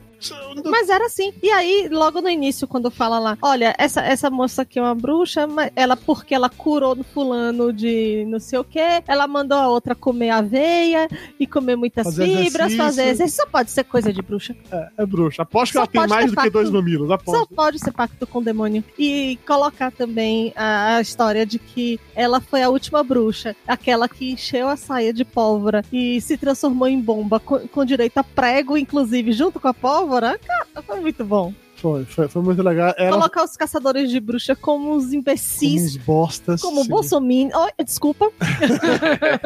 mas 0.65 0.89
era 0.89 1.07
assim. 1.07 1.33
E 1.43 1.51
aí, 1.51 1.89
logo 1.91 2.21
no 2.21 2.29
início, 2.29 2.67
quando 2.69 2.91
fala 2.91 3.19
lá, 3.19 3.39
olha, 3.43 3.75
essa, 3.79 4.01
essa 4.03 4.31
moça 4.31 4.63
aqui 4.63 4.79
é 4.79 4.83
uma 4.83 4.95
bruxa, 4.95 5.47
mas 5.47 5.71
ela, 5.75 5.97
porque 5.97 6.35
ela 6.35 6.49
curou 6.49 6.95
no 6.95 7.05
fulano 7.05 7.73
de 7.73 8.25
não 8.29 8.39
sei 8.39 8.59
o 8.59 8.65
que, 8.65 8.81
ela 9.07 9.27
mandou 9.27 9.59
a 9.59 9.69
outra 9.69 9.95
comer 9.95 10.31
aveia 10.31 11.09
e 11.39 11.47
comer 11.47 11.77
muitas 11.77 12.05
Fazer 12.05 12.25
fibras, 12.27 12.45
exercício. 12.73 12.77
fazer 12.79 13.03
exercício. 13.09 13.43
Só 13.43 13.47
pode 13.49 13.71
ser 13.71 13.85
coisa 13.85 14.13
de 14.13 14.23
bruxa. 14.23 14.55
É, 14.71 14.89
é 14.99 15.07
bruxa. 15.07 15.43
Aposto 15.43 15.73
que 15.73 15.79
Só 15.79 15.81
ela 15.81 15.89
tem 15.89 16.07
mais 16.07 16.27
do 16.27 16.31
que 16.31 16.37
pacto. 16.37 16.51
dois 16.53 16.71
mamilos, 16.71 17.09
Só 17.09 17.15
aposto. 17.15 17.55
pode 17.55 17.79
ser 17.79 17.93
pacto 17.93 18.27
com 18.27 18.39
o 18.39 18.43
demônio. 18.45 18.85
E 18.99 19.39
colocar 19.47 19.91
também 19.91 20.53
a, 20.57 20.97
a 20.97 21.01
história 21.01 21.45
de 21.47 21.59
que 21.59 21.99
ela 22.15 22.41
foi 22.41 22.63
a 22.63 22.69
última 22.69 23.03
bruxa, 23.03 23.55
aquela 23.67 24.09
que 24.09 24.33
encheu 24.33 24.69
a 24.69 24.77
saia 24.77 25.13
de 25.13 25.25
pólvora 25.25 25.85
e 25.93 26.21
se 26.21 26.37
transformou 26.37 26.89
em 26.89 27.01
bomba, 27.01 27.41
com, 27.41 27.59
com 27.69 27.85
direito 27.85 28.19
a 28.19 28.25
prego, 28.25 28.77
inclusive, 28.77 29.33
junto 29.33 29.59
com 29.61 29.69
a 29.69 29.75
pólvora. 29.75 30.12
Cara, 30.39 30.67
foi 30.87 31.01
muito 31.01 31.25
bom. 31.25 31.53
Foi, 31.77 32.05
foi, 32.05 32.29
foi 32.29 32.43
muito 32.43 32.63
legal. 32.63 32.95
Colocar 33.11 33.43
os 33.43 33.57
caçadores 33.57 34.09
de 34.09 34.21
bruxa 34.21 34.55
como 34.55 34.95
uns 34.95 35.07
como 35.07 35.15
imbecis. 35.17 35.83
uns 35.83 35.97
bostas. 35.97 36.63
Como. 36.63 36.85
Bolsonaro. 36.87 37.51
Oh, 37.55 37.83
desculpa. 37.83 38.31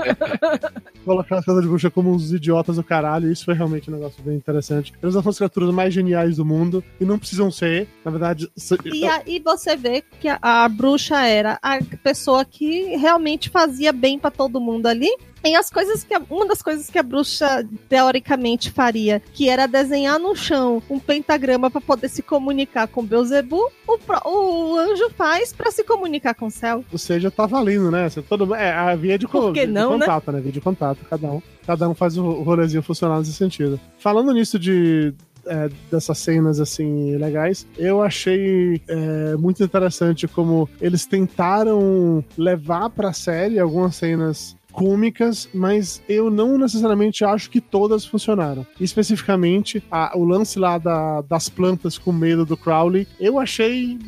Colocar 1.04 1.38
as 1.38 1.44
casas 1.44 1.62
de 1.62 1.68
bruxa 1.68 1.90
como 1.90 2.12
uns 2.12 2.32
idiotas 2.32 2.76
do 2.76 2.84
caralho. 2.84 3.30
Isso 3.32 3.44
foi 3.44 3.54
realmente 3.54 3.90
um 3.90 3.94
negócio 3.94 4.22
bem 4.22 4.36
interessante. 4.36 4.92
Eles 5.02 5.14
são 5.14 5.22
as 5.26 5.36
criaturas 5.38 5.72
mais 5.72 5.94
geniais 5.94 6.36
do 6.36 6.44
mundo 6.44 6.84
e 7.00 7.04
não 7.04 7.18
precisam 7.18 7.50
ser. 7.50 7.88
Na 8.04 8.10
verdade, 8.10 8.50
se- 8.56 8.76
E 8.84 9.06
aí 9.06 9.40
você 9.42 9.76
vê 9.76 10.02
que 10.20 10.28
a, 10.28 10.38
a 10.42 10.68
bruxa 10.68 11.20
era 11.26 11.58
a 11.62 11.78
pessoa 12.02 12.44
que 12.44 12.96
realmente 12.96 13.48
fazia 13.48 13.92
bem 13.92 14.18
pra 14.18 14.30
todo 14.30 14.60
mundo 14.60 14.86
ali. 14.86 15.08
E 15.46 15.54
as 15.54 15.70
coisas 15.70 16.02
que 16.04 16.14
a- 16.14 16.22
uma 16.30 16.46
das 16.46 16.60
coisas 16.62 16.90
que 16.90 16.98
a 16.98 17.02
bruxa 17.02 17.64
teoricamente 17.88 18.70
faria, 18.70 19.22
que 19.32 19.48
era 19.48 19.66
desenhar 19.66 20.18
no 20.18 20.34
chão 20.34 20.82
um 20.90 20.98
pentagrama 20.98 21.70
pra 21.70 21.80
poder 21.80 22.08
se 22.08 22.22
comunicar 22.22 22.86
com 22.88 23.04
Beuzebu, 23.04 23.70
o, 23.86 23.98
o 24.24 24.78
anjo 24.78 25.10
faz 25.16 25.52
pra 25.52 25.70
se 25.70 25.82
comunicar 25.84 26.34
com 26.34 26.46
o 26.46 26.50
céu. 26.50 26.84
ou 26.92 26.98
seja, 26.98 27.30
tá 27.30 27.46
valendo, 27.46 27.90
né? 27.90 28.08
Você, 28.08 28.22
todo, 28.22 28.54
é 28.54 28.72
a 28.72 28.94
via 28.94 29.18
de, 29.18 29.26
Por 29.26 29.52
que 29.52 29.66
de 29.66 29.72
não, 29.72 29.92
né? 29.98 30.06
contato, 30.06 30.32
né? 30.32 30.40
Via 30.40 30.52
de 30.52 30.60
contato, 30.60 30.98
cada 31.08 31.28
um. 31.28 31.42
Cada 31.66 31.88
um 31.88 31.94
faz 31.94 32.16
o, 32.16 32.24
o 32.24 32.42
rolezinho 32.42 32.82
funcionar 32.82 33.18
nesse 33.18 33.32
sentido. 33.32 33.80
Falando 33.98 34.32
nisso 34.32 34.58
de. 34.58 35.12
é, 35.46 35.68
dessas 35.90 36.18
cenas 36.18 36.58
assim 36.60 37.16
legais, 37.16 37.66
eu 37.78 38.02
achei 38.02 38.80
é, 38.88 39.36
muito 39.36 39.62
interessante 39.62 40.26
como 40.28 40.68
eles 40.80 41.06
tentaram 41.06 42.24
levar 42.36 42.90
pra 42.90 43.12
série 43.12 43.58
algumas 43.58 43.94
cenas 43.96 44.56
cômicas, 44.76 45.48
mas 45.54 46.02
eu 46.06 46.30
não 46.30 46.58
necessariamente 46.58 47.24
acho 47.24 47.48
que 47.50 47.60
todas 47.62 48.04
funcionaram. 48.04 48.66
Especificamente, 48.78 49.82
a- 49.90 50.12
o 50.14 50.24
lance 50.24 50.58
lá 50.58 50.76
da- 50.76 51.22
das 51.22 51.48
plantas 51.48 51.96
com 51.96 52.12
medo 52.12 52.44
do 52.44 52.56
Crowley, 52.56 53.08
eu 53.18 53.38
achei 53.38 53.98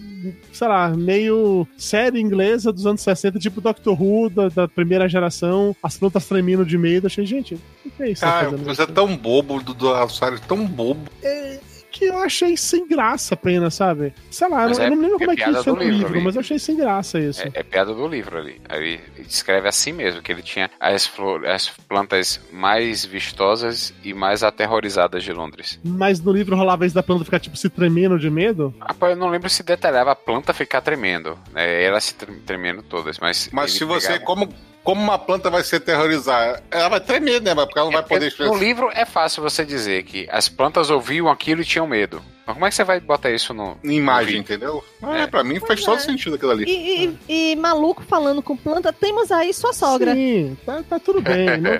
sei 0.52 0.66
lá, 0.66 0.88
meio 0.90 1.64
série 1.76 2.20
inglesa 2.20 2.72
dos 2.72 2.84
anos 2.86 3.00
60, 3.02 3.38
tipo 3.38 3.60
Doctor 3.60 3.96
Who, 4.02 4.28
da, 4.28 4.48
da 4.48 4.66
primeira 4.68 5.08
geração, 5.08 5.76
as 5.80 5.96
plantas 5.96 6.26
tremendo 6.26 6.66
de 6.66 6.76
medo. 6.76 7.06
Achei, 7.06 7.24
gente, 7.24 7.54
o 7.86 7.90
que 7.90 8.02
é 8.02 8.10
isso? 8.10 8.22
tá 8.22 8.32
Cara, 8.32 8.50
você 8.56 8.82
é 8.82 8.86
tão 8.86 9.16
bobo 9.16 9.62
do, 9.62 9.72
do 9.72 9.86
tão 10.48 10.66
bobo. 10.66 11.02
Que 11.90 12.04
eu 12.06 12.18
achei 12.22 12.56
sem 12.56 12.86
graça 12.86 13.34
apenas, 13.34 13.74
sabe? 13.74 14.12
Sei 14.30 14.48
lá, 14.48 14.62
eu 14.64 14.68
Mas 14.68 14.78
não, 14.78 14.84
é- 14.84 14.88
eu 14.88 14.94
não 14.96 15.02
lembro 15.02 15.18
como 15.18 15.30
é 15.30 15.34
é 15.34 15.36
que 15.36 15.50
isso 15.50 15.60
é 15.60 15.62
do 15.64 15.72
no 15.76 15.78
livro 15.82 15.96
livro, 15.98 16.14
ali. 16.14 16.24
mas 16.24 16.34
eu 16.36 16.40
achei 16.40 16.58
sem 16.58 16.76
graça 16.76 17.18
isso. 17.20 17.42
É, 17.42 17.50
é 17.54 17.62
piada 17.62 17.92
do 17.94 18.06
livro 18.06 18.38
ali. 18.38 18.60
Ele 18.70 19.00
descreve 19.26 19.68
assim 19.68 19.92
mesmo, 19.92 20.22
que 20.22 20.30
ele 20.32 20.42
tinha 20.42 20.70
as, 20.78 21.06
flor- 21.06 21.46
as 21.46 21.68
plantas 21.68 22.40
mais 22.52 23.04
vistosas 23.04 23.92
e 24.04 24.12
mais 24.14 24.42
aterrorizadas 24.42 25.22
de 25.24 25.32
Londres. 25.32 25.78
Mas 25.84 26.20
no 26.20 26.32
livro 26.32 26.56
rolava 26.56 26.86
isso 26.86 26.94
da 26.94 27.02
planta 27.02 27.24
ficar, 27.24 27.40
tipo, 27.40 27.56
se 27.56 27.68
tremendo 27.68 28.18
de 28.18 28.30
medo. 28.30 28.74
Rapaz, 28.80 29.12
eu 29.12 29.18
não 29.18 29.28
lembro 29.28 29.48
se 29.50 29.62
detalhava 29.62 30.12
a 30.12 30.16
planta 30.16 30.52
ficar 30.52 30.80
tremendo. 30.80 31.38
Né? 31.52 31.82
Ela 31.84 32.00
se 32.00 32.14
tre- 32.14 32.34
tremendo 32.46 32.82
todas, 32.82 33.18
mas. 33.18 33.48
Mas 33.52 33.72
se 33.72 33.84
você, 33.84 34.08
pegava- 34.08 34.24
como, 34.24 34.48
como 34.88 35.02
uma 35.02 35.18
planta 35.18 35.50
vai 35.50 35.62
se 35.62 35.78
terrorizar? 35.78 36.62
Ela 36.70 36.88
vai 36.88 36.98
tremer, 36.98 37.42
né? 37.42 37.54
Porque 37.54 37.78
ela 37.78 37.90
não 37.90 37.92
vai 37.92 38.00
É 38.00 38.02
porque 38.02 38.30
poder 38.30 38.50
No 38.50 38.58
livro 38.58 38.90
é 38.94 39.04
fácil 39.04 39.42
você 39.42 39.62
dizer 39.62 40.02
que 40.04 40.26
as 40.30 40.48
plantas 40.48 40.88
ouviam 40.88 41.28
aquilo 41.28 41.60
e 41.60 41.64
tinham 41.66 41.86
medo. 41.86 42.22
Mas 42.48 42.54
como 42.54 42.64
é 42.66 42.70
que 42.70 42.74
você 42.76 42.84
vai 42.84 42.98
botar 42.98 43.30
isso 43.30 43.52
no. 43.52 43.76
Em 43.84 43.92
imagem, 43.98 44.36
no 44.36 44.40
entendeu? 44.40 44.82
É. 45.02 45.20
É, 45.22 45.26
pra 45.26 45.44
mim 45.44 45.56
faz 45.60 45.66
Pois 45.66 45.84
todo 45.84 45.96
é. 45.98 46.00
sentido 46.00 46.36
aquilo 46.36 46.50
ali. 46.50 46.64
E, 46.64 47.04
e- 47.28 47.52
e 47.52 47.56
maluco 47.56 48.02
falando 48.02 48.40
com 48.40 48.56
planta, 48.56 48.90
temos 48.90 49.30
aí 49.30 49.52
sua 49.52 49.74
sogra. 49.74 50.14
Sim, 50.14 50.56
tá, 50.64 50.82
tá 50.82 50.98
tudo 50.98 51.20
bem. 51.20 51.46
não- 51.60 51.78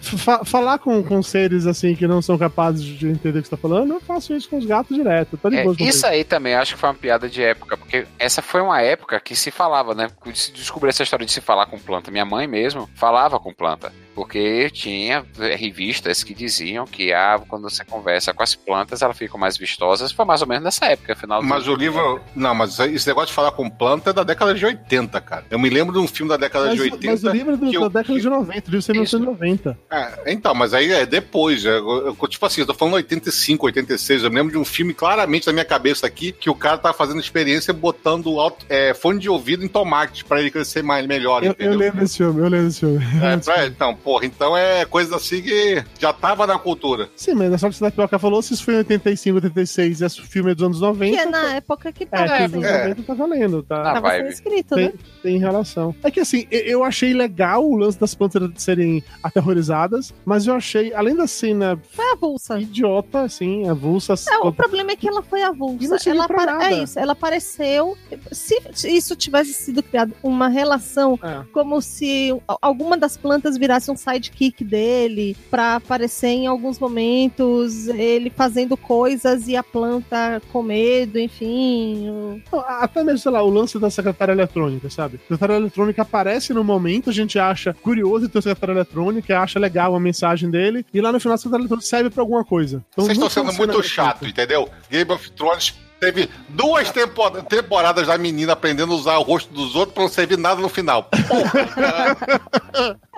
Fa- 0.00 0.44
falar 0.46 0.78
com, 0.78 1.02
com 1.02 1.22
seres 1.22 1.66
assim 1.66 1.94
que 1.94 2.06
não 2.06 2.22
são 2.22 2.38
capazes 2.38 2.82
de 2.82 3.06
entender 3.08 3.38
o 3.38 3.42
que 3.42 3.48
você 3.48 3.54
tá 3.56 3.60
falando, 3.60 3.92
eu 3.94 4.00
faço 4.00 4.32
isso 4.34 4.48
com 4.48 4.56
os 4.56 4.64
gatos 4.64 4.96
direto. 4.96 5.36
Tá 5.36 5.50
de 5.50 5.56
É, 5.56 5.62
boa 5.64 5.76
isso 5.78 6.06
aí 6.06 6.24
também 6.24 6.54
acho 6.54 6.72
que 6.74 6.80
foi 6.80 6.88
uma 6.88 6.94
piada 6.94 7.28
de 7.28 7.42
época, 7.42 7.76
porque 7.76 8.06
essa 8.18 8.40
foi 8.40 8.62
uma 8.62 8.80
época 8.80 9.20
que 9.20 9.36
se 9.36 9.50
falava, 9.50 9.94
né? 9.94 10.08
Se 10.32 10.52
descobriu 10.52 10.88
essa 10.88 11.02
história 11.02 11.26
de 11.26 11.32
se 11.32 11.42
falar 11.42 11.66
com 11.66 11.78
planta. 11.78 12.10
Minha 12.10 12.24
mãe 12.24 12.46
mesmo 12.46 12.88
falava 12.94 13.38
com 13.38 13.52
planta. 13.52 13.92
Porque 14.16 14.70
tinha 14.70 15.22
revistas 15.58 16.24
que 16.24 16.32
diziam 16.34 16.86
que 16.86 17.12
ah, 17.12 17.38
quando 17.46 17.64
você 17.68 17.84
conversa 17.84 18.32
com 18.32 18.42
as 18.42 18.54
plantas, 18.54 19.02
elas 19.02 19.16
ficam 19.16 19.38
mais 19.38 19.58
vistosas. 19.58 20.10
Foi 20.10 20.24
mais 20.24 20.40
ou 20.40 20.48
menos 20.48 20.64
nessa 20.64 20.86
época, 20.86 21.14
final 21.14 21.42
do 21.42 21.46
Mas 21.46 21.68
o 21.68 21.74
livro. 21.74 22.18
Não, 22.34 22.54
mas 22.54 22.80
esse 22.80 23.06
negócio 23.06 23.28
de 23.28 23.34
falar 23.34 23.52
com 23.52 23.68
planta 23.68 24.08
é 24.08 24.12
da 24.14 24.22
década 24.22 24.54
de 24.54 24.64
80, 24.64 25.20
cara. 25.20 25.44
Eu 25.50 25.58
me 25.58 25.68
lembro 25.68 25.92
de 25.92 25.98
um 25.98 26.08
filme 26.08 26.30
da 26.30 26.38
década 26.38 26.68
Mas, 26.68 26.76
de 26.76 26.82
80. 26.82 27.06
mas 27.10 27.24
o 27.24 27.30
livro 27.30 27.52
é 27.52 27.56
do- 27.58 27.66
que 27.70 27.78
da 27.78 27.84
eu- 27.84 27.90
década 27.90 28.18
de 28.20 28.28
90, 28.28 28.50
o 28.50 28.54
livro 28.54 28.68
é 28.68 28.70
de 28.70 28.78
Isso. 28.78 28.92
1990. 28.92 29.78
É, 29.90 30.32
então, 30.32 30.54
mas 30.54 30.72
aí 30.72 30.90
é 30.92 31.04
depois. 31.04 31.66
é, 31.66 31.76
eu- 31.76 32.16
eu- 32.18 32.28
tipo 32.28 32.46
assim, 32.46 32.62
eu 32.62 32.66
tô 32.66 32.72
falando 32.72 32.94
85, 32.94 33.66
86. 33.66 34.24
Eu 34.24 34.30
me 34.30 34.36
lembro 34.36 34.52
de 34.52 34.58
um 34.58 34.64
filme 34.64 34.94
claramente 34.94 35.46
na 35.46 35.52
minha 35.52 35.64
cabeça 35.64 36.06
aqui 36.06 36.32
que 36.32 36.48
o 36.48 36.54
cara 36.54 36.78
tá 36.78 36.92
fazendo 36.94 37.20
experiência 37.20 37.70
botando 37.74 38.40
alto- 38.40 38.64
é, 38.70 38.94
fone 38.94 39.18
de 39.20 39.28
ouvido 39.28 39.62
em 39.62 39.68
tomate 39.68 40.24
pra 40.24 40.40
ele 40.40 40.50
crescer 40.50 40.82
mais 40.82 41.06
melhor. 41.06 41.44
Eu, 41.44 41.54
eu 41.58 41.74
lembro 41.76 42.00
desse 42.00 42.16
filme, 42.16 42.40
eu 42.40 42.48
lembro 42.48 42.66
desse 42.68 42.80
filme. 42.80 43.04
É, 43.22 43.36
pra- 43.44 43.66
então, 43.66 43.94
porra, 44.06 44.24
então 44.24 44.56
é 44.56 44.84
coisa 44.84 45.16
assim 45.16 45.42
que 45.42 45.84
já 45.98 46.12
tava 46.12 46.46
na 46.46 46.56
cultura. 46.60 47.10
Sim, 47.16 47.34
mas 47.34 47.50
na 47.50 47.58
sorte 47.58 47.80
da 47.80 47.90
Pioca 47.90 48.20
falou, 48.20 48.40
se 48.40 48.54
isso 48.54 48.62
foi 48.64 48.74
em 48.74 48.78
85, 48.78 49.34
86 49.36 50.00
e 50.00 50.04
esse 50.04 50.22
filme 50.22 50.52
é 50.52 50.54
dos 50.54 50.62
anos 50.64 50.80
90. 50.80 51.12
Que 51.16 51.20
é 51.20 51.26
na 51.26 51.54
época 51.54 51.90
que 51.92 52.04
É, 52.04 52.06
tava, 52.06 52.24
que 52.36 52.42
dos 52.44 52.50
sendo, 52.52 52.64
anos 52.64 52.70
é. 52.70 52.88
90 52.90 53.02
tá 53.02 53.14
valendo, 53.14 53.62
tá? 53.64 53.82
Na 53.82 53.92
tava 53.94 54.10
sendo 54.12 54.28
escrito, 54.28 54.74
Tem, 54.76 54.84
né? 54.86 54.92
tem 55.24 55.38
relação. 55.38 55.92
É 56.04 56.10
que 56.12 56.20
assim, 56.20 56.46
eu 56.52 56.84
achei 56.84 57.12
legal 57.12 57.64
o 57.68 57.76
lance 57.76 57.98
das 57.98 58.14
plantas 58.14 58.48
serem 58.62 59.02
aterrorizadas, 59.22 60.14
mas 60.24 60.46
eu 60.46 60.54
achei, 60.54 60.94
além 60.94 61.16
da 61.16 61.26
cena 61.26 61.76
Foi 61.90 62.08
avulsa. 62.12 62.60
idiota, 62.60 63.22
assim, 63.22 63.68
avulsa. 63.68 64.14
É, 64.30 64.38
o 64.38 64.52
problema 64.52 64.92
é 64.92 64.96
que 64.96 65.08
ela 65.08 65.22
foi 65.22 65.40
não 65.40 65.48
avulsa. 65.48 65.98
Ela 66.08 66.24
apare-. 66.26 66.64
É 66.74 66.82
isso, 66.84 66.98
ela 66.98 67.12
apareceu. 67.12 67.96
Se 68.30 68.56
isso 68.84 69.16
tivesse 69.16 69.52
sido 69.52 69.82
criado 69.82 70.12
uma 70.22 70.48
relação 70.48 71.18
É. 71.22 71.42
como 71.52 71.80
se 71.82 72.32
alguma 72.62 72.96
das 72.96 73.16
plantas 73.16 73.56
virasse 73.58 73.90
um 73.90 73.95
sidekick 73.96 74.62
dele 74.64 75.36
pra 75.50 75.76
aparecer 75.76 76.28
em 76.28 76.46
alguns 76.46 76.78
momentos, 76.78 77.88
ele 77.88 78.30
fazendo 78.30 78.76
coisas 78.76 79.48
e 79.48 79.56
a 79.56 79.62
planta 79.62 80.40
com 80.52 80.62
medo, 80.62 81.18
enfim. 81.18 82.08
o- 82.52 82.58
Até 82.58 83.02
mesmo, 83.02 83.18
sei 83.18 83.32
lá, 83.32 83.42
o 83.42 83.50
lance 83.50 83.78
da 83.78 83.90
secretária 83.90 84.32
eletrônica, 84.32 84.88
sabe? 84.90 85.16
A 85.16 85.20
secretária 85.22 85.54
eletrônica 85.54 86.02
aparece 86.02 86.52
no 86.52 86.62
momento, 86.64 87.10
a 87.10 87.12
gente 87.12 87.38
acha 87.38 87.74
curioso 87.82 88.28
ter 88.28 88.38
a 88.38 88.42
secretária 88.42 88.72
eletrônica, 88.72 89.38
acha 89.38 89.58
legal 89.58 89.94
a 89.94 90.00
mensagem 90.00 90.50
dele, 90.50 90.84
e 90.92 91.00
lá 91.00 91.12
no 91.12 91.20
final 91.20 91.34
a 91.34 91.38
secretária 91.38 91.62
eletrônica 91.62 91.86
serve 91.86 92.10
pra 92.10 92.22
alguma 92.22 92.44
coisa. 92.44 92.84
Então, 92.92 93.04
Vocês 93.04 93.16
estão 93.18 93.30
sendo 93.30 93.52
muito 93.56 93.82
chato, 93.82 94.26
entendeu? 94.26 94.68
Game 94.90 95.10
of 95.12 95.30
Thrones 95.32 95.74
teve 96.00 96.28
duas 96.48 96.90
tempo- 96.90 97.30
temporadas 97.42 98.06
da 98.06 98.16
menina 98.18 98.52
aprendendo 98.52 98.92
a 98.92 98.96
usar 98.96 99.16
o 99.18 99.22
rosto 99.22 99.52
dos 99.52 99.74
outros 99.74 99.94
pra 99.94 100.02
não 100.04 100.10
servir 100.10 100.38
nada 100.38 100.60
no 100.60 100.68
final. 100.68 101.08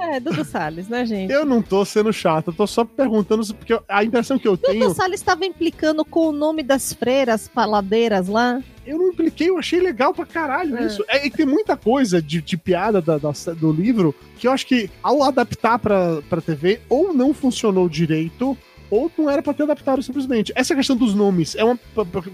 É, 0.01 0.21
Dudu 0.21 0.45
Salles, 0.45 0.88
né, 0.88 1.05
gente? 1.05 1.33
Eu 1.33 1.45
não 1.45 1.61
tô 1.61 1.85
sendo 1.85 2.12
chato, 2.12 2.49
eu 2.49 2.53
tô 2.55 2.67
só 2.67 2.85
perguntando, 2.85 3.43
porque 3.55 3.79
a 3.88 4.05
impressão 4.05 4.38
que 4.38 4.47
eu 4.49 4.57
tenho, 4.57 4.81
Dudu 4.81 4.95
Salles 4.95 5.21
estava 5.21 5.45
implicando 5.45 6.05
com 6.05 6.29
o 6.29 6.33
nome 6.33 6.62
das 6.62 6.93
freiras 6.93 7.49
paladeiras 7.49 8.29
lá. 8.29 8.61
eu 8.87 8.97
não 8.97 9.09
impliquei, 9.09 9.51
eu 9.51 9.59
achei 9.59 9.81
legal 9.81 10.14
pra 10.14 10.25
caralho 10.25 10.77
É. 10.79 10.87
isso. 10.87 11.05
É, 11.09 11.27
e 11.27 11.31
tem 11.31 11.45
muita 11.45 11.77
coisa 11.77 12.23
de, 12.23 12.41
de 12.41 12.57
piada 12.57 13.03
da- 13.03 13.19
da- 13.19 13.33
do 13.55 13.71
livro 13.71 14.14
que 14.38 14.47
eu 14.47 14.53
acho 14.53 14.67
que 14.67 14.88
ao 15.03 15.23
adaptar 15.25 15.79
pra, 15.79 16.23
pra 16.29 16.41
TV, 16.41 16.81
ou 16.88 17.12
não 17.12 17.35
funcionou 17.35 17.87
direito, 17.88 18.57
ou 18.90 19.11
não 19.18 19.29
era 19.29 19.42
pra 19.42 19.53
ter 19.55 19.64
adaptado 19.64 20.03
simplesmente. 20.03 20.53
Essa 20.55 20.74
questão 20.74 20.96
dos 20.96 21.14
nomes 21.14 21.55
é 21.57 21.64
uma 21.64 21.79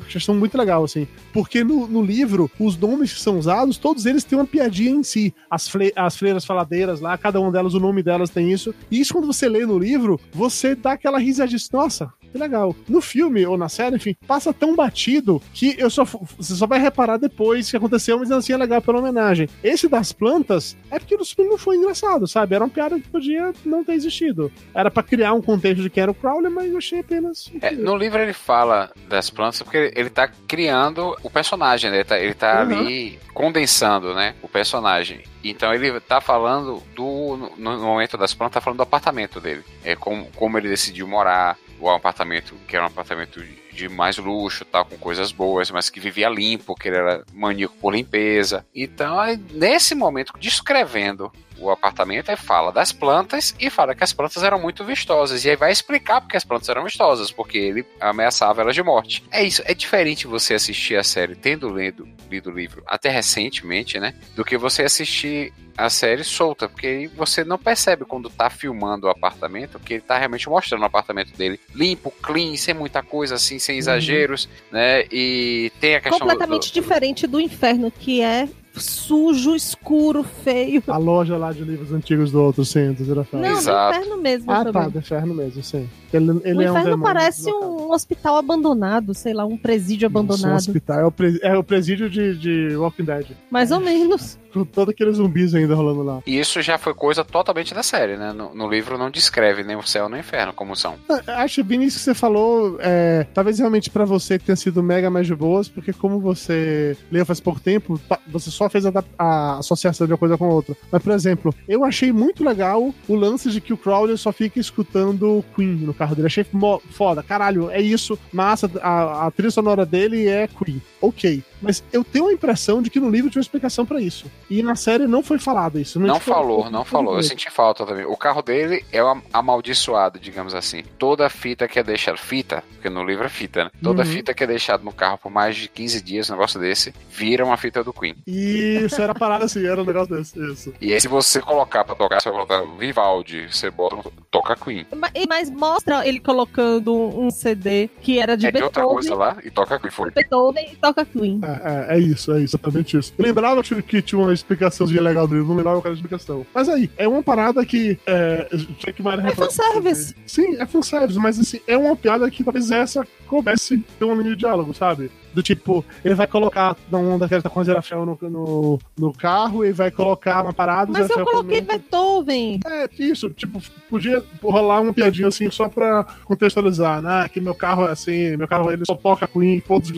questão 0.08 0.34
muito 0.34 0.56
legal, 0.56 0.84
assim. 0.84 1.06
Porque 1.32 1.64
no, 1.64 1.86
no 1.86 2.02
livro, 2.02 2.50
os 2.58 2.76
nomes 2.76 3.12
que 3.12 3.20
são 3.20 3.38
usados, 3.38 3.76
todos 3.76 4.06
eles 4.06 4.24
têm 4.24 4.38
uma 4.38 4.46
piadinha 4.46 4.90
em 4.90 5.02
si. 5.02 5.34
As, 5.50 5.68
fle- 5.68 5.92
as 5.96 6.16
freiras 6.16 6.44
faladeiras 6.44 7.00
lá, 7.00 7.16
cada 7.18 7.40
uma 7.40 7.50
delas, 7.50 7.74
o 7.74 7.80
nome 7.80 8.02
delas 8.02 8.30
tem 8.30 8.52
isso. 8.52 8.74
E 8.90 9.00
isso, 9.00 9.12
quando 9.12 9.26
você 9.26 9.48
lê 9.48 9.64
no 9.66 9.78
livro, 9.78 10.20
você 10.32 10.74
dá 10.74 10.92
aquela 10.92 11.18
risadinha, 11.18 11.58
nossa, 11.72 12.12
que 12.35 12.38
legal. 12.38 12.75
No 12.88 13.01
filme 13.01 13.47
ou 13.47 13.57
na 13.57 13.68
série, 13.68 13.94
enfim, 13.94 14.16
passa 14.27 14.53
tão 14.53 14.75
batido 14.75 15.40
que 15.53 15.77
eu 15.79 15.88
só, 15.88 16.05
você 16.05 16.55
só 16.57 16.66
vai 16.66 16.81
reparar 16.81 17.16
depois 17.16 17.70
que 17.70 17.77
aconteceu, 17.77 18.18
mas 18.18 18.33
assim 18.33 18.53
é 18.53 18.57
legal 18.57 18.83
pela 18.83 18.99
homenagem. 18.99 19.49
Esse 19.62 19.88
das 19.88 20.12
plantas 20.12 20.77
é 20.90 20.99
porque 20.99 21.16
no 21.16 21.25
filme 21.25 21.49
não 21.51 21.57
foi 21.59 21.77
engraçado, 21.77 22.27
sabe? 22.27 22.57
Era 22.57 22.64
uma 22.64 22.70
piada 22.70 22.99
que 22.99 23.09
podia 23.09 23.53
não 23.64 23.85
ter 23.85 23.92
existido. 23.92 24.51
Era 24.75 24.90
pra 24.90 25.03
criar 25.05 25.33
um 25.33 25.40
contexto 25.40 25.81
de 25.83 25.88
quem 25.90 26.03
era 26.03 26.11
o 26.11 26.14
Crowley, 26.14 26.51
mas 26.51 26.70
eu 26.73 26.79
achei 26.79 26.99
apenas. 27.01 27.53
É, 27.62 27.70
no 27.70 27.97
livro 27.97 28.20
ele 28.20 28.33
fala 28.33 28.90
das 29.09 29.31
plantas 29.31 29.62
porque 29.62 29.77
ele, 29.77 29.92
ele 29.94 30.11
tá 30.11 30.29
criando 30.49 31.16
o 31.23 31.31
personagem, 31.31 31.88
né? 31.90 31.99
Ele 31.99 32.05
tá, 32.05 32.18
ele 32.18 32.35
tá 32.35 32.64
Uhum. 32.64 32.79
ali 32.81 33.18
condensando, 33.33 34.12
né? 34.14 34.35
O 34.42 34.49
personagem. 34.49 35.20
Então 35.44 35.73
ele 35.73 36.01
tá 36.01 36.20
falando 36.20 36.83
do. 36.97 37.37
No, 37.59 37.77
no 37.77 37.85
momento 37.85 38.16
das 38.16 38.33
plantas, 38.35 38.55
tá 38.55 38.61
falando 38.61 38.79
do 38.79 38.83
apartamento 38.83 39.40
dele. 39.40 39.62
É 39.85 39.94
como, 39.94 40.27
como 40.35 40.57
ele 40.59 40.68
decidiu 40.68 41.07
morar, 41.07 41.59
o 41.80 41.88
apartamento, 41.88 42.54
que 42.66 42.76
era 42.76 42.84
um 42.84 42.88
apartamento 42.88 43.42
de 43.72 43.88
mais 43.88 44.16
luxo, 44.18 44.64
tal, 44.64 44.84
com 44.84 44.96
coisas 44.96 45.32
boas, 45.32 45.70
mas 45.70 45.90
que 45.90 46.00
vivia 46.00 46.28
limpo, 46.28 46.74
que 46.74 46.88
ele 46.88 46.96
era 46.96 47.24
maníaco 47.32 47.74
por 47.76 47.94
limpeza. 47.94 48.64
Então, 48.74 49.16
nesse 49.52 49.94
momento, 49.94 50.32
descrevendo 50.38 51.32
o 51.58 51.70
apartamento, 51.70 52.30
aí 52.30 52.36
fala 52.36 52.72
das 52.72 52.92
plantas 52.92 53.54
e 53.58 53.70
fala 53.70 53.94
que 53.94 54.04
as 54.04 54.12
plantas 54.12 54.42
eram 54.42 54.58
muito 54.60 54.84
vistosas. 54.84 55.44
E 55.44 55.50
aí 55.50 55.56
vai 55.56 55.72
explicar 55.72 56.20
porque 56.20 56.36
as 56.36 56.44
plantas 56.44 56.68
eram 56.68 56.84
vistosas, 56.84 57.30
porque 57.30 57.58
ele 57.58 57.86
ameaçava 58.00 58.60
elas 58.62 58.74
de 58.74 58.82
morte. 58.82 59.22
É 59.30 59.42
isso, 59.42 59.62
é 59.64 59.74
diferente 59.74 60.26
você 60.26 60.54
assistir 60.54 60.96
a 60.96 61.02
série 61.04 61.34
tendo 61.34 61.68
lido, 61.68 62.08
lido 62.30 62.50
o 62.50 62.52
livro 62.52 62.82
até 62.86 63.08
recentemente, 63.08 63.98
né? 63.98 64.14
Do 64.34 64.44
que 64.44 64.56
você 64.56 64.82
assistir 64.82 65.52
a 65.76 65.90
série 65.90 66.22
solta, 66.22 66.68
porque 66.68 66.86
aí 66.86 67.06
você 67.08 67.42
não 67.44 67.58
percebe 67.58 68.04
quando 68.04 68.30
tá 68.30 68.48
filmando 68.48 69.08
o 69.08 69.10
apartamento, 69.10 69.78
que 69.80 69.94
ele 69.94 70.02
tá 70.02 70.16
realmente 70.16 70.48
mostrando 70.48 70.82
o 70.82 70.84
apartamento 70.84 71.36
dele 71.36 71.58
limpo, 71.74 72.12
clean, 72.22 72.56
sem 72.56 72.72
muita 72.74 73.02
coisa 73.02 73.34
assim, 73.34 73.58
sem 73.58 73.76
exageros, 73.78 74.48
né? 74.70 75.04
E 75.10 75.72
tem 75.80 75.96
a 75.96 76.00
questão 76.00 76.18
do- 76.20 76.30
Completamente 76.30 76.70
do, 76.70 76.74
diferente 76.74 77.26
do 77.26 77.40
inferno, 77.40 77.90
que 77.90 78.20
é 78.22 78.48
sujo, 78.80 79.54
escuro, 79.54 80.22
feio. 80.22 80.82
A 80.88 80.96
loja 80.96 81.37
lá 81.37 81.52
de 81.52 81.62
livros 81.64 81.92
antigos 81.92 82.30
do 82.30 82.42
outro 82.42 82.64
centro, 82.64 83.04
era 83.04 83.14
Não, 83.16 83.24
fácil. 83.24 83.40
do 83.40 83.46
Exato. 83.58 83.96
inferno 83.98 84.22
mesmo. 84.22 84.50
Ah, 84.52 84.56
também. 84.64 84.72
tá, 84.82 84.88
do 84.88 84.98
inferno 84.98 85.34
mesmo, 85.34 85.62
sim. 85.62 85.88
Ele, 86.12 86.30
ele 86.44 86.58
o 86.58 86.62
é 86.62 86.66
um 86.70 86.70
inferno 86.70 86.90
demônio 86.90 87.02
parece 87.02 87.44
deslocado. 87.44 87.72
um 87.72 87.92
hospital 87.92 88.37
abandonado, 88.37 89.14
sei 89.14 89.34
lá, 89.34 89.44
um 89.44 89.56
presídio 89.56 90.08
Nossa, 90.08 90.18
um 90.18 90.24
abandonado. 90.24 90.56
hospital. 90.58 91.00
É 91.00 91.04
o, 91.06 91.10
pre- 91.10 91.40
é 91.42 91.58
o 91.58 91.64
presídio 91.64 92.08
de, 92.08 92.37
de 92.37 92.76
Walking 92.76 93.04
Dead. 93.04 93.26
Mais 93.50 93.70
ou 93.72 93.80
menos. 93.80 94.38
Com 94.54 94.64
todos 94.64 94.94
aqueles 94.94 95.16
zumbis 95.16 95.52
ainda 95.52 95.74
rolando 95.74 96.04
lá. 96.04 96.20
E 96.24 96.38
isso 96.38 96.62
já 96.62 96.78
foi 96.78 96.94
coisa 96.94 97.24
totalmente 97.24 97.74
da 97.74 97.82
série, 97.82 98.16
né? 98.16 98.32
No, 98.32 98.54
no 98.54 98.70
livro 98.70 98.96
não 98.96 99.10
descreve 99.10 99.64
nem 99.64 99.74
o 99.74 99.82
céu 99.82 100.08
nem 100.08 100.18
o 100.18 100.20
inferno 100.20 100.52
como 100.52 100.76
são. 100.76 100.94
Ah, 101.08 101.42
Acho 101.42 101.64
bem 101.64 101.82
isso 101.82 101.98
que 101.98 102.04
você 102.04 102.14
falou. 102.14 102.76
É, 102.78 103.26
talvez 103.34 103.58
realmente 103.58 103.90
pra 103.90 104.04
você 104.04 104.38
tenha 104.38 104.54
sido 104.54 104.80
mega 104.80 105.10
mais 105.10 105.26
de 105.26 105.34
boas, 105.34 105.68
porque 105.68 105.92
como 105.92 106.20
você 106.20 106.96
leu 107.10 107.26
faz 107.26 107.40
pouco 107.40 107.58
tempo, 107.58 108.00
você 108.28 108.48
só 108.48 108.63
fez 108.70 108.87
a, 108.87 108.92
a 109.18 109.59
associação 109.59 110.07
de 110.07 110.12
uma 110.12 110.18
coisa 110.18 110.37
com 110.38 110.44
a 110.44 110.48
outra. 110.48 110.77
Mas, 110.90 111.03
por 111.03 111.12
exemplo, 111.12 111.55
eu 111.68 111.85
achei 111.85 112.12
muito 112.12 112.44
legal 112.44 112.94
o 113.09 113.14
lance 113.14 113.50
de 113.50 113.61
que 113.61 113.72
o 113.72 113.77
Crowley 113.77 114.16
só 114.18 114.33
fica 114.33 114.59
escutando 114.61 115.44
Queen 115.55 115.74
no 115.77 115.94
carro 115.94 116.14
dele. 116.14 116.27
Achei 116.27 116.46
foda, 116.90 117.22
caralho, 117.22 117.70
é 117.70 117.81
isso, 117.81 118.18
massa, 118.33 118.70
a, 118.83 119.27
a 119.27 119.31
trilha 119.31 119.50
sonora 119.50 119.85
dele 119.87 120.29
é 120.29 120.46
Queen. 120.48 120.81
Ok. 121.00 121.42
Mas 121.61 121.83
eu 121.92 122.05
tenho 122.05 122.29
a 122.29 122.33
impressão 122.33 122.83
de 122.83 122.90
que 122.90 123.00
no 123.00 123.09
livro 123.09 123.31
tinha 123.31 123.40
uma 123.40 123.44
explicação 123.44 123.87
pra 123.87 124.00
isso. 124.00 124.27
E 124.50 124.62
na 124.62 124.74
série 124.74 125.07
não 125.07 125.22
foi 125.22 125.38
falado 125.38 125.79
isso. 125.81 125.98
Não 125.98 126.16
explica- 126.16 126.35
falou, 126.38 126.70
não 126.70 126.85
falou. 126.85 127.16
Eu 127.16 127.22
senti 127.22 127.50
falta 127.50 127.87
também. 127.87 128.05
O 128.05 128.16
carro 128.18 128.42
dele 128.42 128.85
é 128.92 129.00
amaldiçoado, 129.33 130.18
digamos 130.18 130.55
assim. 130.55 130.83
Toda 130.98 131.29
fita 131.29 131.68
que 131.68 131.79
é 131.79 131.83
deixada. 131.83 132.16
Fita, 132.18 132.62
porque 132.74 132.88
no 132.90 133.05
livro 133.05 133.24
é 133.24 133.29
fita, 133.29 133.64
né? 133.64 133.70
Toda 133.83 134.03
Uhum. 134.03 134.09
fita 134.09 134.35
que 134.35 134.44
é 134.44 134.46
deixada 134.46 134.83
no 134.85 134.92
carro 134.92 135.18
por 135.18 135.31
mais 135.31 135.57
de 135.57 135.68
15 135.68 136.00
dias, 136.03 136.29
um 136.31 136.35
negócio 136.35 136.61
desse, 136.61 136.92
vira 137.11 137.44
uma 137.44 137.57
fita 137.57 137.83
do 137.83 137.92
Queen. 137.92 138.14
Isso, 138.58 139.00
era 139.00 139.14
parada 139.14 139.44
assim, 139.44 139.64
era 139.66 139.80
um 139.80 139.84
negócio 139.84 140.14
desse. 140.16 140.38
Isso. 140.52 140.72
E 140.80 140.92
aí, 140.92 141.00
se 141.00 141.08
você 141.08 141.40
colocar 141.40 141.84
pra 141.84 141.94
tocar, 141.94 142.20
você 142.20 142.30
vai 142.30 142.44
colocar 142.46 142.76
Vivaldi, 142.78 143.46
você 143.50 143.70
bota, 143.70 143.96
toca 144.30 144.56
Queen. 144.56 144.86
Ma- 144.94 145.10
e- 145.14 145.26
Mas 145.26 145.50
mostra 145.50 146.06
ele 146.06 146.20
colocando 146.20 146.94
um 146.94 147.30
CD 147.30 147.88
que 148.00 148.18
era 148.18 148.36
de 148.36 148.46
é 148.46 148.52
de 148.52 148.62
outra 148.62 148.84
coisa 148.84 149.10
Beethoven, 149.10 149.18
lá 149.34 149.36
e 149.44 149.50
toca 149.50 149.78
Queen. 149.78 149.90
Foi. 149.90 150.10
Beethoven 150.10 150.68
e 150.72 150.76
toca 150.76 151.04
Queen. 151.04 151.40
É, 151.42 151.94
é, 151.94 151.96
é 151.96 152.00
isso, 152.00 152.32
é 152.32 152.40
exatamente 152.40 152.96
isso. 152.96 153.12
Eu 153.18 153.24
lembrava 153.24 153.62
que 153.62 154.02
tinha 154.02 154.20
uma 154.20 154.32
explicaçãozinha 154.32 155.00
legal 155.02 155.26
dele, 155.26 155.42
não 155.42 155.56
lembrava 155.56 155.80
qual 155.80 155.86
era 155.86 155.94
a 155.94 156.00
explicação. 156.00 156.46
Mas 156.54 156.68
aí, 156.68 156.90
é 156.96 157.06
uma 157.08 157.22
parada 157.22 157.64
que. 157.64 157.98
É, 158.06 158.48
que 158.94 159.02
Mara 159.02 159.26
É 159.26 159.34
fanservice. 159.34 160.14
Sim, 160.26 160.56
é 160.60 160.66
fanservice, 160.66 161.18
mas 161.18 161.38
assim, 161.38 161.60
é 161.66 161.76
uma 161.76 161.96
piada 161.96 162.30
que 162.30 162.42
talvez 162.44 162.70
essa 162.70 163.06
coubesse 163.26 163.78
ter 163.98 164.04
uma 164.04 164.14
linha 164.14 164.30
de 164.30 164.36
diálogo, 164.36 164.74
sabe? 164.74 165.10
Do 165.35 165.42
tipo, 165.42 165.85
ele 166.05 166.14
vai 166.14 166.27
colocar 166.27 166.77
na 166.90 166.99
onda 166.99 167.27
que 167.27 167.35
ele 167.35 167.42
tá 167.42 167.51
com 167.51 167.61
a 167.61 167.64
Zerafel 167.64 168.07
no, 168.07 168.18
no, 168.23 168.79
no 168.97 169.12
carro 169.12 169.64
e 169.64 169.73
vai 169.73 169.90
colocar 169.90 170.42
uma 170.42 170.53
parada. 170.53 170.92
Mas 170.92 171.11
eu 171.11 171.25
coloquei 171.25 171.61
comenta. 171.61 171.79
Beethoven. 171.79 172.61
É, 172.64 172.88
isso, 172.99 173.31
tipo, 173.31 173.61
podia 173.90 174.23
rolar 174.42 174.81
uma 174.81 174.92
piadinha 174.92 175.29
assim 175.29 175.51
só 175.51 175.68
pra 175.68 176.05
contextualizar, 176.25 177.03
né? 177.03 177.29
Que 177.29 177.40
meu 177.40 177.55
carro 177.55 177.87
é 177.87 177.90
assim, 177.90 178.37
meu 178.37 178.49
carro 178.49 178.70
ele 178.70 178.85
só 178.87 178.94
toca 178.94 179.27
Queen, 179.27 179.61
todos. 179.61 179.90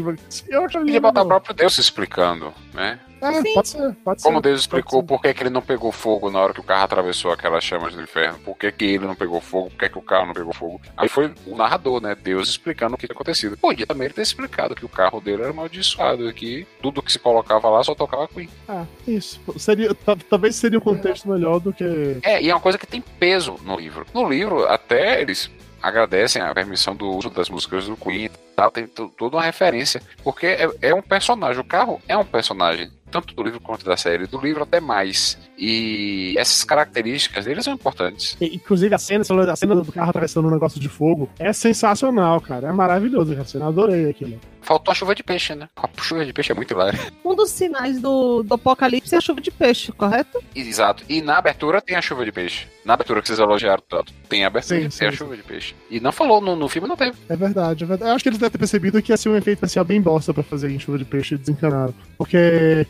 Eu 0.49 0.65
acharia 0.65 0.87
Podia 0.87 1.01
botar 1.01 1.23
o 1.23 1.27
próprio 1.27 1.55
Deus 1.55 1.75
se 1.75 1.81
explicando, 1.81 2.53
né? 2.73 2.99
É, 3.21 3.43
Sim. 3.43 3.55
pode 3.55 3.69
ser, 3.69 3.95
pode 4.05 4.23
Como 4.23 4.37
ser. 4.39 4.43
Deus 4.43 4.61
explicou 4.61 5.03
por 5.03 5.21
que, 5.23 5.33
que 5.33 5.43
ele 5.43 5.51
não 5.51 5.63
pegou 5.63 5.91
fogo 5.91 6.31
na 6.31 6.39
hora 6.41 6.53
que 6.53 6.61
o 6.61 6.65
carro 6.65 6.85
atravessou 6.85 7.33
aquelas 7.33 7.65
chamas 7.65 7.95
do 7.95 8.03
inferno, 8.03 8.39
por 8.41 8.57
que, 8.57 8.71
que 8.71 8.85
ele 8.85 9.07
não 9.07 9.15
pegou 9.15 9.41
fogo, 9.41 9.71
por 9.71 9.79
que, 9.79 9.89
que 9.89 9.99
o 9.99 10.03
carro 10.03 10.27
não 10.27 10.35
pegou 10.35 10.53
fogo. 10.53 10.81
Aí 10.97 11.09
foi 11.09 11.33
o 11.47 11.57
narrador, 11.57 12.01
né? 12.01 12.15
Deus 12.15 12.49
explicando 12.49 12.95
o 12.95 12.99
que 12.99 13.07
tinha 13.07 13.15
acontecido. 13.15 13.57
Podia 13.57 13.87
também 13.87 14.07
ele 14.07 14.15
ter 14.15 14.23
explicado 14.23 14.75
que 14.75 14.85
o 14.85 14.89
carro 14.89 15.21
dele 15.21 15.43
era 15.43 15.51
amaldiçoado 15.51 16.29
e 16.29 16.33
que 16.35 16.67
tudo 16.83 17.03
que 17.03 17.11
se 17.13 17.19
colocava 17.19 17.69
lá 17.71 17.83
só 17.83 17.95
tocava 17.95 18.29
Queen. 18.29 18.49
Ah, 18.69 18.85
isso. 19.09 19.41
Seria, 19.59 19.95
ta- 19.95 20.17
talvez 20.29 20.57
seria 20.57 20.79
um 20.79 20.83
contexto 20.83 21.29
melhor 21.29 21.59
do 21.59 21.73
que. 21.73 22.19
É, 22.23 22.43
e 22.43 22.51
é 22.51 22.55
uma 22.55 22.61
coisa 22.61 22.77
que 22.79 22.87
tem 22.87 23.01
peso 23.01 23.57
no 23.65 23.77
livro. 23.77 24.07
No 24.13 24.29
livro, 24.29 24.67
até 24.67 25.21
eles 25.21 25.51
agradecem 25.83 26.43
a 26.43 26.53
permissão 26.53 26.97
do 26.97 27.09
uso 27.09 27.31
das 27.31 27.49
músicas 27.49 27.87
do 27.87 27.97
Queen 27.97 28.25
e 28.25 28.31
tal, 28.57 28.71
tem 28.71 28.87
toda 28.87 29.37
uma 29.37 29.43
referência, 29.43 30.03
porque 30.25 30.47
é, 30.47 30.69
é 30.83 30.95
um 30.95 31.03
personagem, 31.03 31.61
o 31.61 31.65
carro 31.65 32.01
é 32.09 32.17
um 32.17 32.25
personagem, 32.25 32.91
tanto 33.11 33.35
do 33.35 33.43
livro 33.43 33.61
quanto 33.61 33.85
da 33.85 33.97
série, 33.97 34.27
do 34.27 34.41
livro 34.41 34.63
até 34.63 34.81
mais. 34.81 35.39
E 35.59 36.35
essas 36.37 36.65
características 36.65 37.45
deles 37.45 37.65
são 37.65 37.75
importantes. 37.75 38.37
E, 38.41 38.55
Inclusive, 38.57 38.95
a 38.95 38.99
cena, 38.99 39.23
a 39.51 39.57
cena 39.57 39.75
do 39.75 39.91
carro 39.93 40.11
atravessando 40.11 40.49
um 40.49 40.51
negócio 40.51 40.81
de 40.81 40.89
fogo 40.89 41.29
é 41.39 41.53
sensacional, 41.53 42.41
cara. 42.41 42.69
É 42.69 42.73
maravilhoso, 42.73 43.35
cara. 43.35 43.47
Eu 43.55 43.67
adorei 43.69 44.11
aquilo. 44.11 44.41
Faltou 44.61 44.91
a 44.91 44.95
chuva 44.97 45.15
de 45.15 45.23
peixe, 45.23 45.55
né? 45.55 45.69
A 45.77 45.89
chuva 46.03 46.27
de 46.27 46.33
peixe 46.33 46.51
é 46.51 46.55
muito 46.55 46.73
hilária. 46.73 46.99
Um 47.25 47.37
dos 47.37 47.51
sinais 47.51 48.01
do, 48.01 48.43
do 48.43 48.55
apocalipse 48.55 49.15
é 49.15 49.19
a 49.19 49.21
chuva 49.21 49.41
de 49.41 49.51
peixe, 49.53 49.93
correto? 49.93 50.43
Exato. 50.55 51.05
E 51.09 51.23
na 51.23 51.39
abertura 51.39 51.81
tem 51.81 51.97
a 51.97 52.03
chuva 52.03 52.25
de 52.25 52.33
peixe. 52.33 52.67
Na 52.85 52.95
abertura 52.95 53.23
que 53.23 53.29
vocês 53.29 53.39
elogiaram 53.39 53.83
tanto, 53.89 54.13
tem 54.29 54.43
a 54.45 54.49
abertura, 54.49 54.77
Sim, 54.77 54.83
tem 54.83 54.91
sim, 54.91 55.05
a 55.07 55.11
sim. 55.13 55.17
chuva 55.17 55.37
de 55.37 55.43
peixe. 55.45 55.75
E 55.89 56.01
não 56.01 56.11
falou, 56.11 56.41
no, 56.41 56.57
no 56.57 56.69
filme 56.69 56.89
não 56.89 56.97
teve. 56.97 57.17
É 57.29 57.37
verdade, 57.37 57.85
é 57.85 57.87
verdade. 57.87 58.11
Eu 58.11 58.15
acho 58.17 58.25
que 58.25 58.29
eles 58.29 58.39
devem 58.41 58.51
ter 58.51 58.59
percebido 58.59 59.01
que 59.01 59.13
ia 59.13 59.17
ser 59.17 59.29
um 59.29 59.37
efeito 59.37 59.59
especial 59.59 59.85
bem 59.85 60.01
bosta 60.01 60.35
pra 60.35 60.43
fazer 60.43 60.69
em 60.69 60.81
chuva 60.81 60.99
de 60.99 61.05
peixe 61.05 61.37
e 61.37 61.39
desencanaram. 61.39 61.95
Porque, 62.19 62.85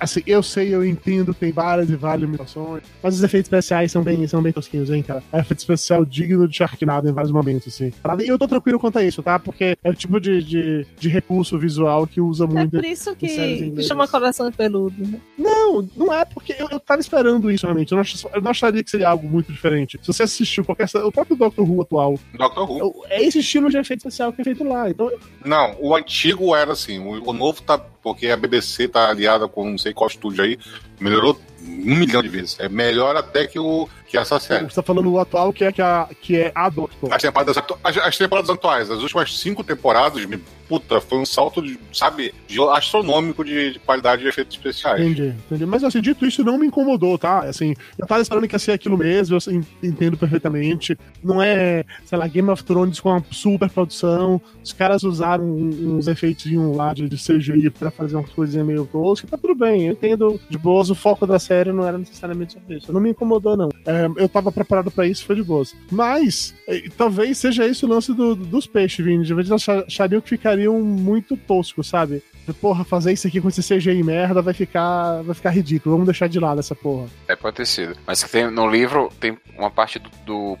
assim, 0.00 0.22
eu 0.26 0.42
sei, 0.42 0.74
eu 0.74 0.84
entendo, 0.84 1.32
tem 1.32 1.52
várias 1.52 1.88
e 1.88 1.94
várias 2.02 2.22
limitações, 2.22 2.82
mas 3.02 3.14
os 3.14 3.22
efeitos 3.22 3.46
especiais 3.46 3.90
são 3.90 4.02
bem, 4.02 4.26
são 4.26 4.42
bem 4.42 4.52
tosquinhos, 4.52 4.90
hein, 4.90 5.02
cara. 5.02 5.22
É 5.32 5.40
efeito 5.40 5.60
especial 5.60 6.04
digno 6.04 6.46
de 6.46 6.56
Sharknado 6.56 7.08
em 7.08 7.12
vários 7.12 7.32
momentos, 7.32 7.68
assim. 7.68 7.92
E 8.22 8.28
eu 8.28 8.38
tô 8.38 8.46
tranquilo 8.46 8.78
quanto 8.78 8.98
a 8.98 9.02
isso, 9.04 9.22
tá? 9.22 9.38
Porque 9.38 9.76
é 9.82 9.90
o 9.90 9.94
tipo 9.94 10.20
de, 10.20 10.42
de, 10.42 10.86
de 10.98 11.08
recurso 11.08 11.58
visual 11.58 12.06
que 12.06 12.20
usa 12.20 12.44
É 12.44 12.46
muito. 12.46 12.70
por 12.72 12.84
isso 12.84 13.14
que, 13.16 13.70
que 13.70 13.82
chama 13.82 14.06
coração 14.06 14.50
peludo. 14.52 14.94
né? 14.98 15.18
Não, 15.38 15.88
não 15.96 16.12
é 16.12 16.24
porque 16.24 16.54
eu, 16.58 16.68
eu 16.70 16.78
tava 16.80 17.00
esperando 17.00 17.50
isso 17.50 17.66
realmente. 17.66 17.92
Eu 17.92 17.96
não, 17.98 18.04
eu 18.34 18.42
não 18.42 18.50
acharia 18.50 18.82
que 18.84 18.90
seria 18.90 19.08
algo 19.08 19.28
muito 19.28 19.52
diferente. 19.52 19.98
Se 20.02 20.06
você 20.08 20.24
assistiu 20.24 20.64
qualquer. 20.64 20.86
O 21.04 21.12
próprio 21.12 21.36
Doctor 21.36 21.68
Who 21.70 21.82
atual, 21.82 22.18
Doctor 22.36 22.70
Who. 22.70 22.78
eu- 22.78 22.94
é 23.08 23.22
esse 23.22 23.38
estilo 23.38 23.70
de 23.70 23.78
efeito 23.78 24.00
especial 24.00 24.32
que 24.32 24.40
é 24.40 24.44
feito 24.44 24.64
lá. 24.64 24.90
Então, 24.90 25.10
Não, 25.44 25.76
o 25.80 25.94
antigo 25.94 26.54
era 26.54 26.72
assim, 26.72 26.98
o, 26.98 27.30
o 27.30 27.32
novo 27.32 27.62
tá. 27.62 27.78
Porque 28.02 28.26
a 28.26 28.36
BBC 28.36 28.88
tá 28.88 29.08
aliada 29.10 29.46
com 29.46 29.64
não 29.70 29.78
sei 29.78 29.94
qual 29.94 30.08
estúdio 30.10 30.42
aí, 30.42 30.58
melhorou 31.00 31.38
um 31.84 31.96
milhão 31.96 32.22
de 32.22 32.28
vezes. 32.28 32.56
É 32.58 32.68
melhor 32.68 33.16
até 33.16 33.46
que, 33.46 33.58
o, 33.58 33.88
que 34.12 34.18
essa 34.18 34.38
série. 34.38 34.64
você 34.66 34.74
tá 34.76 34.82
falando 34.82 35.10
o 35.10 35.18
atual, 35.18 35.52
que 35.52 35.64
é, 35.64 35.72
que 35.72 35.80
a, 35.82 36.06
que 36.20 36.36
é 36.36 36.52
a 36.54 36.68
Doctor. 36.68 37.12
As 37.12 37.22
temporadas, 37.22 37.56
as, 37.82 37.96
as 37.96 38.18
temporadas 38.18 38.50
atuais, 38.50 38.90
as 38.90 39.00
últimas 39.02 39.36
cinco 39.38 39.64
temporadas, 39.64 40.24
me- 40.26 40.38
puta, 40.68 41.00
foi 41.00 41.18
um 41.18 41.26
salto, 41.26 41.60
de, 41.60 41.78
sabe, 41.92 42.32
de 42.46 42.58
astronômico 42.70 43.44
de, 43.44 43.72
de 43.74 43.78
qualidade 43.78 44.22
de 44.22 44.28
efeitos 44.28 44.56
especiais. 44.56 45.00
Entendi, 45.00 45.34
entendi. 45.46 45.66
Mas 45.66 45.82
assim, 45.84 46.00
dito 46.00 46.24
isso, 46.26 46.44
não 46.44 46.58
me 46.58 46.66
incomodou, 46.66 47.16
tá? 47.18 47.40
Assim, 47.40 47.74
eu 47.98 48.06
tava 48.06 48.20
esperando 48.22 48.46
que 48.48 48.54
ia 48.54 48.58
ser 48.58 48.72
aquilo 48.72 48.96
mesmo, 48.96 49.34
eu 49.34 49.38
assim, 49.38 49.64
entendo 49.82 50.16
perfeitamente. 50.16 50.96
Não 51.22 51.40
é, 51.42 51.84
sei 52.06 52.16
lá, 52.18 52.26
Game 52.26 52.48
of 52.50 52.62
Thrones 52.64 53.00
com 53.00 53.10
uma 53.10 53.24
super 53.30 53.68
produção. 53.70 54.40
Os 54.62 54.72
caras 54.72 55.02
usaram 55.02 55.44
um- 55.44 55.96
uns 55.96 56.06
efeitos 56.08 56.50
lá 56.76 56.92
de, 56.94 57.08
de 57.08 57.16
CGI 57.16 57.70
pra 57.70 57.90
fazer 57.90 58.16
uma 58.16 58.26
coisinha 58.28 58.64
meio 58.64 58.86
tosca. 58.86 59.26
Tá 59.26 59.36
tudo 59.38 59.54
bem, 59.54 59.86
eu 59.86 59.92
entendo 59.92 60.40
de 60.50 60.56
boas. 60.58 60.90
O 60.90 60.94
foco 60.94 61.26
da 61.26 61.38
série 61.38 61.72
não 61.72 61.86
era 61.86 61.98
necessariamente 61.98 62.54
sobre 62.54 62.76
isso. 62.78 62.92
Não 62.92 63.00
me 63.00 63.10
incomodou, 63.10 63.56
não. 63.56 63.68
É, 63.84 64.01
eu 64.16 64.28
tava 64.28 64.50
preparado 64.52 64.90
pra 64.90 65.06
isso, 65.06 65.24
foi 65.24 65.36
de 65.36 65.42
boas. 65.42 65.74
Mas, 65.90 66.54
eh, 66.68 66.84
talvez 66.96 67.38
seja 67.38 67.66
isso 67.66 67.86
o 67.86 67.88
lance 67.88 68.12
do- 68.14 68.34
dos 68.34 68.66
peixes, 68.66 69.04
Vini. 69.04 69.24
De 69.24 69.34
vez 69.34 69.48
eles 69.48 69.62
achar- 69.62 69.84
achariam 69.86 70.20
que 70.20 70.28
ficariam 70.28 70.80
muito 70.80 71.36
toscos, 71.36 71.88
sabe? 71.88 72.22
Porra, 72.60 72.82
fazer 72.84 73.12
isso 73.12 73.28
aqui 73.28 73.40
com 73.40 73.48
esse 73.48 73.62
CGI 73.62 74.02
merda 74.02 74.42
vai 74.42 74.52
ficar, 74.52 75.22
vai 75.22 75.32
ficar 75.32 75.50
ridículo. 75.50 75.94
Vamos 75.94 76.06
deixar 76.06 76.26
de 76.28 76.40
lado 76.40 76.58
essa 76.58 76.74
porra. 76.74 77.06
É, 77.28 77.36
pode 77.36 77.54
ter 77.56 77.66
sido. 77.66 77.96
Mas 78.04 78.20
tem, 78.24 78.50
no 78.50 78.68
livro 78.68 79.10
tem 79.20 79.38
uma 79.56 79.70
parte 79.70 80.00
do, 80.00 80.10
do 80.26 80.58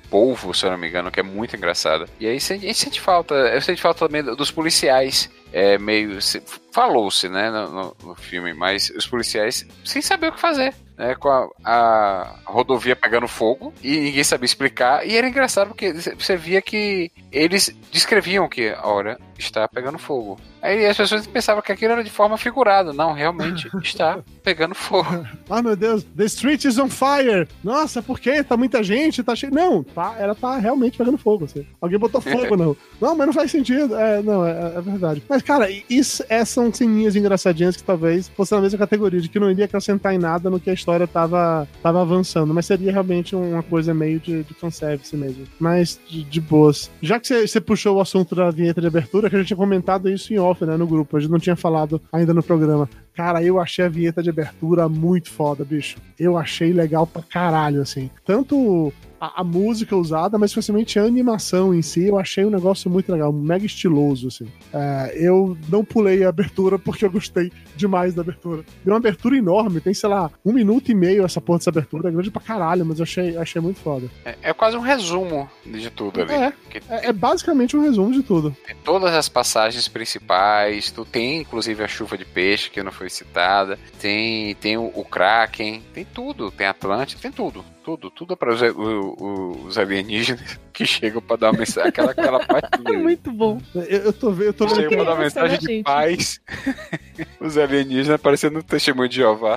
se 0.54 0.64
eu 0.64 0.70
não 0.70 0.78
me 0.78 0.88
engano, 0.88 1.10
que 1.10 1.18
é 1.18 1.24
muito 1.24 1.56
engraçada. 1.56 2.06
E 2.20 2.26
aí 2.26 2.36
a 2.36 2.38
gente 2.38 2.74
sente 2.74 3.00
falta. 3.00 3.34
Eu 3.34 3.60
sente 3.60 3.82
falta 3.82 4.06
também 4.06 4.22
dos 4.22 4.50
policiais. 4.52 5.28
É 5.52 5.76
meio. 5.76 6.22
se- 6.22 6.40
Falou-se, 6.72 7.28
né, 7.28 7.50
no- 7.50 7.94
no 8.02 8.14
filme, 8.14 8.54
mas 8.54 8.88
os 8.96 9.06
policiais 9.06 9.66
sem 9.84 10.00
saber 10.00 10.28
o 10.28 10.32
que 10.32 10.40
fazer. 10.40 10.72
Né, 11.02 11.16
com 11.16 11.28
a, 11.28 11.48
a 11.64 12.36
rodovia 12.44 12.94
pegando 12.94 13.26
fogo 13.26 13.74
e 13.82 13.98
ninguém 13.98 14.22
sabia 14.22 14.44
explicar. 14.44 15.04
E 15.04 15.16
era 15.16 15.28
engraçado 15.28 15.66
porque 15.66 15.92
você 15.92 16.36
via 16.36 16.62
que 16.62 17.10
eles 17.32 17.74
descreviam 17.90 18.48
que, 18.48 18.72
olha, 18.84 19.18
está 19.36 19.66
pegando 19.66 19.98
fogo. 19.98 20.38
Aí 20.62 20.86
as 20.86 20.96
pessoas 20.96 21.26
pensavam 21.26 21.60
que 21.60 21.72
aquilo 21.72 21.92
era 21.92 22.04
de 22.04 22.10
forma 22.10 22.38
figurada. 22.38 22.92
Não, 22.92 23.12
realmente 23.12 23.68
está 23.82 24.20
pegando 24.44 24.74
fogo. 24.74 25.26
Ah, 25.50 25.60
meu 25.60 25.74
Deus, 25.76 26.04
the 26.16 26.24
street 26.26 26.64
is 26.64 26.78
on 26.78 26.88
fire! 26.88 27.48
Nossa, 27.64 28.00
por 28.00 28.20
quê? 28.20 28.42
Tá 28.44 28.56
muita 28.56 28.82
gente, 28.82 29.22
tá 29.22 29.34
cheio. 29.34 29.52
Não, 29.52 29.82
tá, 29.82 30.14
ela 30.18 30.34
tá 30.34 30.56
realmente 30.58 30.96
pegando 30.96 31.18
fogo. 31.18 31.46
Assim. 31.46 31.66
Alguém 31.80 31.98
botou 31.98 32.20
fogo, 32.22 32.56
não. 32.56 32.76
Não, 33.00 33.16
mas 33.16 33.26
não 33.26 33.32
faz 33.34 33.50
sentido. 33.50 33.96
É, 33.96 34.22
não, 34.22 34.46
é, 34.46 34.74
é 34.76 34.80
verdade. 34.80 35.22
Mas, 35.28 35.42
cara, 35.42 35.68
isso, 35.90 36.24
essas 36.28 36.50
são 36.50 36.72
ceninhas 36.72 37.16
engraçadinhas 37.16 37.76
que 37.76 37.82
talvez 37.82 38.28
fosse 38.28 38.54
na 38.54 38.60
mesma 38.60 38.78
categoria, 38.78 39.20
de 39.20 39.28
que 39.28 39.40
não 39.40 39.50
iria 39.50 39.64
acrescentar 39.64 40.14
em 40.14 40.18
nada 40.18 40.48
no 40.48 40.60
que 40.60 40.70
a 40.70 40.74
história 40.74 41.06
tava, 41.08 41.66
tava 41.82 42.00
avançando. 42.02 42.54
Mas 42.54 42.66
seria 42.66 42.92
realmente 42.92 43.34
uma 43.34 43.62
coisa 43.62 43.92
meio 43.92 44.20
de, 44.20 44.44
de 44.44 44.54
fanservice 44.54 45.16
mesmo. 45.16 45.44
Mas 45.58 45.98
de, 46.08 46.22
de 46.22 46.40
boas. 46.40 46.90
Já 47.00 47.18
que 47.18 47.26
você- 47.26 47.46
você 47.48 47.60
puxou 47.60 47.96
o 47.96 48.00
assunto 48.00 48.34
da 48.34 48.50
vinheta 48.50 48.80
de 48.80 48.86
abertura, 48.86 49.28
que 49.28 49.34
a 49.34 49.38
gente 49.38 49.48
tinha 49.48 49.56
comentado 49.56 50.08
isso 50.08 50.32
em 50.32 50.38
off, 50.38 50.51
né, 50.60 50.76
no 50.76 50.86
grupo. 50.86 51.16
A 51.16 51.20
gente 51.20 51.30
não 51.30 51.38
tinha 51.38 51.56
falado 51.56 52.00
ainda 52.12 52.32
no 52.32 52.42
programa. 52.42 52.88
Cara, 53.14 53.42
eu 53.42 53.60
achei 53.60 53.84
a 53.84 53.88
vinheta 53.88 54.22
de 54.22 54.30
abertura 54.30 54.88
muito 54.88 55.30
foda, 55.30 55.64
bicho. 55.64 55.96
Eu 56.18 56.36
achei 56.36 56.72
legal 56.72 57.06
pra 57.06 57.22
caralho, 57.22 57.82
assim. 57.82 58.10
Tanto 58.24 58.92
a, 59.22 59.42
a 59.42 59.44
música 59.44 59.94
usada, 59.94 60.36
mas 60.36 60.50
especialmente 60.50 60.98
a 60.98 61.04
animação 61.04 61.72
em 61.72 61.80
si, 61.80 62.08
eu 62.08 62.18
achei 62.18 62.44
um 62.44 62.50
negócio 62.50 62.90
muito 62.90 63.12
legal, 63.12 63.32
mega 63.32 63.64
estiloso, 63.64 64.26
assim. 64.26 64.48
É, 64.74 65.12
eu 65.14 65.56
não 65.68 65.84
pulei 65.84 66.24
a 66.24 66.28
abertura 66.28 66.76
porque 66.76 67.04
eu 67.04 67.10
gostei 67.10 67.52
demais 67.76 68.14
da 68.14 68.22
abertura. 68.22 68.64
É 68.84 68.90
uma 68.90 68.96
abertura 68.96 69.36
enorme, 69.36 69.80
tem, 69.80 69.94
sei 69.94 70.08
lá, 70.08 70.28
um 70.44 70.52
minuto 70.52 70.90
e 70.90 70.94
meio 70.94 71.24
essa 71.24 71.40
porra 71.40 71.58
dessa 71.58 71.70
abertura, 71.70 72.08
é 72.08 72.12
grande 72.12 72.32
pra 72.32 72.42
caralho, 72.42 72.84
mas 72.84 72.98
eu 72.98 73.04
achei, 73.04 73.36
achei 73.36 73.62
muito 73.62 73.78
foda. 73.78 74.10
É, 74.24 74.36
é 74.42 74.52
quase 74.52 74.76
um 74.76 74.80
resumo 74.80 75.48
de 75.64 75.88
tudo 75.88 76.22
ali. 76.22 76.32
É. 76.32 76.52
Que 76.68 76.78
É, 76.88 77.06
é 77.06 77.12
basicamente 77.12 77.76
um 77.76 77.82
resumo 77.82 78.12
de 78.12 78.24
tudo. 78.24 78.56
tem 78.66 78.74
todas 78.82 79.14
as 79.14 79.28
passagens 79.28 79.86
principais, 79.86 80.90
tu 80.90 81.04
tem 81.04 81.42
inclusive 81.42 81.84
a 81.84 81.86
chuva 81.86 82.18
de 82.18 82.24
peixe 82.24 82.68
que 82.68 82.82
não 82.82 82.90
foi 82.90 83.08
citada, 83.08 83.78
tem, 84.00 84.56
tem 84.56 84.76
o, 84.76 84.90
o 84.92 85.04
Kraken, 85.04 85.80
tem 85.94 86.04
tudo, 86.04 86.50
tem 86.50 86.66
Atlântida, 86.66 87.22
tem 87.22 87.30
tudo. 87.30 87.64
Tudo, 87.84 88.10
tudo 88.10 88.36
para 88.36 88.54
os, 88.54 88.60
os 89.66 89.76
alienígenas 89.76 90.58
que 90.72 90.86
chegam 90.86 91.20
para 91.20 91.36
dar 91.36 91.50
uma 91.50 91.58
mensagem, 91.58 91.88
aquela, 91.88 92.12
aquela 92.12 92.38
parte 92.46 92.68
É 92.86 92.92
muito 92.96 93.30
bom. 93.32 93.60
Eu, 93.74 93.82
eu 93.82 94.12
tô 94.12 94.30
vendo, 94.30 94.46
eu 94.46 94.52
tô 94.54 94.66
vendo 94.66 94.76
Chega 94.76 94.88
que 94.88 94.96
pra 94.96 95.04
dar 95.04 95.18
mensagem 95.18 95.58
de 95.58 95.66
gente? 95.66 95.84
paz. 95.84 96.40
Os 97.40 97.58
alienígenas 97.58 98.20
parecendo 98.20 98.60
um 98.60 98.62
testemunho 98.62 99.08
de 99.08 99.16
Jeová. 99.16 99.56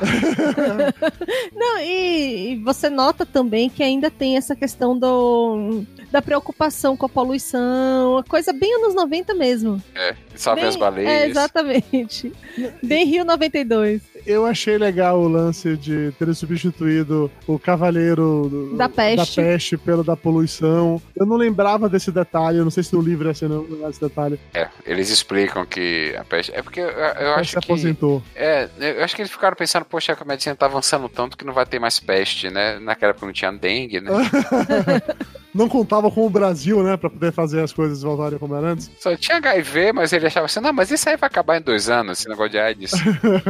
Não, 1.55 1.79
e, 1.79 2.53
e 2.53 2.55
você 2.63 2.89
nota 2.89 3.25
também 3.25 3.69
que 3.69 3.83
ainda 3.83 4.09
tem 4.09 4.37
essa 4.37 4.55
questão 4.55 4.97
do, 4.97 5.83
da 6.11 6.21
preocupação 6.21 6.97
com 6.97 7.05
a 7.05 7.09
poluição, 7.09 8.13
uma 8.13 8.23
coisa 8.23 8.51
bem 8.51 8.73
anos 8.75 8.95
90 8.95 9.33
mesmo. 9.35 9.81
É, 9.93 10.15
salve 10.35 10.61
Bem- 10.61 10.69
as 10.69 10.75
baleias. 10.75 11.09
É, 11.11 11.27
exatamente. 11.27 12.31
Bem 12.83 13.05
Rio 13.05 13.23
92. 13.23 14.01
Eu 14.25 14.45
achei 14.45 14.77
legal 14.77 15.19
o 15.19 15.27
lance 15.27 15.77
de 15.77 16.11
ter 16.17 16.33
substituído 16.33 17.29
o 17.45 17.59
Cavaleiro 17.59 18.47
do- 18.49 18.75
Da 18.77 18.89
Peste. 18.89 19.39
da 19.39 19.47
peste 19.47 19.77
pelo 19.77 20.03
da 20.03 20.15
poluição. 20.17 21.01
Eu 21.15 21.25
não 21.25 21.35
lembrava 21.35 21.87
desse 21.87 22.11
detalhe, 22.11 22.57
eu 22.57 22.63
não 22.63 22.71
sei 22.71 22.81
se 22.83 22.93
no 22.95 23.01
livro 23.01 23.27
é 23.27 23.31
assim, 23.31 23.47
não 23.47 23.61
lembrava 23.61 23.87
desse 23.87 24.01
detalhe. 24.01 24.39
É, 24.53 24.67
eles 24.85 25.09
explicam 25.09 25.65
que 25.65 26.15
a 26.17 26.23
peste. 26.23 26.51
É 26.55 26.61
porque 26.63 26.79
eu, 26.79 26.87
eu 26.89 27.33
acho 27.35 27.51
se 27.51 27.59
que. 27.59 27.65
aposentou. 27.65 28.23
É, 28.35 28.67
eu 28.79 29.03
acho 29.03 29.15
que 29.15 29.21
eles 29.21 29.31
ficaram 29.31 29.55
pensando, 29.55 29.85
poxa, 29.85 30.17
a 30.19 30.25
medicina 30.25 30.55
tá 30.55 30.65
avançando 30.65 31.07
tanto 31.07 31.37
que 31.37 31.45
não 31.45 31.53
vai 31.53 31.65
ter 31.65 31.77
mais 31.79 31.99
peste, 31.99 32.49
né? 32.49 32.79
Naquela 32.79 33.11
época 33.11 33.25
não 33.27 33.33
tinha 33.33 33.51
dengue, 33.51 34.01
né? 34.01 34.11
não 35.55 35.69
contava 35.69 36.11
com 36.11 36.25
o 36.25 36.29
Brasil, 36.29 36.83
né, 36.83 36.97
pra 36.97 37.09
poder 37.09 37.31
fazer 37.31 37.61
as 37.63 37.71
coisas 37.71 38.01
voltarem 38.01 38.37
como 38.37 38.53
era 38.55 38.71
antes. 38.73 38.91
Só 38.99 39.15
tinha 39.15 39.37
HIV, 39.37 39.93
mas 39.93 40.11
ele 40.11 40.27
achava 40.27 40.45
assim, 40.47 40.59
não, 40.59 40.73
mas 40.73 40.91
isso 40.91 41.07
aí 41.09 41.15
vai 41.15 41.27
acabar 41.27 41.57
em 41.57 41.61
dois 41.61 41.89
anos, 41.89 42.19
esse 42.19 42.27
negócio 42.29 42.51
de 42.51 42.59
AIDS. 42.59 42.91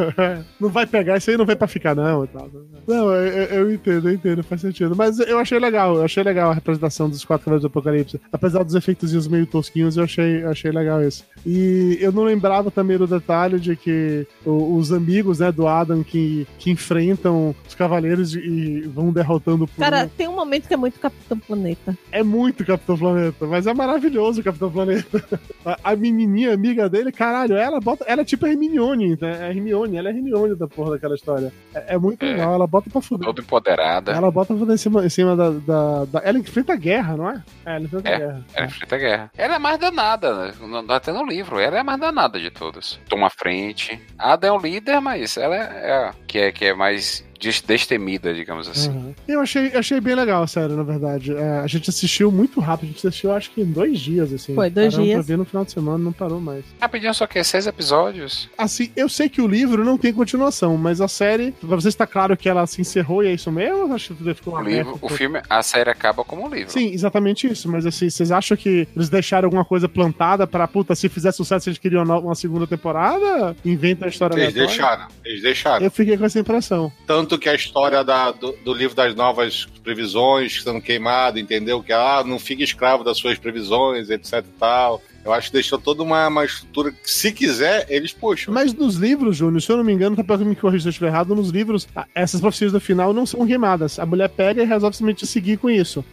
não 0.62 0.70
vai 0.70 0.86
pegar, 0.86 1.18
isso 1.18 1.32
aí 1.32 1.38
não 1.38 1.46
vai 1.46 1.56
pra 1.56 1.68
ficar, 1.68 1.96
não. 1.96 2.24
e 2.24 2.28
tal. 2.28 2.50
Não, 2.88 3.12
eu, 3.12 3.44
eu- 3.46 3.72
entendo, 3.74 4.08
eu 4.10 4.14
entendo, 4.14 4.44
faz 4.44 4.62
sentido. 4.62 4.96
Mas 4.96 5.20
eu 5.20 5.40
achei 5.40 5.58
legal, 5.60 5.96
eu 5.96 6.04
achei 6.06 6.24
legal 6.24 6.52
a 6.52 6.54
representação 6.54 7.10
dos 7.10 7.26
quatro 7.26 7.46
cavaleiros 7.46 7.64
do 7.64 7.68
Apocalipse. 7.68 8.22
Apesar 8.32 8.64
dos 8.64 8.76
efeitos 8.76 9.28
meio 9.28 9.48
tosquinhos, 9.48 9.98
eu 9.98 10.04
achei, 10.04 10.44
eu 10.44 10.50
achei 10.52 10.72
legal 10.72 11.02
isso. 11.02 11.26
E 11.46 11.98
eu 12.00 12.12
não 12.12 12.24
lembrava 12.24 12.70
também 12.70 12.98
do 12.98 13.08
detalhe 13.08 13.60
de 13.60 13.76
que 13.76 14.28
os 14.46 14.92
amigos, 14.94 15.40
né, 15.40 15.52
do 15.52 15.68
Adam 15.68 16.04
que, 16.04 16.48
que 16.60 16.70
enfrentam 16.70 17.56
os 17.68 17.74
cavaleiros 17.74 18.36
e 18.36 18.82
vão 18.82 19.12
derrotando 19.12 19.68
por 19.68 19.80
Cara, 19.80 20.10
tem 20.16 20.28
um 20.28 20.36
momento 20.36 20.68
que 20.68 20.74
é 20.74 20.78
muito 20.78 21.00
Capitão 21.00 21.40
Planeta. 21.40 21.95
É 22.12 22.24
muito 22.24 22.66
Capitão 22.66 22.98
Planeta, 22.98 23.46
mas 23.46 23.68
é 23.68 23.74
maravilhoso 23.74 24.42
o 24.42 24.44
Capitão 24.44 24.72
Planeta. 24.72 25.24
A, 25.66 25.92
a 25.92 25.96
menininha 25.96 26.54
amiga 26.54 26.88
dele, 26.88 27.12
caralho, 27.12 27.56
ela 27.58 27.80
bota. 27.80 28.06
Ela 28.08 28.22
é 28.22 28.26
tipo 28.26 28.46
a 28.46 28.50
Hermione, 28.50 29.18
né? 29.20 29.48
É 29.48 29.50
Hermione, 29.50 29.98
ela 29.98 30.10
é 30.10 30.12
Hermione 30.12 30.54
da 30.56 30.68
porra 30.68 30.92
daquela 30.92 31.16
história. 31.16 31.52
É, 31.74 31.96
é 31.96 31.98
muito 31.98 32.24
É. 32.24 32.30
legal, 32.34 32.54
ela 32.54 32.68
bota 32.68 32.88
pra 32.90 33.02
fuder. 33.02 33.26
Todo 33.26 33.42
empoderada. 33.42 34.12
Ela 34.12 34.30
bota 34.30 34.48
pra 34.54 34.58
fuder 34.58 34.76
em 34.76 34.78
cima, 34.78 35.04
em 35.06 35.10
cima 35.10 35.36
da, 35.36 35.50
da, 35.50 36.06
da- 36.06 36.22
Ela 36.24 36.38
enfrenta 36.38 36.74
a 36.74 36.76
guerra, 36.76 37.18
não 37.18 37.30
é? 37.32 37.44
É, 37.66 37.76
ela 37.78 37.86
enfrenta 37.86 38.10
a 38.10 38.12
É. 38.14 38.18
guerra. 38.20 38.46
Ela 38.54 38.66
enfrenta 38.68 38.96
a 38.96 39.00
guerra. 39.00 39.32
Ela 39.36 39.56
é 39.56 39.60
mais 39.60 39.80
danada, 39.80 40.34
né? 40.48 40.54
Até 40.90 41.12
no 41.12 41.26
livro. 41.26 41.58
Ela 41.60 41.78
é 41.78 41.80
a 41.80 41.84
mais 41.84 42.00
danada 42.00 42.40
de 42.40 42.52
todas. 42.52 43.00
Toma 43.10 43.26
a 43.28 43.32
frente. 43.32 44.00
A 44.20 44.34
Ada 44.34 44.46
é 44.48 44.52
o 44.52 44.60
líder, 44.60 45.00
mas 45.02 45.36
ela 45.38 45.56
é, 45.56 45.90
é 45.90 45.94
a 45.94 46.14
que 46.28 46.38
é, 46.38 46.52
que 46.52 46.66
é 46.66 46.74
mais 46.76 47.26
destemida, 47.40 48.34
digamos 48.34 48.68
assim. 48.68 48.90
Uhum. 48.90 49.14
Eu 49.28 49.40
achei, 49.42 49.68
achei 49.76 50.00
bem 50.02 50.16
legal 50.16 50.44
a 50.44 50.48
série, 50.48 50.74
na 50.74 50.84
verdade. 50.84 51.34
É, 51.36 51.60
a 51.60 51.68
gente 51.68 51.90
assistiu 51.90 52.32
muito 52.32 52.60
rápido, 52.60 52.90
a 52.90 52.92
gente 52.94 53.08
assistiu 53.08 53.32
acho 53.32 53.52
que 53.52 53.62
em 53.62 53.66
dois 53.66 54.00
dias, 54.00 54.34
assim. 54.34 54.56
Foi, 54.56 54.70
dois 54.70 54.94
Paramos 54.94 55.06
dias. 55.08 55.26
Pra 55.26 55.34
ver 55.34 55.38
no 55.38 55.46
final 55.46 55.66
de 55.66 55.72
semana, 55.72 55.98
não 55.98 56.12
parou 56.12 56.40
mais. 56.42 56.64
Rapidinho, 56.80 57.14
só 57.14 57.26
que 57.28 57.40
é 57.40 57.44
seis 57.44 57.68
episódios. 57.68 58.50
Assim, 58.58 58.92
eu 58.96 59.08
sei 59.10 59.30
que 59.30 59.42
o 59.42 59.48
livro 59.48 59.84
não 59.86 59.98
tem 59.98 60.14
continuação, 60.14 60.78
mas 60.78 61.00
a 61.02 61.08
série, 61.08 61.52
pra 61.52 61.76
você 61.76 61.88
está 61.90 62.06
claro 62.06 62.36
que 62.36 62.50
ela 62.50 62.66
se 62.68 62.82
encerrou 62.82 63.24
e 63.24 63.28
é 63.28 63.34
isso 63.34 63.52
mesmo? 63.52 63.88
ou 63.88 63.94
Acho 63.94 64.10
que 64.10 64.16
tudo 64.16 64.36
ficou 64.36 64.54
O 64.54 64.58
aberto 64.58 64.76
livro, 64.76 65.00
o 65.02 65.10
filme, 65.10 65.42
a 65.50 65.64
série 65.64 65.90
acaba 65.90 66.24
como 66.24 66.46
um 66.46 66.54
livro. 66.54 66.72
Sim, 66.72 66.92
exatamente 66.92 67.48
isso. 67.48 67.70
Mas 67.70 67.86
assim, 67.86 68.10
vocês 68.10 68.32
acham 68.32 68.58
que 68.58 68.88
eles 68.96 69.10
deixaram 69.10 69.46
alguma 69.48 69.64
coisa 69.66 69.88
plantada 69.88 70.46
pra, 70.46 70.68
puta, 70.68 70.94
se 70.96 71.08
fizer 71.10 71.32
sucesso, 71.32 71.70
eles 71.70 71.80
queriam 71.80 72.04
uma 72.04 72.26
uma 72.26 72.36
segunda 72.36 72.68
temporada? 72.68 73.56
Inventa 73.64 74.06
a 74.06 74.10
história 74.10 74.36
Eles 74.36 74.54
aleatória? 74.54 74.68
deixaram, 74.68 75.08
eles 75.24 75.42
deixaram. 75.42 75.86
Eu 75.86 75.92
fiquei 75.92 76.18
com 76.18 76.26
essa 76.26 76.40
impressão. 76.40 76.92
Tanto 77.08 77.25
que 77.40 77.50
a 77.50 77.56
história 77.56 78.04
da- 78.04 78.32
do, 78.32 78.52
do 78.64 78.74
livro 78.74 78.96
das 78.96 79.16
novas 79.16 79.66
previsões 79.84 80.62
sendo 80.64 80.82
queimado, 80.82 81.40
entendeu? 81.40 81.82
Que 81.82 81.94
ah, 81.94 82.24
não 82.26 82.38
fica 82.40 82.64
escravo 82.64 83.04
das 83.04 83.18
suas 83.18 83.38
previsões, 83.40 84.10
etc 84.10 84.34
e 84.40 84.60
tal. 84.60 85.02
Eu 85.24 85.34
acho 85.34 85.48
que 85.48 85.54
deixou 85.54 85.80
toda 85.80 86.04
uma, 86.04 86.28
uma 86.28 86.46
estrutura 86.46 86.92
que, 86.92 87.10
se 87.10 87.32
quiser, 87.32 87.88
eles 87.90 88.14
puxam. 88.14 88.54
Mas 88.54 88.72
nos 88.74 88.96
livros, 88.96 89.36
Júnior, 89.38 89.60
se 89.60 89.72
eu 89.72 89.78
não 89.78 89.84
me 89.84 89.92
engano, 89.92 90.16
tá 90.16 90.24
pra 90.24 90.38
me 90.38 90.56
corrigir 90.56 90.82
se 90.84 90.88
eu 90.88 90.92
estiver 90.92 91.08
errado, 91.08 91.34
nos 91.34 91.50
livros, 91.50 91.88
essas 92.14 92.40
profecias 92.40 92.72
do 92.72 92.80
final 92.80 93.12
não 93.12 93.26
são 93.26 93.46
queimadas. 93.48 93.98
A 93.98 94.06
mulher 94.06 94.30
pega 94.30 94.62
e 94.62 94.66
resolve 94.68 94.96
simplesmente 94.96 95.26
seguir 95.26 95.58
com 95.58 95.68
isso. 95.68 96.06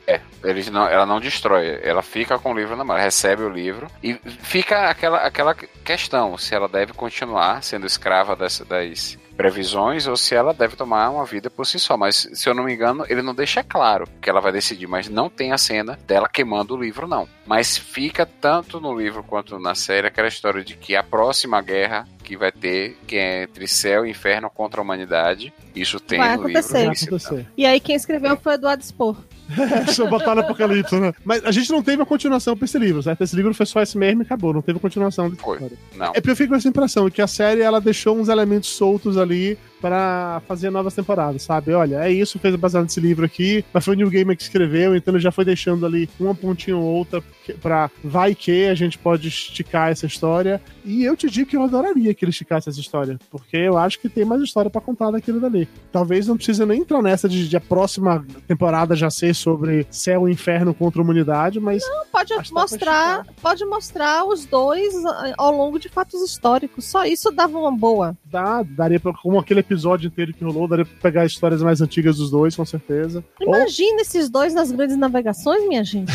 Eles 0.43 0.71
não, 0.71 0.87
ela 0.89 1.05
não 1.05 1.21
destrói, 1.21 1.79
ela 1.83 2.01
fica 2.03 2.39
com 2.39 2.53
o 2.53 2.57
livro 2.59 2.75
na 2.75 2.85
mão, 2.85 2.97
ela 2.97 3.05
recebe 3.05 3.43
o 3.43 3.51
livro 3.51 3.87
e 4.03 4.15
fica 4.41 4.89
aquela, 4.89 5.19
aquela 5.19 5.55
questão 5.55 6.39
se 6.39 6.55
ela 6.55 6.67
deve 6.67 6.95
continuar 6.95 7.63
sendo 7.63 7.85
escrava 7.87 8.35
das, 8.35 8.61
das 8.61 9.19
previsões 9.43 10.07
ou 10.07 10.17
se 10.17 10.37
ela 10.37 10.55
deve 10.55 10.77
tomar 10.77 11.11
uma 11.11 11.25
vida 11.25 11.51
por 11.51 11.67
si 11.67 11.77
só. 11.77 11.97
Mas 11.97 12.29
se 12.33 12.49
eu 12.49 12.55
não 12.55 12.63
me 12.63 12.73
engano, 12.73 13.05
ele 13.09 13.23
não 13.23 13.35
deixa 13.35 13.65
claro 13.65 14.07
que 14.21 14.31
ela 14.31 14.41
vai 14.41 14.53
decidir, 14.53 14.87
mas 14.87 15.09
não 15.09 15.29
tem 15.29 15.51
a 15.53 15.59
cena 15.59 15.99
dela 16.07 16.29
queimando 16.29 16.77
o 16.77 16.81
livro, 16.81 17.09
não. 17.09 17.29
Mas 17.45 17.77
fica 17.77 18.25
tanto 18.25 18.81
no 18.81 18.97
livro 18.97 19.25
quanto 19.25 19.59
na 19.59 19.75
série 19.75 20.07
aquela 20.07 20.29
história 20.29 20.63
de 20.63 20.77
que 20.77 20.95
a 20.95 21.03
próxima 21.03 21.61
guerra 21.61 22.07
que 22.23 22.37
vai 22.37 22.53
ter, 22.53 22.97
que 23.05 23.17
é 23.17 23.43
entre 23.43 23.67
céu 23.67 24.07
e 24.07 24.11
inferno 24.11 24.49
contra 24.49 24.81
a 24.81 24.85
humanidade, 24.85 25.53
isso 25.75 25.99
tem 25.99 26.19
Vai 26.19 26.37
no 26.37 26.43
acontecer. 26.43 26.89
livro. 26.89 26.95
Vai 26.95 27.07
acontecer. 27.07 27.47
E 27.57 27.67
aí 27.67 27.81
quem 27.81 27.97
escreveu 27.97 28.37
foi 28.37 28.53
o 28.53 28.55
Eduardo 28.55 28.85
Spor. 28.85 29.17
Botar 30.09 30.35
no 30.35 30.41
Apocalipse, 30.41 30.95
né? 30.99 31.13
Mas 31.25 31.45
a 31.45 31.51
gente 31.51 31.71
não 31.71 31.83
teve 31.83 32.03
a 32.03 32.07
continuação 32.07 32.57
pra 32.57 32.65
esse 32.65 32.79
livro, 32.79 33.03
certo? 33.03 33.23
Esse 33.23 33.37
livro 33.37 33.53
foi 33.55 33.67
só 33.67 33.83
esse 33.83 33.97
mesmo 33.99 34.23
e 34.23 34.25
acabou. 34.25 34.53
Não 34.53 34.63
teve 34.63 34.79
continuação 34.79 35.29
dessa 35.31 35.43
Foi. 35.43 35.55
história. 35.57 35.77
Não. 35.97 36.07
É 36.07 36.15
porque 36.15 36.31
eu 36.31 36.37
fico 36.37 36.51
com 36.51 36.57
essa 36.57 36.69
impressão 36.69 37.11
que 37.11 37.23
a 37.23 37.27
série 37.27 37.61
ela 37.61 37.81
deixou 37.81 38.17
uns 38.19 38.29
elementos 38.29 38.71
soltos 38.71 39.17
ali 39.17 39.59
pra 39.83 40.41
fazer 40.47 40.71
novas 40.71 40.95
temporadas, 40.95 41.43
sabe? 41.43 41.75
Olha, 41.75 41.97
é 42.05 42.11
isso, 42.11 42.39
fez 42.39 42.55
baseado 42.55 42.85
nesse 42.85 43.01
livro 43.01 43.27
aqui, 43.27 43.65
mas 43.73 43.85
foi 43.85 43.95
o 43.95 43.97
New 43.97 44.09
Gamer 44.09 44.37
que 44.37 44.43
escreveu, 44.45 44.95
então 44.95 45.13
ele 45.13 45.23
já 45.23 45.33
foi 45.33 45.45
deixando 45.45 45.85
ali 45.85 46.09
uma 46.19 46.35
pontinha 46.35 46.77
ou 46.77 46.85
outra 46.85 47.23
pra 47.61 47.91
vai 48.05 48.35
que 48.35 48.67
a 48.67 48.75
gente 48.75 48.97
pode 48.97 49.27
esticar 49.27 49.91
essa 49.91 50.07
história. 50.07 50.63
E 50.85 51.05
eu 51.05 51.17
te 51.17 51.29
digo 51.29 51.51
que 51.51 51.57
eu 51.57 51.63
adoraria 51.63 52.15
que 52.15 52.25
ele 52.25 52.31
esticasse 52.31 52.69
essa 52.69 52.81
história, 52.81 53.19
porque 53.29 53.57
eu 53.57 53.77
acho 53.77 53.99
que 53.99 54.09
tem 54.09 54.25
mais 54.25 54.41
história 54.41 54.71
pra 54.71 54.81
contar 54.81 55.11
daquilo 55.11 55.41
dali. 55.41 55.69
Talvez 55.91 56.29
não 56.29 56.37
precise 56.37 56.65
nem 56.65 56.81
entrar 56.81 57.03
nessa 57.03 57.29
de, 57.29 57.49
de 57.49 57.57
a 57.57 57.61
próxima 57.61 58.25
temporada 58.47 58.95
já 58.95 59.11
ser 59.11 59.35
sobre 59.35 59.85
céu 59.91 60.29
e 60.29 60.33
inferno 60.33 60.73
contra 60.73 61.01
a 61.01 61.05
humanidade, 61.05 61.59
mas 61.59 61.83
Pode 62.13 62.29
dá 62.29 62.43
pra 62.43 62.61
mostrar, 62.61 63.27
pode 63.41 63.65
mostrar 63.65 64.25
os 64.25 64.45
dois 64.45 64.95
ah, 65.05 65.33
ao 65.39 65.51
longo 65.51 65.79
de 65.79 65.89
fatos 65.89 66.21
históricos. 66.23 66.85
Só 66.85 67.05
isso 67.05 67.33
dava 67.33 67.59
uma 67.59 67.73
boa. 67.73 68.17
dá, 68.25 68.63
daria 68.63 69.01
pra, 69.01 69.13
como 69.13 69.39
aquele 69.39 69.61
episódio 69.61 69.72
inteiro 70.07 70.33
que 70.35 70.45
rolou, 70.45 70.67
daria 70.69 70.85
pra 70.85 70.95
pegar 71.03 71.25
histórias 71.25 71.63
mais 71.63 71.81
antigas 71.81 72.17
dos 72.17 72.31
dois, 72.31 72.55
com 72.57 72.65
certeza. 72.65 73.25
Ou 73.41 73.55
Imagina 73.57 74.03
esses 74.03 74.29
dois 74.29 74.55
nas 74.55 74.71
grandes 74.73 74.97
navegações, 74.97 75.67
minha 75.69 75.85
gente. 75.85 76.13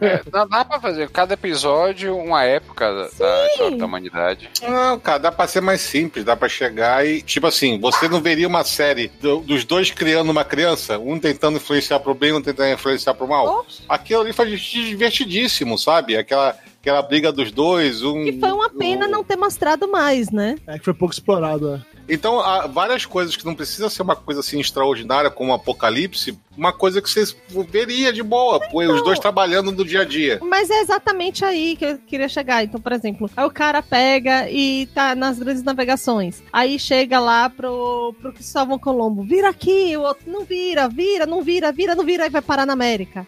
É, 0.00 0.22
dá, 0.30 0.44
dá 0.44 0.64
pra 0.64 0.80
fazer 0.80 1.08
cada 1.10 1.34
episódio 1.34 2.16
uma 2.16 2.44
época 2.44 2.86
da, 2.92 3.02
da 3.18 3.46
história 3.48 3.76
da 3.76 3.86
humanidade. 3.86 4.50
Não, 4.62 4.98
cara, 4.98 5.18
dá 5.18 5.32
pra 5.32 5.46
ser 5.46 5.60
mais 5.60 5.80
simples, 5.80 6.24
dá 6.24 6.36
pra 6.36 6.48
chegar 6.48 7.06
e. 7.06 7.22
Tipo 7.22 7.46
assim, 7.46 7.78
você 7.78 8.08
não 8.08 8.20
veria 8.20 8.46
uma 8.48 8.64
série 8.64 9.08
do- 9.20 9.40
dos 9.40 9.64
dois 9.64 9.90
criando 9.90 10.30
uma 10.30 10.44
criança, 10.44 10.98
um 10.98 11.18
tentando 11.18 11.56
influenciar 11.56 12.00
pro 12.00 12.14
bem, 12.14 12.32
um 12.32 12.42
tentando 12.42 12.72
influenciar 12.72 13.14
pro 13.14 13.26
mal. 13.28 13.60
Oxe, 13.60 13.82
Aquilo 13.88 14.22
ali 14.22 14.32
foi 14.32 14.56
divertidíssimo, 14.56 15.78
sabe? 15.78 16.16
Aquela, 16.16 16.56
aquela 16.80 17.02
briga 17.02 17.30
dos 17.32 17.50
dois. 17.50 18.02
Um, 18.02 18.22
E 18.22 18.38
foi 18.40 18.52
uma 18.52 18.70
pena 18.70 19.06
um- 19.06 19.10
não 19.10 19.24
ter 19.24 19.36
mostrado 19.36 19.88
mais, 19.88 20.30
né? 20.30 20.56
é 20.66 20.78
que 20.78 20.84
foi 20.84 20.94
pouco 20.94 21.12
explorado, 21.14 21.74
é. 21.74 21.80
Então, 22.08 22.40
há 22.40 22.66
várias 22.66 23.06
coisas 23.06 23.36
que 23.36 23.44
não 23.44 23.54
precisa 23.54 23.88
ser 23.88 24.02
uma 24.02 24.16
coisa 24.16 24.40
assim 24.40 24.60
extraordinária 24.60 25.30
como 25.30 25.50
um 25.50 25.54
apocalipse, 25.54 26.38
uma 26.56 26.72
coisa 26.72 27.00
que 27.02 27.08
você 27.10 27.24
veria 27.68 28.12
de 28.12 28.22
boa, 28.22 28.60
pô, 28.68 28.82
os 28.82 29.02
dois 29.02 29.18
trabalhando 29.18 29.72
no 29.72 29.84
dia 29.84 30.02
a 30.02 30.04
dia. 30.04 30.38
Mas 30.42 30.70
é 30.70 30.80
exatamente 30.80 31.44
aí 31.44 31.76
que 31.76 31.84
eu 31.84 31.98
queria 31.98 32.28
chegar. 32.28 32.62
Então, 32.64 32.80
por 32.80 32.92
exemplo, 32.92 33.30
aí 33.36 33.44
o 33.44 33.50
cara 33.50 33.82
pega 33.82 34.48
e 34.50 34.86
tá 34.94 35.14
nas 35.14 35.38
grandes 35.38 35.62
navegações. 35.62 36.42
Aí 36.52 36.78
chega 36.78 37.18
lá 37.20 37.48
pro, 37.50 38.14
pro 38.20 38.32
Cristóvão 38.32 38.78
Colombo. 38.78 39.22
Vira 39.24 39.48
aqui, 39.48 39.96
o 39.96 40.02
outro 40.02 40.30
não 40.30 40.44
vira, 40.44 40.88
vira, 40.88 41.26
não 41.26 41.42
vira, 41.42 41.72
vira, 41.72 41.94
não 41.94 42.04
vira, 42.04 42.26
e 42.26 42.30
vai 42.30 42.42
parar 42.42 42.66
na 42.66 42.72
América. 42.72 43.26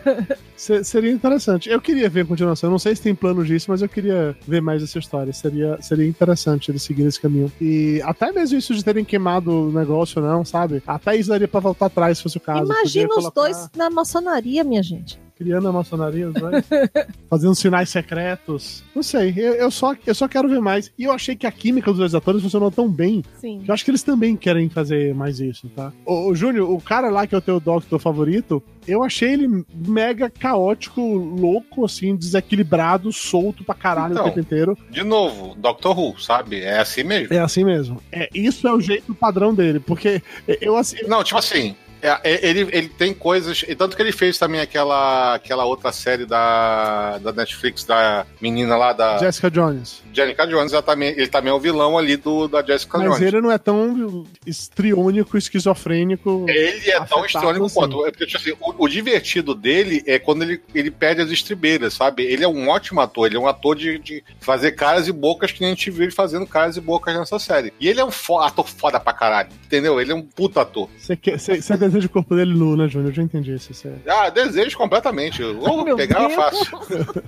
Se- 0.56 0.84
seria 0.84 1.12
interessante. 1.12 1.70
Eu 1.70 1.82
queria 1.82 2.10
ver 2.10 2.22
a 2.22 2.26
continuação. 2.26 2.68
Eu 2.70 2.72
não 2.72 2.80
sei 2.80 2.96
se 2.96 3.02
tem 3.02 3.14
plano 3.16 3.44
disso, 3.44 3.66
mas 3.70 3.82
eu 3.82 3.90
queria 3.90 4.36
ver 4.48 4.62
mais 4.62 4.82
essa 4.82 4.98
história. 5.00 5.34
Seria, 5.34 5.78
seria 5.82 6.08
interessante 6.08 6.72
eles 6.72 6.84
seguirem 6.84 7.10
esse 7.10 7.20
caminho. 7.20 7.52
E 7.60 8.02
até 8.06 8.32
mesmo 8.32 8.58
isso 8.58 8.74
de 8.74 8.84
terem 8.84 9.04
queimado 9.04 9.52
o 9.52 9.72
negócio, 9.72 10.22
não, 10.22 10.46
sabe? 10.46 10.82
Até 10.88 11.16
isso 11.18 11.30
daria 11.30 11.48
pra 11.48 11.60
voltar 11.60 11.88
atrás, 11.88 12.18
se 12.18 12.24
fosse 12.24 12.33
o 12.38 12.42
caso. 12.42 12.66
Imagina 12.72 13.10
os 13.10 13.16
colocar- 13.16 13.42
dois 13.42 13.70
na 13.76 13.90
maçonaria, 13.90 14.64
minha 14.64 14.84
gente. 14.84 15.22
Criando 15.36 15.68
a 15.68 15.72
maçonaria, 15.72 16.28
os 16.28 16.34
dois. 16.36 16.64
fazendo 17.28 17.56
sinais 17.56 17.90
secretos. 17.90 18.84
Não 18.96 19.02
sei, 19.02 19.34
eu, 19.36 19.54
eu 19.56 19.72
só, 19.72 19.96
eu 20.06 20.14
só 20.14 20.28
quero 20.28 20.48
ver 20.48 20.62
mais. 20.62 20.92
E 20.98 21.06
eu 21.06 21.12
achei 21.12 21.36
que 21.36 21.48
a 21.48 21.52
química 21.52 21.90
dos 21.90 21.98
dois 21.98 22.14
atores 22.16 22.42
funcionou 22.44 22.70
tão 22.70 22.88
bem 22.88 23.24
Sim. 23.42 23.62
que 23.64 23.70
eu 23.70 23.74
acho 23.74 23.84
que 23.84 23.90
eles 23.90 24.04
também 24.04 24.36
querem 24.38 24.70
fazer 24.70 25.14
mais 25.16 25.40
isso, 25.40 25.68
tá? 25.70 25.92
Ô, 26.06 26.28
ô, 26.30 26.36
Júnior, 26.36 26.70
o 26.70 26.80
cara 26.80 27.10
lá 27.10 27.26
que 27.26 27.34
é 27.34 27.38
o 27.38 27.42
teu 27.42 27.60
Doctor 27.60 28.00
favorito, 28.00 28.62
eu 28.88 29.04
achei 29.04 29.34
ele 29.34 29.66
mega 29.74 30.30
caótico, 30.30 31.02
louco, 31.02 31.84
assim, 31.84 32.16
desequilibrado, 32.16 33.12
solto 33.12 33.64
pra 33.64 33.74
caralho 33.76 34.14
Então. 34.14 34.24
o 34.26 34.28
tempo 34.30 34.40
inteiro. 34.40 34.78
De 34.92 35.04
novo, 35.04 35.56
Doctor 35.56 35.98
Who, 35.98 36.20
sabe? 36.22 36.62
É 36.62 36.78
assim 36.80 37.04
mesmo. 37.04 37.34
É 37.34 37.40
assim 37.40 37.64
mesmo. 37.66 38.00
É, 38.12 38.30
isso 38.36 38.68
é 38.68 38.72
o 38.72 38.80
jeito 38.80 39.14
padrão 39.16 39.54
dele, 39.54 39.80
porque 39.80 40.22
eu 40.62 40.78
assim. 40.78 40.98
Não, 41.08 41.24
tipo 41.24 41.40
assim, 41.40 41.76
é, 42.04 42.20
é, 42.24 42.48
ele, 42.48 42.68
ele 42.72 42.90
tem 42.90 43.14
coisas. 43.14 43.64
E 43.68 43.76
tanto 43.76 43.96
que 43.96 44.02
ele 44.02 44.12
fez 44.12 44.38
também 44.38 44.60
aquela, 44.62 45.36
aquela 45.36 45.66
outra 45.66 45.92
série 45.92 46.26
da, 46.26 47.18
da 47.20 47.32
Netflix, 47.32 47.84
da 47.84 48.26
menina 48.42 48.76
lá 48.76 48.94
da 48.94 49.18
Jessica 49.18 49.50
Jones. 49.50 50.02
Jessica 50.14 50.46
Jones, 50.46 50.74
ela 50.74 50.82
também, 50.84 51.10
ele 51.10 51.28
também 51.28 51.52
é 51.52 51.54
o 51.56 51.60
vilão 51.60 51.98
ali 51.98 52.16
do, 52.18 52.48
da 52.48 52.62
Jessica 52.64 52.98
Mas 53.00 53.08
Jones. 53.08 53.22
ele 53.22 53.42
não 53.42 53.52
é 53.52 53.58
tão 53.58 54.26
estriônico, 54.46 55.38
esquizofrênico. 55.38 56.46
Ele 56.48 56.92
é 56.92 57.00
tão 57.06 57.26
estranho 57.26 57.66
assim. 57.66 57.76
quanto. 57.76 58.06
É 58.06 58.12
porque, 58.12 58.26
tipo 58.26 58.38
assim, 58.38 58.52
o, 58.60 58.86
o 58.86 58.88
divertido 58.88 59.56
dele 59.56 60.04
é 60.06 60.20
quando 60.20 60.44
ele, 60.44 60.62
ele 60.74 60.92
perde 60.92 61.22
as 61.22 61.32
estribeiras, 61.32 61.94
sabe? 61.94 62.24
Ele 62.24 62.44
é 62.44 62.48
um 62.48 62.68
ótimo 62.70 63.02
ator, 63.02 63.28
ele 63.28 63.38
é 63.38 63.40
um 63.40 63.48
ator 63.48 63.76
de, 63.76 63.98
de 64.00 64.24
fazer 64.40 64.72
caras 64.74 65.08
e 65.08 65.12
bocas 65.12 65.52
que 65.52 65.62
nem 65.62 65.72
a 65.72 65.74
gente 65.74 65.90
viu 65.92 66.04
ele 66.04 66.12
fazendo 66.12 66.46
caras 66.46 66.78
e 66.78 66.82
bocas 66.82 67.16
nessa 67.16 67.40
série. 67.40 67.74
E 67.80 67.88
ele 67.88 68.00
é 68.00 68.06
um 68.06 68.12
fo- 68.12 68.40
ator 68.40 68.68
foda 68.68 69.00
pra 69.00 69.14
caralho, 69.14 69.50
entendeu? 69.66 70.00
Ele 70.00 70.12
é 70.12 70.16
um 70.16 70.22
puta 70.22 70.62
ator. 70.62 70.90
Você 70.98 71.16
quer- 71.16 71.40
você- 71.40 71.62
você 71.62 71.78
deseja 71.94 72.08
o 72.08 72.10
corpo 72.10 72.36
dele 72.36 72.54
nu, 72.54 72.76
né, 72.76 72.88
Júnior? 72.88 73.12
Eu 73.12 73.16
já 73.16 73.24
entendi 73.24 73.54
isso. 73.54 73.72
isso 73.72 73.88
é... 73.88 74.10
Ah, 74.10 74.30
desejo 74.30 74.78
completamente. 74.78 75.42
Meu 75.86 75.96
pegar 75.96 76.30
fácil. 76.30 76.80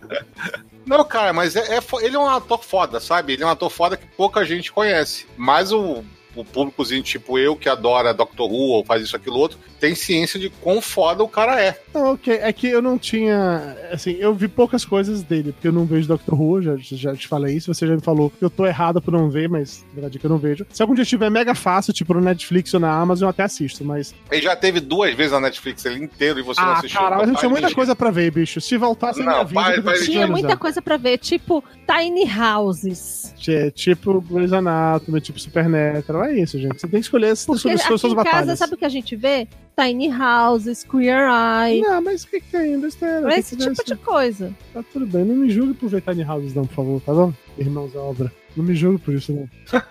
Não, 0.85 1.03
cara, 1.03 1.33
mas 1.33 1.55
é, 1.55 1.77
é 1.77 1.79
ele 2.01 2.15
é 2.15 2.19
um 2.19 2.29
ator 2.29 2.63
foda, 2.63 2.99
sabe? 2.99 3.33
Ele 3.33 3.43
é 3.43 3.45
um 3.45 3.49
ator 3.49 3.69
foda 3.69 3.97
que 3.97 4.05
pouca 4.05 4.45
gente 4.45 4.71
conhece. 4.71 5.25
Mas 5.35 5.71
o, 5.71 6.03
o 6.35 6.45
públicozinho 6.45 7.01
tipo 7.03 7.37
eu, 7.39 7.55
que 7.55 7.69
adora 7.69 8.13
Doctor 8.13 8.49
Who 8.51 8.71
ou 8.71 8.85
faz 8.85 9.03
isso, 9.03 9.15
aquilo, 9.15 9.37
outro, 9.37 9.57
tem 9.79 9.93
ciência 9.95 10.39
de 10.39 10.49
quão 10.49 10.81
foda 10.81 11.23
o 11.23 11.27
cara 11.27 11.61
é. 11.61 11.79
Não, 11.93 12.13
ok. 12.13 12.33
É 12.41 12.51
que 12.53 12.67
eu 12.67 12.81
não 12.81 12.97
tinha. 12.97 13.75
Assim, 13.91 14.11
eu 14.19 14.33
vi 14.33 14.47
poucas 14.47 14.83
coisas 14.85 15.21
dele, 15.23 15.51
porque 15.51 15.67
eu 15.67 15.71
não 15.71 15.85
vejo 15.85 16.07
Doctor 16.07 16.39
Who, 16.39 16.61
já, 16.61 16.75
já 16.77 17.15
te 17.15 17.27
falei 17.27 17.55
isso. 17.55 17.73
Você 17.73 17.85
já 17.87 17.93
me 17.95 18.01
falou 18.01 18.29
que 18.29 18.43
eu 18.43 18.49
tô 18.49 18.65
errado 18.65 19.01
por 19.01 19.11
não 19.11 19.29
ver, 19.29 19.47
mas 19.49 19.83
na 19.89 19.93
verdade 19.95 20.17
é 20.17 20.19
que 20.19 20.25
eu 20.25 20.29
não 20.29 20.37
vejo. 20.37 20.65
Se 20.71 20.81
algum 20.81 20.93
dia 20.93 21.03
estiver 21.03 21.29
mega 21.29 21.53
fácil, 21.55 21.93
tipo 21.93 22.13
no 22.13 22.21
Netflix 22.21 22.73
ou 22.73 22.79
na 22.79 22.91
Amazon, 22.91 23.25
eu 23.25 23.29
até 23.29 23.43
assisto, 23.43 23.83
mas. 23.85 24.13
Ele 24.31 24.41
já 24.41 24.55
teve 24.55 24.79
duas 24.79 25.13
vezes 25.13 25.31
na 25.33 25.39
Netflix 25.39 25.85
ele 25.85 26.03
inteiro 26.03 26.39
e 26.39 26.41
você 26.43 26.59
não 26.61 26.69
Ah, 26.69 26.73
assistiu. 26.79 26.99
cara, 26.99 27.17
mas 27.17 27.29
eu 27.29 27.35
tinha 27.35 27.49
muita 27.49 27.73
coisa 27.73 27.95
pra 27.95 28.11
ver, 28.11 28.31
bicho. 28.31 28.59
Se 28.61 28.77
voltasse 28.77 29.21
a 29.21 29.25
Não, 29.25 29.31
minha 29.33 29.43
vida. 29.45 29.61
vai- 29.61 29.81
vai- 29.81 29.99
Tinha 29.99 30.27
muita 30.27 30.49
já. 30.49 30.57
coisa 30.57 30.81
pra 30.81 30.97
ver, 30.97 31.17
tipo 31.17 31.63
Tiny 31.87 32.25
Houses. 32.39 33.33
É, 33.47 33.69
tipo 33.69 34.19
Grey's 34.21 34.51
Anatomy, 34.53 35.21
tipo 35.21 35.39
Supernatural. 35.39 36.24
É 36.25 36.33
isso, 36.39 36.59
gente. 36.59 36.73
Você 36.79 36.87
tem 36.87 36.99
que 36.99 37.05
escolher 37.05 37.27
as 37.29 37.39
suas, 37.39 37.63
aqui 37.65 37.77
suas, 37.77 38.01
suas 38.01 38.13
em 38.13 38.23
casa, 38.23 38.55
sabe 38.55 38.73
o 38.73 38.77
que 38.77 38.85
a 38.85 38.89
gente 38.89 39.15
vê? 39.15 39.47
Tiny 39.79 40.09
Houses, 40.11 40.83
Queer 40.83 41.27
Eye, 41.29 41.81
Não, 41.81 42.01
mas 42.01 42.23
o 42.23 42.27
que, 42.27 42.39
que 42.39 42.49
tem? 42.51 42.79
Besteira. 42.79 43.27
tem 43.27 43.39
esse 43.39 43.55
tipo 43.55 43.83
de 43.85 43.95
coisa. 43.97 44.51
Tá 44.73 44.83
tudo 44.91 45.05
bem. 45.05 45.23
Não 45.23 45.35
me 45.35 45.49
julgue 45.51 45.73
por 45.75 45.89
ver 45.89 46.01
Tiny 46.01 46.23
Houses, 46.23 46.55
não, 46.55 46.65
por 46.65 46.73
favor, 46.75 47.01
tá 47.01 47.13
bom? 47.13 47.31
Irmãos 47.57 47.93
da 47.93 47.99
obra. 47.99 48.31
Não 48.55 48.63
me 48.63 48.73
julgue 48.73 48.99
por 48.99 49.13
isso, 49.13 49.33
não. 49.33 49.47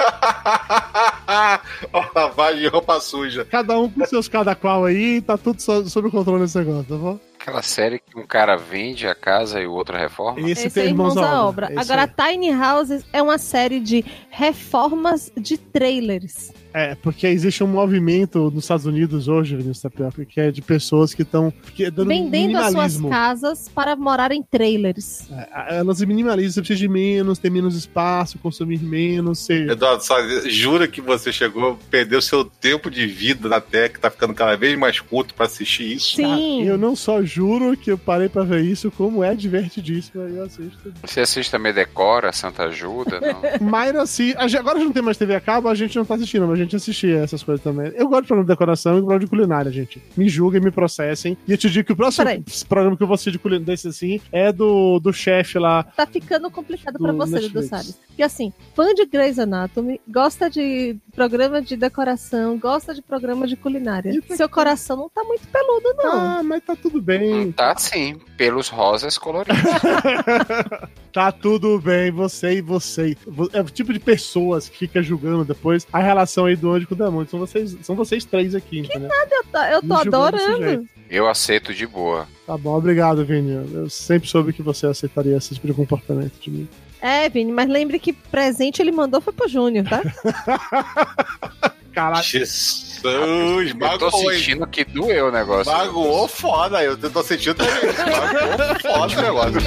Ó, 1.92 2.04
lavagem 2.14 2.60
de 2.62 2.66
roupa 2.68 2.98
suja. 3.00 3.44
Cada 3.44 3.78
um 3.78 3.88
com 3.88 4.04
seus 4.06 4.26
cada 4.26 4.54
qual 4.54 4.84
aí, 4.84 5.20
tá 5.20 5.36
tudo 5.38 5.60
so- 5.60 5.88
sob 5.88 6.08
o 6.08 6.10
controle 6.10 6.42
nesse 6.42 6.58
negócio, 6.58 6.84
tá 6.84 6.96
bom? 6.96 7.20
Aquela 7.44 7.60
série 7.60 7.98
que 7.98 8.18
um 8.18 8.26
cara 8.26 8.56
vende 8.56 9.06
a 9.06 9.14
casa 9.14 9.60
e 9.60 9.66
o 9.66 9.72
outro 9.72 9.98
reforma. 9.98 10.40
Esse, 10.48 10.68
Esse 10.68 10.80
é 10.80 10.86
Irmãos 10.86 11.14
da 11.14 11.44
Obra. 11.44 11.66
Esse 11.66 11.78
Agora, 11.78 12.08
Tiny 12.08 12.50
Houses 12.54 13.04
é 13.12 13.20
uma 13.20 13.36
série 13.36 13.80
de 13.80 14.02
reformas 14.30 15.30
de 15.36 15.58
trailers. 15.58 16.50
É, 16.72 16.96
porque 16.96 17.26
existe 17.28 17.62
um 17.62 17.68
movimento 17.68 18.50
nos 18.50 18.64
Estados 18.64 18.84
Unidos 18.84 19.28
hoje, 19.28 19.54
Vinícius 19.54 19.82
Tapioca, 19.82 20.24
que 20.24 20.40
é 20.40 20.50
de 20.50 20.60
pessoas 20.60 21.14
que 21.14 21.22
estão 21.22 21.52
dando 21.92 22.08
vendendo 22.08 22.56
as 22.56 22.72
suas 22.72 23.00
casas 23.02 23.68
para 23.68 23.94
morar 23.94 24.32
em 24.32 24.42
trailers. 24.42 25.30
É, 25.30 25.76
Elas 25.76 26.00
minimalizam, 26.00 26.54
você 26.54 26.60
precisa 26.62 26.80
de 26.80 26.88
menos, 26.88 27.38
ter 27.38 27.48
menos 27.48 27.76
espaço, 27.76 28.40
consumir 28.40 28.82
menos, 28.82 29.38
ser... 29.38 29.68
Eduardo, 29.70 30.02
só 30.02 30.16
jura 30.48 30.88
que 30.88 31.00
você 31.00 31.32
chegou, 31.32 31.78
perdeu 31.90 32.20
seu 32.20 32.44
tempo 32.44 32.90
de 32.90 33.06
vida 33.06 33.48
na 33.48 33.60
Tech, 33.60 33.94
que 33.94 34.00
tá 34.00 34.10
ficando 34.10 34.34
cada 34.34 34.56
vez 34.56 34.76
mais 34.76 34.98
curto 34.98 35.32
pra 35.32 35.46
assistir 35.46 35.92
isso. 35.92 36.16
Sim. 36.16 36.64
Eu 36.64 36.76
não 36.76 36.96
só 36.96 37.22
juro 37.34 37.76
que 37.76 37.90
eu 37.90 37.98
parei 37.98 38.28
pra 38.28 38.44
ver 38.44 38.60
isso, 38.60 38.90
como 38.92 39.24
é 39.24 39.34
divertidíssimo, 39.34 40.22
aí 40.22 40.36
eu 40.36 40.44
assisto. 40.44 40.92
Você 41.02 41.20
assiste 41.20 41.50
também 41.50 41.72
Decora, 41.72 42.32
Santa 42.32 42.64
Ajuda? 42.64 43.20
Não? 43.20 43.42
Mayra, 43.68 44.02
assim, 44.02 44.32
agora 44.36 44.76
a 44.76 44.78
gente 44.78 44.86
não 44.86 44.92
tem 44.92 45.02
mais 45.02 45.16
TV 45.16 45.34
a 45.34 45.40
cabo, 45.40 45.68
a 45.68 45.74
gente 45.74 45.96
não 45.96 46.04
tá 46.04 46.14
assistindo, 46.14 46.46
mas 46.46 46.58
a 46.58 46.62
gente 46.62 46.76
assistia 46.76 47.18
essas 47.18 47.42
coisas 47.42 47.62
também. 47.62 47.92
Eu 47.96 48.08
gosto 48.08 48.22
de 48.22 48.28
programa 48.28 48.46
de 48.46 48.52
decoração 48.52 48.92
e 48.94 48.98
programa 48.98 49.20
de 49.20 49.26
culinária, 49.26 49.72
gente. 49.72 50.00
Me 50.16 50.28
julguem, 50.28 50.60
me 50.60 50.70
processem. 50.70 51.36
E 51.48 51.50
eu 51.50 51.58
te 51.58 51.68
digo 51.68 51.86
que 51.86 51.92
o 51.92 51.96
próximo 51.96 52.24
Peraí. 52.24 52.44
programa 52.68 52.96
que 52.96 53.02
eu 53.02 53.06
vou 53.06 53.14
assistir 53.14 53.32
de 53.32 53.38
culinária 53.40 53.66
desse 53.66 53.88
assim 53.88 54.20
é 54.30 54.52
do, 54.52 55.00
do 55.00 55.12
chefe 55.12 55.58
lá. 55.58 55.82
Tá 55.82 56.06
ficando 56.06 56.48
complicado 56.50 56.98
pra 56.98 57.12
você, 57.12 57.40
Dudu. 57.40 57.62
Salles. 57.64 57.98
Porque 58.06 58.22
assim, 58.22 58.52
fã 58.74 58.94
de 58.94 59.06
Grey's 59.06 59.40
Anatomy, 59.40 60.00
gosta 60.08 60.48
de 60.48 60.96
programa 61.14 61.60
de 61.60 61.76
decoração, 61.76 62.56
gosta 62.58 62.94
de 62.94 63.02
programa 63.02 63.46
de 63.46 63.56
culinária. 63.56 64.22
Pra 64.26 64.36
Seu 64.36 64.48
coração 64.48 64.96
não 64.96 65.08
tá 65.08 65.24
muito 65.24 65.48
peludo, 65.48 65.94
não. 65.96 66.12
Ah, 66.12 66.42
mas 66.44 66.62
tá 66.62 66.76
tudo 66.76 67.00
bem. 67.02 67.23
Tá 67.52 67.76
sim, 67.76 68.16
pelos 68.36 68.68
rosas 68.68 69.18
coloridos. 69.18 69.58
Tá 71.14 71.30
tudo 71.30 71.80
bem, 71.80 72.10
você 72.10 72.54
e 72.54 72.60
você. 72.60 73.16
É 73.52 73.60
o 73.60 73.64
tipo 73.66 73.92
de 73.92 74.00
pessoas 74.00 74.68
que 74.68 74.78
fica 74.78 75.00
julgando 75.00 75.44
depois 75.44 75.86
a 75.92 76.00
relação 76.00 76.46
aí 76.46 76.56
do 76.56 76.72
anjo 76.72 76.88
com 76.88 76.94
o 76.96 76.98
demônio. 76.98 77.30
São 77.30 77.38
vocês, 77.38 77.76
são 77.82 77.94
vocês 77.94 78.24
três 78.24 78.52
aqui, 78.52 78.80
entendeu? 78.80 79.08
Eu 79.30 79.44
tô, 79.44 79.58
eu 79.58 79.80
tô 79.80 79.94
adorando. 79.94 80.88
Eu 81.08 81.28
aceito 81.28 81.72
de 81.72 81.86
boa. 81.86 82.26
Tá 82.44 82.58
bom, 82.58 82.76
obrigado, 82.76 83.24
Vini. 83.24 83.52
Eu 83.72 83.88
sempre 83.88 84.28
soube 84.28 84.52
que 84.52 84.60
você 84.60 84.88
aceitaria 84.88 85.36
esse 85.36 85.54
tipo 85.54 85.68
de 85.68 85.72
comportamento 85.72 86.32
de 86.40 86.50
mim. 86.50 86.68
É, 87.00 87.28
Vini, 87.28 87.52
mas 87.52 87.68
lembre 87.68 88.00
que 88.00 88.12
presente 88.12 88.82
ele 88.82 88.90
mandou 88.90 89.20
foi 89.20 89.32
pro 89.32 89.48
Júnior, 89.48 89.86
tá? 89.88 90.02
Caralho. 91.94 92.24
Jesus, 92.24 93.00
Eu 93.04 93.68
tô 93.98 94.06
magoou, 94.06 94.32
sentindo 94.32 94.66
que 94.66 94.84
doeu 94.84 95.28
o 95.28 95.30
negócio. 95.30 95.72
Magoou 95.72 96.26
foda, 96.26 96.82
eu 96.82 96.96
tô 96.98 97.22
sentindo 97.22 97.54
também. 97.54 97.72
Magoou 97.96 98.80
foda 98.80 99.18
o 99.18 99.22
negócio. 99.22 99.60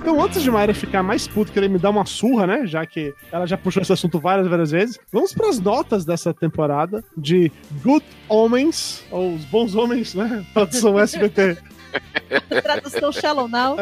Então, 0.00 0.18
antes 0.22 0.42
de 0.42 0.50
Mayra 0.50 0.72
ficar 0.72 1.02
mais 1.02 1.28
puta, 1.28 1.52
querer 1.52 1.68
me 1.68 1.78
dar 1.78 1.90
uma 1.90 2.06
surra, 2.06 2.46
né? 2.46 2.66
Já 2.66 2.86
que 2.86 3.14
ela 3.30 3.46
já 3.46 3.58
puxou 3.58 3.82
esse 3.82 3.92
assunto 3.92 4.18
várias, 4.18 4.48
várias 4.48 4.70
vezes, 4.70 4.98
vamos 5.12 5.34
pras 5.34 5.60
notas 5.60 6.06
dessa 6.06 6.32
temporada 6.32 7.04
de 7.14 7.52
Good 7.82 8.04
Homens, 8.26 9.04
ou 9.10 9.34
Os 9.34 9.44
Bons 9.44 9.74
Homens, 9.74 10.14
né? 10.14 10.44
Tradução 10.54 10.98
SBT. 10.98 11.58
Tradução 12.62 13.12
Shallow 13.12 13.46
Now. 13.46 13.76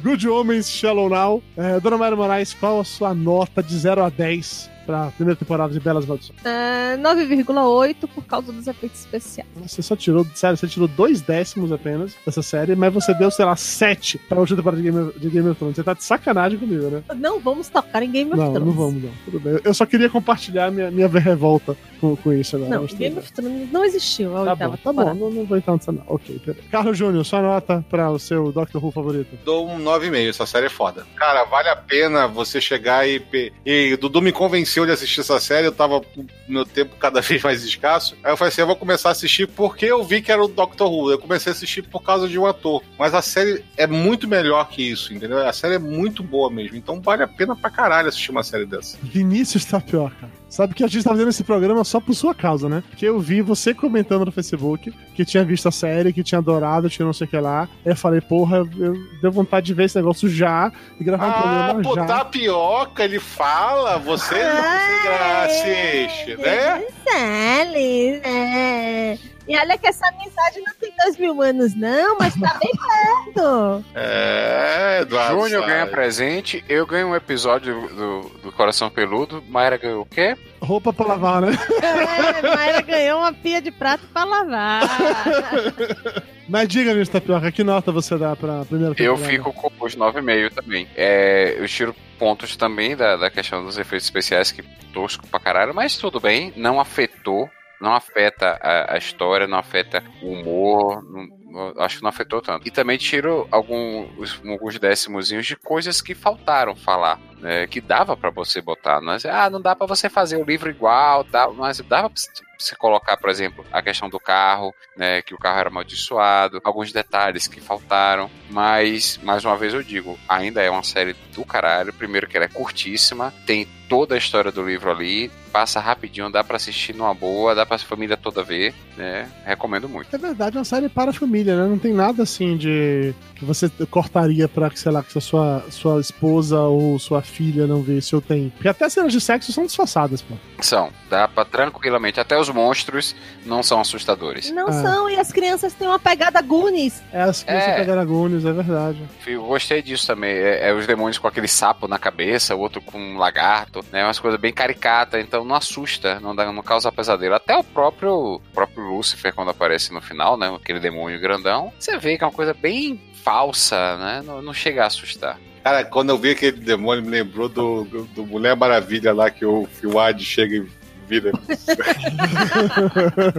Good 0.00 0.28
Homens 0.28 0.70
Shallow 0.70 1.08
Now. 1.08 1.42
É, 1.56 1.80
Dona 1.80 1.98
Mayra 1.98 2.14
Moraes, 2.14 2.54
qual 2.54 2.78
a 2.78 2.84
sua 2.84 3.12
nota 3.12 3.60
de 3.60 3.76
0 3.76 4.04
a 4.04 4.08
10 4.08 4.75
pra 4.86 5.10
primeira 5.10 5.38
temporada 5.38 5.72
de 5.72 5.80
Belas 5.80 6.06
Maldições? 6.06 6.38
É, 6.44 6.96
9,8 6.96 8.08
por 8.14 8.24
causa 8.24 8.52
dos 8.52 8.66
efeitos 8.66 9.00
especiais. 9.00 9.48
Você 9.56 9.82
só 9.82 9.96
tirou, 9.96 10.26
sério, 10.34 10.56
você 10.56 10.66
tirou 10.68 10.88
dois 10.88 11.20
décimos 11.20 11.72
apenas 11.72 12.14
dessa 12.24 12.42
série, 12.42 12.74
mas 12.76 12.92
você 12.94 13.12
deu, 13.14 13.30
sei 13.30 13.44
lá, 13.44 13.56
7 13.56 14.18
pra 14.28 14.38
última 14.38 14.56
temporada 14.58 14.80
de 14.82 14.90
Game, 14.90 15.08
of, 15.08 15.18
de 15.18 15.28
Game 15.30 15.48
of 15.48 15.58
Thrones. 15.58 15.76
Você 15.76 15.82
tá 15.82 15.94
de 15.94 16.04
sacanagem 16.04 16.58
comigo, 16.58 16.88
né? 16.88 17.02
Não 17.16 17.40
vamos 17.40 17.68
tocar 17.68 18.02
em 18.02 18.10
Game 18.10 18.30
of 18.30 18.38
Não, 18.38 18.52
Thrones. 18.52 18.66
não 18.68 18.72
vamos, 18.84 19.02
não. 19.02 19.10
Tudo 19.24 19.40
bem. 19.40 19.58
Eu 19.64 19.74
só 19.74 19.84
queria 19.84 20.08
compartilhar 20.08 20.70
minha, 20.70 20.90
minha 20.90 21.08
revolta 21.08 21.76
com, 22.00 22.16
com 22.16 22.32
isso 22.32 22.56
agora. 22.56 22.70
Não, 22.70 22.82
mas 22.82 22.90
tudo 22.90 22.98
Game 23.00 23.18
of 23.18 23.32
Thrones 23.32 23.72
não 23.72 23.84
existiu 23.84 24.36
a 24.36 24.44
Tá 24.44 24.52
oitava 24.52 24.70
bom, 24.70 24.76
tá 24.76 24.92
bom, 24.92 25.14
não, 25.14 25.30
não 25.30 25.44
vou 25.44 25.56
entrar 25.56 25.74
nessa 25.74 25.92
não. 25.92 26.02
Ok, 26.06 26.40
peraí. 26.44 26.62
Carlos 26.70 26.96
Júnior, 26.96 27.24
sua 27.24 27.42
nota 27.42 27.84
pra 27.88 28.10
o 28.10 28.18
seu 28.18 28.52
Doctor 28.52 28.84
Who 28.84 28.90
favorito. 28.90 29.38
Dou 29.44 29.68
um 29.68 29.78
9,5, 29.78 30.28
essa 30.28 30.46
série 30.46 30.66
é 30.66 30.70
foda. 30.70 31.06
Cara, 31.16 31.44
vale 31.44 31.68
a 31.68 31.76
pena 31.76 32.26
você 32.26 32.60
chegar 32.60 33.08
e. 33.08 33.22
E 33.64 33.96
Dudu 33.96 34.20
me 34.22 34.32
convenceu 34.32 34.86
de 34.86 34.92
assistir 34.92 35.20
essa 35.20 35.38
série, 35.40 35.66
eu 35.66 35.72
tava 35.72 36.00
com 36.00 36.26
meu 36.48 36.64
tempo 36.64 36.96
cada 36.96 37.20
vez 37.22 37.42
mais 37.42 37.62
escasso. 37.64 38.16
Aí 38.22 38.32
eu 38.32 38.36
falei 38.36 38.52
assim: 38.52 38.60
eu 38.60 38.66
vou 38.66 38.76
começar 38.76 39.08
a 39.10 39.12
assistir 39.12 39.46
porque 39.48 39.86
eu 39.86 40.02
vi 40.04 40.22
que 40.22 40.30
era 40.30 40.42
o 40.42 40.48
Doctor 40.48 40.90
Who. 40.90 41.10
Eu 41.10 41.18
comecei 41.18 41.52
a 41.52 41.54
assistir 41.54 41.82
por 41.82 42.02
causa 42.02 42.28
de 42.28 42.38
um 42.38 42.46
ator. 42.46 42.82
Mas 42.98 43.14
a 43.14 43.22
série 43.22 43.64
é 43.76 43.86
muito 43.86 44.28
melhor 44.28 44.68
que 44.68 44.82
isso, 44.82 45.12
entendeu? 45.12 45.46
A 45.46 45.52
série 45.52 45.74
é 45.74 45.78
muito 45.78 46.22
boa 46.22 46.50
mesmo. 46.50 46.76
Então 46.76 47.00
vale 47.00 47.22
a 47.22 47.28
pena 47.28 47.56
pra 47.56 47.70
caralho 47.70 48.08
assistir 48.08 48.30
uma 48.30 48.42
série 48.42 48.66
dessa. 48.66 48.98
Vinícius 49.02 49.64
Tapioca. 49.64 50.28
Sabe 50.56 50.72
que 50.72 50.82
a 50.82 50.86
gente 50.86 51.04
tá 51.04 51.10
fazendo 51.10 51.28
esse 51.28 51.44
programa 51.44 51.84
só 51.84 52.00
por 52.00 52.14
sua 52.14 52.34
causa, 52.34 52.66
né? 52.66 52.82
Porque 52.88 53.04
eu 53.06 53.20
vi 53.20 53.42
você 53.42 53.74
comentando 53.74 54.24
no 54.24 54.32
Facebook 54.32 54.90
que 55.14 55.22
tinha 55.22 55.44
visto 55.44 55.68
a 55.68 55.70
série, 55.70 56.14
que 56.14 56.22
tinha 56.22 56.38
adorado, 56.38 56.88
tinha 56.88 57.04
não 57.04 57.12
sei 57.12 57.26
o 57.26 57.28
que 57.30 57.36
lá. 57.38 57.68
Aí 57.84 57.92
eu 57.92 57.96
falei, 57.96 58.22
porra, 58.22 58.56
eu, 58.56 58.68
eu 58.78 58.94
deu 59.20 59.30
vontade 59.30 59.66
de 59.66 59.74
ver 59.74 59.84
esse 59.84 59.96
negócio 59.98 60.30
já 60.30 60.72
e 60.98 61.04
gravar 61.04 61.26
um 61.26 61.30
Ah, 61.30 61.42
programa 61.42 61.82
pô, 61.82 61.94
já. 61.94 62.06
tapioca, 62.06 63.04
ele 63.04 63.20
fala, 63.20 63.98
você 63.98 64.34
não 64.34 65.44
assiste, 65.44 66.36
né? 66.38 66.86
Salles, 67.04 68.20
é. 68.24 69.18
E 69.48 69.56
olha 69.56 69.78
que 69.78 69.86
essa 69.86 70.06
amizade 70.08 70.60
não 70.66 70.74
tem 70.74 70.92
dois 71.02 71.16
mil 71.18 71.40
anos, 71.40 71.74
não, 71.76 72.18
mas 72.18 72.34
tá 72.34 72.58
bem 72.60 72.72
perto. 72.72 73.84
É, 73.94 74.98
Eduardo. 75.02 75.40
Júnior 75.40 75.60
sabe. 75.62 75.72
ganha 75.72 75.86
presente, 75.86 76.64
eu 76.68 76.86
ganho 76.86 77.08
um 77.08 77.14
episódio 77.16 77.88
do, 77.88 78.20
do 78.42 78.52
Coração 78.52 78.90
Peludo, 78.90 79.42
Mayra 79.48 79.76
ganhou 79.76 80.02
o 80.02 80.06
quê? 80.06 80.36
Roupa 80.60 80.92
pra 80.92 81.06
lavar, 81.06 81.42
né? 81.42 81.52
É, 81.82 82.42
Mayra 82.56 82.80
ganhou 82.82 83.18
uma 83.20 83.32
pia 83.32 83.60
de 83.60 83.70
prato 83.70 84.04
pra 84.12 84.24
lavar. 84.24 84.82
Mas 86.48 86.68
diga, 86.68 86.92
Vinícius 86.92 87.08
Tapioca, 87.20 87.50
que 87.50 87.64
nota 87.64 87.90
você 87.90 88.16
dá 88.16 88.36
pra 88.36 88.64
primeira 88.64 88.92
Eu 88.98 89.14
temporada? 89.16 89.28
fico 89.28 89.52
com 89.52 89.84
os 89.84 89.96
9,5 89.96 90.52
também. 90.54 90.88
É, 90.96 91.56
eu 91.58 91.66
tiro 91.66 91.94
pontos 92.18 92.56
também 92.56 92.94
da, 92.96 93.16
da 93.16 93.30
questão 93.30 93.64
dos 93.64 93.76
efeitos 93.78 94.06
especiais, 94.06 94.52
que 94.52 94.62
tosco 94.92 95.26
pra 95.26 95.40
caralho, 95.40 95.74
mas 95.74 95.96
tudo 95.96 96.20
bem, 96.20 96.52
não 96.56 96.78
afetou. 96.80 97.50
Não 97.80 97.94
afeta 97.94 98.58
a, 98.60 98.94
a 98.94 98.98
história, 98.98 99.46
não 99.46 99.58
afeta 99.58 100.02
o 100.22 100.32
humor, 100.32 101.02
não, 101.02 101.74
acho 101.78 101.96
que 101.98 102.02
não 102.02 102.10
afetou 102.10 102.40
tanto. 102.40 102.66
E 102.66 102.70
também 102.70 102.98
tiro 102.98 103.46
alguns, 103.50 104.40
alguns 104.46 104.78
décimozinhos 104.78 105.46
de 105.46 105.56
coisas 105.56 106.00
que 106.00 106.14
faltaram 106.14 106.74
falar. 106.74 107.18
Né, 107.38 107.66
que 107.66 107.82
dava 107.82 108.16
para 108.16 108.30
você 108.30 108.62
botar, 108.62 108.98
né? 109.02 109.18
ah, 109.30 109.50
não 109.50 109.60
dá 109.60 109.76
para 109.76 109.86
você 109.86 110.08
fazer 110.08 110.38
o 110.38 110.44
livro 110.44 110.70
igual, 110.70 111.22
tá? 111.22 111.46
mas 111.50 111.78
dava 111.80 112.08
pra 112.08 112.18
você 112.58 112.74
colocar, 112.76 113.16
por 113.16 113.30
exemplo, 113.30 113.64
a 113.72 113.82
questão 113.82 114.08
do 114.08 114.18
carro, 114.18 114.74
né, 114.96 115.22
que 115.22 115.34
o 115.34 115.38
carro 115.38 115.60
era 115.60 115.68
amaldiçoado, 115.68 116.60
alguns 116.64 116.92
detalhes 116.92 117.46
que 117.46 117.60
faltaram, 117.60 118.30
mas 118.50 119.18
mais 119.22 119.44
uma 119.44 119.56
vez 119.56 119.74
eu 119.74 119.82
digo, 119.82 120.18
ainda 120.28 120.62
é 120.62 120.70
uma 120.70 120.82
série 120.82 121.14
do 121.34 121.44
caralho. 121.44 121.92
Primeiro 121.92 122.26
que 122.26 122.36
ela 122.36 122.46
é 122.46 122.48
curtíssima, 122.48 123.32
tem 123.46 123.66
toda 123.88 124.14
a 124.14 124.18
história 124.18 124.50
do 124.50 124.66
livro 124.66 124.90
ali, 124.90 125.30
passa 125.52 125.80
rapidinho, 125.80 126.30
dá 126.30 126.42
para 126.42 126.56
assistir 126.56 126.94
numa 126.94 127.14
boa, 127.14 127.54
dá 127.54 127.64
pra 127.64 127.78
família 127.78 128.16
toda 128.16 128.42
ver, 128.42 128.74
né? 128.96 129.30
Recomendo 129.44 129.88
muito. 129.88 130.14
É 130.14 130.18
verdade, 130.18 130.56
é 130.56 130.58
uma 130.58 130.64
série 130.64 130.88
para 130.88 131.10
a 131.10 131.14
família, 131.14 131.56
né? 131.56 131.68
Não 131.68 131.78
tem 131.78 131.92
nada 131.92 132.22
assim 132.22 132.56
de 132.56 133.14
que 133.36 133.44
você 133.44 133.70
cortaria 133.90 134.48
pra, 134.48 134.70
sei 134.74 134.90
lá, 134.90 135.02
que 135.02 135.18
sua, 135.20 135.64
sua 135.70 136.00
esposa 136.00 136.60
ou 136.60 136.98
sua 136.98 137.22
filha 137.22 137.66
não 137.66 137.82
vê 137.82 138.00
se 138.00 138.12
eu 138.12 138.20
tenho. 138.20 138.50
Porque 138.50 138.68
até 138.68 138.88
cenas 138.88 139.12
de 139.12 139.20
sexo 139.20 139.52
são 139.52 139.64
disfarçadas, 139.64 140.20
pô. 140.20 140.34
São, 140.60 140.90
dá 141.08 141.28
pra 141.28 141.44
tranquilamente, 141.44 142.18
até 142.18 142.38
os 142.38 142.45
monstros 142.48 143.14
não 143.44 143.62
são 143.62 143.80
assustadores. 143.80 144.50
Não 144.50 144.70
são, 144.72 145.08
e 145.10 145.16
as 145.16 145.32
crianças 145.32 145.72
têm 145.74 145.86
uma 145.86 145.98
pegada 145.98 146.40
Goonies. 146.40 147.02
É, 147.12 147.22
as 147.22 147.42
crianças 147.42 147.68
É. 147.68 147.76
pegaram 147.76 148.06
Goonies, 148.06 148.44
é 148.44 148.52
verdade. 148.52 149.02
Eu 149.26 149.44
gostei 149.44 149.82
disso 149.82 150.06
também. 150.06 150.30
É, 150.30 150.68
é 150.68 150.72
os 150.74 150.86
demônios 150.86 151.18
com 151.18 151.26
aquele 151.28 151.48
sapo 151.48 151.86
na 151.88 151.98
cabeça, 151.98 152.54
o 152.54 152.60
outro 152.60 152.80
com 152.80 152.98
um 152.98 153.18
lagarto, 153.18 153.84
né? 153.92 154.04
Umas 154.04 154.18
coisas 154.18 154.38
bem 154.40 154.52
caricatas, 154.52 155.20
então 155.22 155.44
não 155.44 155.56
assusta, 155.56 156.20
não, 156.20 156.34
dá, 156.34 156.50
não 156.52 156.62
causa 156.62 156.90
pesadelo. 156.92 157.34
Até 157.34 157.56
o 157.56 157.64
próprio, 157.64 158.40
próprio 158.54 158.82
Lúcifer, 158.84 159.34
quando 159.34 159.50
aparece 159.50 159.92
no 159.92 160.00
final, 160.00 160.36
né? 160.36 160.52
Aquele 160.54 160.80
demônio 160.80 161.20
grandão, 161.20 161.72
você 161.78 161.96
vê 161.98 162.16
que 162.16 162.24
é 162.24 162.26
uma 162.26 162.32
coisa 162.32 162.54
bem 162.54 163.00
falsa, 163.22 163.96
né? 163.96 164.22
Não, 164.24 164.40
não 164.40 164.54
chega 164.54 164.84
a 164.84 164.86
assustar. 164.86 165.38
Cara, 165.64 165.84
quando 165.84 166.10
eu 166.10 166.16
vi 166.18 166.30
aquele 166.30 166.58
demônio, 166.58 167.02
me 167.02 167.10
lembrou 167.10 167.48
do, 167.48 167.82
do, 167.82 168.04
do 168.04 168.24
Mulher 168.24 168.54
Maravilha 168.54 169.12
lá 169.12 169.28
que 169.30 169.44
o, 169.44 169.66
que 169.80 169.84
o 169.84 169.98
Ad 169.98 170.24
chega 170.24 170.54
e 170.58 170.66
vira. 171.08 171.32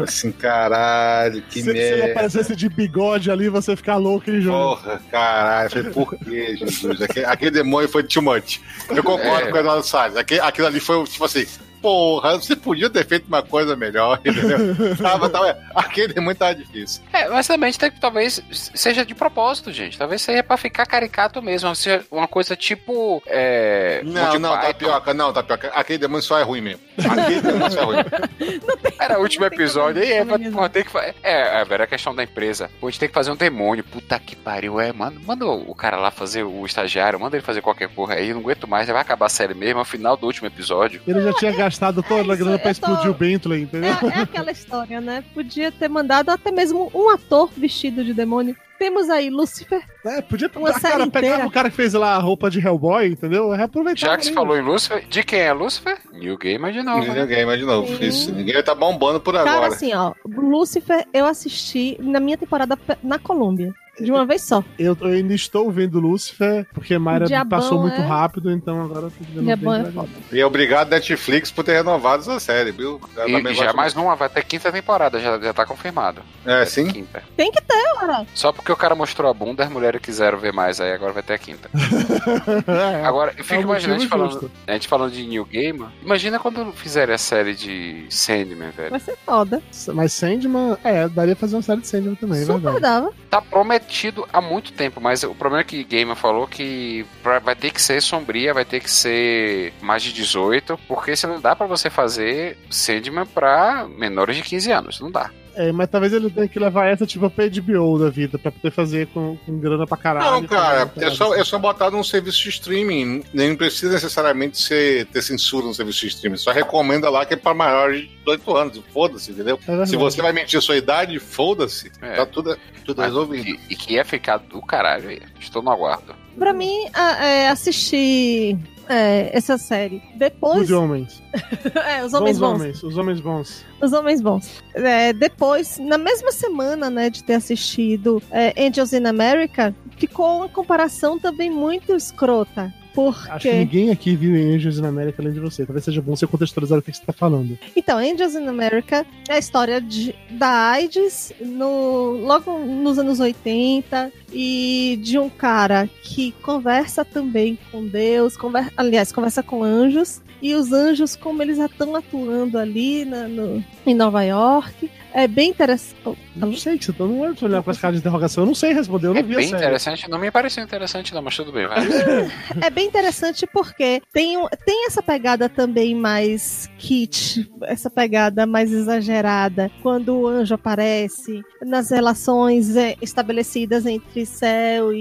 assim, 0.03 0.31
caralho, 0.31 1.41
que 1.43 1.61
se, 1.61 1.63
se 1.63 1.69
ele 1.69 1.79
merda. 1.97 2.11
aparecesse 2.11 2.55
de 2.55 2.69
bigode 2.69 3.29
ali, 3.31 3.49
você 3.49 3.75
ficar 3.75 3.97
louco 3.97 4.29
em 4.29 4.41
jogo. 4.41 4.77
Porra, 4.81 5.01
caralho. 5.11 5.65
Eu 5.65 5.69
falei, 5.71 5.91
por 5.91 6.15
que, 6.17 6.57
Jesus? 6.57 7.01
Aquele, 7.01 7.25
aquele 7.25 7.51
demônio 7.51 7.89
foi 7.89 8.03
too 8.03 8.21
much. 8.23 8.59
Eu 8.89 9.03
concordo 9.03 9.47
É. 9.47 9.51
com 9.51 9.57
o 9.57 9.59
Eduardo 9.59 9.85
Salles. 9.85 10.17
Aquele, 10.17 10.41
aquilo 10.41 10.67
ali 10.67 10.79
foi, 10.79 11.03
tipo 11.05 11.25
assim, 11.25 11.45
porra, 11.81 12.35
você 12.39 12.55
podia 12.55 12.89
ter 12.89 13.05
feito 13.05 13.27
uma 13.27 13.41
coisa 13.41 13.75
melhor, 13.75 14.19
entendeu? 14.25 14.95
tava, 14.97 15.29
tava, 15.29 15.57
aquele 15.75 16.13
demônio 16.13 16.35
tava 16.37 16.55
difícil. 16.55 17.01
É, 17.13 17.27
mas 17.29 17.47
também 17.47 17.71
tem 17.73 17.91
que 17.91 17.99
talvez 17.99 18.41
seja 18.73 19.05
de 19.05 19.13
propósito, 19.15 19.71
gente. 19.71 19.97
Talvez 19.97 20.21
seja 20.21 20.43
pra 20.43 20.57
ficar 20.57 20.85
caricato 20.85 21.41
mesmo. 21.41 21.73
Seja 21.75 22.03
uma 22.11 22.27
coisa 22.27 22.55
tipo. 22.55 23.21
É, 23.27 24.01
Não, 24.03 24.39
não, 24.39 24.51
Python. 24.53 24.67
tapioca, 24.67 25.13
não, 25.13 25.33
tapioca. 25.33 25.67
Aquele 25.73 25.99
demônio 25.99 26.23
só 26.23 26.39
é 26.39 26.43
ruim 26.43 26.61
mesmo. 26.61 26.81
Aquele 26.97 27.41
demônio 27.41 27.71
só 27.71 27.81
é 27.81 27.85
ruim. 27.85 27.97
Era 28.99 29.19
o 29.19 29.21
último 29.21 29.47
tem 29.49 29.57
episódio. 29.59 30.03
E 30.03 30.11
é, 30.11 30.25
tem 30.69 30.83
que 30.83 30.89
fa- 30.89 31.03
é, 31.05 31.13
é, 31.23 31.65
era 31.69 31.83
a 31.83 31.87
questão 31.87 32.15
da 32.15 32.23
empresa. 32.23 32.69
Pô, 32.79 32.87
a 32.87 32.89
gente 32.89 32.99
tem 32.99 33.07
que 33.09 33.13
fazer 33.15 33.31
um 33.31 33.35
demônio. 33.35 33.83
Puta 33.83 34.19
que 34.19 34.35
pariu. 34.35 34.79
É, 34.79 34.91
manda, 34.91 35.19
manda 35.25 35.45
o 35.45 35.75
cara 35.75 35.97
lá 35.97 36.09
fazer 36.11 36.43
o 36.43 36.65
estagiário, 36.65 37.19
manda 37.19 37.35
ele 37.37 37.45
fazer 37.45 37.61
qualquer 37.61 37.89
porra 37.89 38.15
aí. 38.15 38.33
Não 38.33 38.41
aguento 38.41 38.67
mais. 38.67 38.87
Vai 38.87 39.01
acabar 39.01 39.27
a 39.27 39.29
série 39.29 39.53
mesmo. 39.53 39.79
É 39.79 39.81
o 39.81 39.85
final 39.85 40.17
do 40.17 40.25
último 40.25 40.47
episódio. 40.47 41.01
Ele 41.07 41.21
já 41.21 41.33
tinha 41.33 41.51
gastado 41.67 42.01
toda 42.01 42.31
a 42.31 42.35
isso, 42.35 42.43
grana 42.43 42.57
pra 42.59 42.71
eu 42.71 42.75
tô- 42.75 42.79
explodir 42.87 43.11
o 43.11 43.13
Bentley, 43.13 43.59
É, 43.61 43.63
entendeu? 43.63 43.89
é 44.15 44.21
aquela 44.21 44.51
história, 44.51 45.01
né? 45.01 45.23
Podia 45.33 45.71
ter 45.71 45.89
mandado 45.89 46.29
até 46.29 46.51
mesmo 46.51 46.89
um 46.93 47.09
ator 47.09 47.49
vestido 47.55 48.03
de 48.03 48.13
demônio. 48.13 48.55
Temos 48.79 49.09
aí 49.09 49.29
Lúcifer. 49.31 49.81
É, 50.05 50.21
podia 50.21 50.51
Uma 50.55 50.69
a 50.69 50.73
série 50.73 50.93
cara, 50.93 51.03
inteira. 51.05 51.47
o 51.47 51.51
cara 51.51 51.69
que 51.69 51.75
fez 51.75 51.93
lá 51.93 52.15
a 52.15 52.19
roupa 52.19 52.47
de 52.49 52.59
Hellboy, 52.59 53.07
entendeu? 53.07 53.49
Já 53.95 54.15
que 54.15 54.23
se 54.25 54.29
ali. 54.29 54.35
falou 54.35 54.55
em 54.55 54.61
Lúcifer, 54.61 55.03
de 55.09 55.23
quem 55.23 55.39
é 55.39 55.51
Lúcifer? 55.51 55.97
New 56.13 56.37
Gamer 56.37 56.71
de 56.71 56.83
novo. 56.83 57.01
né? 57.11 57.21
Ninguém 57.21 57.43
mais 57.45 57.59
de 57.59 57.65
novo. 57.65 57.87
Sim. 57.97 58.05
Isso, 58.05 58.31
ninguém 58.31 58.61
tá 58.61 58.75
bombando 58.75 59.19
por 59.19 59.33
Cara, 59.33 59.49
agora. 59.51 59.67
assim, 59.73 59.93
ó, 59.95 60.13
Lúcifer 60.25 61.07
eu 61.11 61.25
assisti 61.25 61.97
na 61.99 62.19
minha 62.19 62.37
temporada 62.37 62.77
na 63.03 63.17
Colômbia. 63.17 63.73
De 63.99 64.11
uma 64.11 64.25
vez 64.25 64.43
só. 64.43 64.63
Eu, 64.77 64.97
eu 65.01 65.07
ainda 65.07 65.33
estou 65.33 65.71
vendo 65.71 65.99
Lucifer, 65.99 66.65
porque 66.73 66.97
Mayra 66.97 67.25
Diabão, 67.25 67.59
passou 67.59 67.81
muito 67.81 67.99
é? 67.99 68.05
rápido, 68.05 68.51
então 68.51 68.81
agora 68.81 69.07
eu 69.07 69.11
tô 69.11 69.23
vendo 69.33 69.43
Diabão 69.45 69.73
é 69.73 69.91
foda. 69.91 70.09
E 70.31 70.43
obrigado 70.43 70.89
Netflix 70.89 71.51
por 71.51 71.63
ter 71.63 71.73
renovado 71.73 72.21
essa 72.21 72.39
série, 72.39 72.71
viu? 72.71 72.99
Eu 73.15 73.27
E, 73.27 73.53
já 73.53 73.73
mais 73.73 73.95
uma, 73.95 74.15
vai 74.15 74.29
ter 74.29 74.43
quinta 74.43 74.71
temporada, 74.71 75.19
já, 75.19 75.39
já 75.39 75.53
tá 75.53 75.65
confirmado. 75.65 76.21
É, 76.45 76.65
sim. 76.65 76.87
Quinta. 76.87 77.23
Tem 77.35 77.51
que 77.51 77.61
ter, 77.61 77.93
cara. 77.99 78.25
Só 78.33 78.51
porque 78.51 78.71
o 78.71 78.75
cara 78.75 78.95
mostrou 78.95 79.29
a 79.29 79.33
bunda, 79.33 79.63
as 79.63 79.69
mulheres 79.69 80.01
quiseram 80.01 80.37
ver 80.37 80.53
mais, 80.53 80.79
aí 80.79 80.91
agora 80.91 81.13
vai 81.13 81.23
ter 81.23 81.33
a 81.33 81.37
quinta. 81.37 81.69
É, 82.67 83.05
Agora, 83.05 83.31
eu 83.35 83.41
é 83.41 83.43
fico 83.43 83.59
um 83.59 83.63
imaginando 83.63 83.97
a 83.97 83.99
gente, 83.99 84.09
falando, 84.09 84.51
a 84.67 84.73
gente 84.73 84.87
falando 84.87 85.11
de 85.11 85.25
New 85.25 85.45
Gamer. 85.45 85.87
Imagina 86.03 86.39
quando 86.39 86.71
fizerem 86.73 87.15
a 87.15 87.17
série 87.17 87.55
de 87.55 88.05
Sandman, 88.09 88.69
velho. 88.71 88.91
Vai 88.91 88.99
ser 88.99 89.17
foda. 89.25 89.61
Mas 89.93 90.13
Sandman, 90.13 90.77
é, 90.83 91.07
daria 91.07 91.35
pra 91.35 91.41
fazer 91.41 91.55
uma 91.55 91.61
série 91.61 91.81
de 91.81 91.87
Sandman 91.87 92.15
também, 92.15 92.41
é 92.41 92.45
Super 92.45 92.59
verdade. 92.59 92.81
dava. 92.81 93.13
Tá 93.29 93.41
prometido 93.87 94.27
há 94.33 94.41
muito 94.41 94.73
tempo, 94.73 94.99
mas 94.99 95.23
o 95.23 95.33
problema 95.33 95.61
é 95.61 95.63
que 95.63 95.83
Gamer 95.83 96.15
falou 96.15 96.45
que 96.45 97.05
pra- 97.23 97.39
vai 97.39 97.55
ter 97.55 97.71
que 97.71 97.81
ser 97.81 98.01
sombria, 98.01 98.53
vai 98.53 98.65
ter 98.65 98.81
que 98.81 98.91
ser 98.91 99.73
mais 99.81 100.03
de 100.03 100.11
18, 100.11 100.77
porque 100.87 101.15
se 101.15 101.25
não 101.25 101.39
dá 101.39 101.55
pra 101.55 101.65
você 101.65 101.89
fazer 101.89 102.57
Sandman 102.69 103.25
pra 103.25 103.87
menores 103.87 104.35
de 104.35 104.43
15 104.43 104.71
anos, 104.71 104.99
não 104.99 105.09
dá. 105.09 105.31
É, 105.57 105.71
mas 105.71 105.89
talvez 105.89 106.13
ele 106.13 106.29
tenha 106.29 106.47
que 106.47 106.59
levar 106.59 106.85
essa 106.87 107.05
tipo 107.05 107.27
pra 107.29 107.45
HBO 107.49 107.97
da 107.97 108.09
vida, 108.11 108.37
pra 108.37 108.51
poder 108.51 108.69
fazer 108.71 109.07
com, 109.07 109.35
com 109.45 109.57
grana 109.59 109.87
pra 109.87 109.97
caralho. 109.97 110.31
Não, 110.41 110.43
cara, 110.47 110.85
Pra- 110.85 111.07
é 111.07 111.09
só, 111.09 111.33
é 111.35 111.43
só 111.43 111.57
botar 111.57 111.89
num 111.89 112.03
serviço 112.03 112.43
de 112.43 112.49
streaming. 112.49 113.23
Nem 113.33 113.55
precisa 113.55 113.93
necessariamente 113.93 114.61
ser, 114.61 115.05
ter 115.07 115.21
censura 115.21 115.65
no 115.65 115.73
serviço 115.73 116.01
de 116.01 116.07
streaming. 116.07 116.37
Só 116.37 116.51
recomenda 116.51 117.09
lá 117.09 117.25
que 117.25 117.33
é 117.33 117.37
pra 117.37 117.53
maiores 117.53 118.01
de 118.01 118.07
18 118.17 118.55
anos. 118.55 118.81
Foda-se, 118.93 119.31
entendeu? 119.31 119.59
É. 119.67 119.85
Se 119.85 119.95
você 119.95 120.21
vai 120.21 120.31
mentir 120.31 120.59
a 120.59 120.61
sua 120.61 120.77
idade, 120.77 121.17
foda-se. 121.19 121.91
É. 122.01 122.15
Tá 122.17 122.25
tudo, 122.25 122.55
tudo 122.85 122.97
Mas 122.97 123.07
resolvido. 123.07 123.59
e 123.69 123.75
que 123.75 123.93
ia 123.95 124.05
ficar 124.05 124.37
do 124.37 124.61
caralho 124.61 125.09
aí. 125.09 125.21
Estou 125.39 125.61
no 125.63 125.71
aguardo. 125.71 126.13
Pra 126.37 126.53
mim, 126.53 126.87
a- 126.93 127.25
é, 127.25 127.47
assistir 127.49 128.57
é, 128.89 129.29
essa 129.35 129.57
série 129.57 130.01
depois. 130.15 130.63
Os 130.63 130.71
homens. 130.71 131.23
é, 131.87 132.03
os 132.03 132.13
homens 132.13 132.39
bons 132.39 132.47
bons. 132.47 132.61
homens. 132.61 132.83
Os 132.83 132.97
homens 132.97 133.21
bons. 133.21 133.65
Os 133.81 133.93
homens 133.93 134.21
bons. 134.21 134.63
É, 134.73 135.13
depois, 135.13 135.77
na 135.77 135.97
mesma 135.97 136.31
semana, 136.31 136.89
né, 136.89 137.09
de 137.09 137.23
ter 137.23 137.35
assistido 137.35 138.21
é, 138.31 138.53
Angels 138.67 138.93
in 138.93 139.05
America, 139.05 139.75
ficou 139.97 140.37
uma 140.37 140.49
comparação 140.49 141.19
também 141.19 141.49
muito 141.49 141.95
escrota. 141.95 142.73
Acho 143.01 143.23
que 143.23 143.29
Porque. 143.29 143.53
ninguém 143.53 143.89
aqui 143.91 144.15
viu 144.15 144.35
Angels 144.55 144.79
na 144.79 144.87
América 144.89 145.21
além 145.21 145.33
de 145.33 145.39
você. 145.39 145.65
Talvez 145.65 145.85
seja 145.85 146.01
bom 146.01 146.15
você 146.15 146.25
contextualizar 146.27 146.79
o 146.79 146.81
que 146.81 146.91
você 146.91 147.03
tá 147.05 147.13
falando. 147.13 147.57
Então, 147.75 147.97
Angels 147.97 148.35
in 148.35 148.47
America 148.47 149.05
é 149.29 149.33
a 149.33 149.37
história 149.39 149.79
de, 149.81 150.15
da 150.31 150.71
AIDS 150.71 151.33
no, 151.39 152.11
logo 152.25 152.59
nos 152.65 152.97
anos 152.97 153.19
80 153.19 154.11
e 154.33 154.99
de 155.01 155.17
um 155.19 155.29
cara 155.29 155.89
que 156.03 156.31
conversa 156.41 157.03
também 157.05 157.57
com 157.71 157.85
Deus, 157.85 158.35
conver, 158.37 158.71
aliás, 158.77 159.11
conversa 159.11 159.41
com 159.43 159.63
anjos. 159.63 160.21
E 160.41 160.53
os 160.53 160.71
anjos, 160.71 161.15
como 161.15 161.41
eles 161.41 161.57
já 161.57 161.65
estão 161.65 161.95
atuando 161.95 162.59
ali 162.59 163.03
na- 163.05 163.27
no- 163.27 163.63
em 163.85 163.95
Nova 163.95 164.21
York, 164.23 164.89
é 165.23 165.27
bem 165.27 165.49
interessante. 165.49 165.97
Não 166.35 166.53
sei, 166.53 166.79
você 166.79 166.93
tá- 166.93 167.03
não 167.05 167.25
é 167.25 167.33
olhar 167.41 167.63
com 167.63 167.71
as 167.71 167.77
caras 167.79 167.95
de 167.95 167.99
interrogação. 168.01 168.43
Eu 168.43 168.47
não 168.47 168.55
sei 168.55 168.71
responder, 168.73 169.07
eu 169.07 169.13
não 169.13 169.19
É 169.19 169.23
vi 169.23 169.35
bem 169.35 169.45
a 169.45 169.49
série. 169.49 169.63
interessante, 169.63 170.09
não 170.09 170.19
me 170.19 170.29
pareceu 170.31 170.63
interessante 170.63 171.13
não, 171.13 171.21
mas 171.21 171.35
tudo 171.35 171.51
bem, 171.51 171.67
vai. 171.67 171.77
É 172.61 172.69
bem 172.69 172.87
interessante 172.87 173.47
porque 173.51 174.01
tem, 174.13 174.37
um- 174.37 174.47
tem 174.65 174.85
essa 174.85 175.01
pegada 175.01 175.49
também 175.49 175.95
mais 175.95 176.69
kit, 176.77 177.49
essa 177.63 177.89
pegada 177.89 178.45
mais 178.45 178.71
exagerada, 178.71 179.71
quando 179.81 180.15
o 180.15 180.27
anjo 180.27 180.53
aparece, 180.55 181.41
nas 181.65 181.89
relações 181.89 182.75
é, 182.75 182.95
estabelecidas 183.01 183.85
entre 183.85 184.25
céu 184.25 184.93
e, 184.93 184.99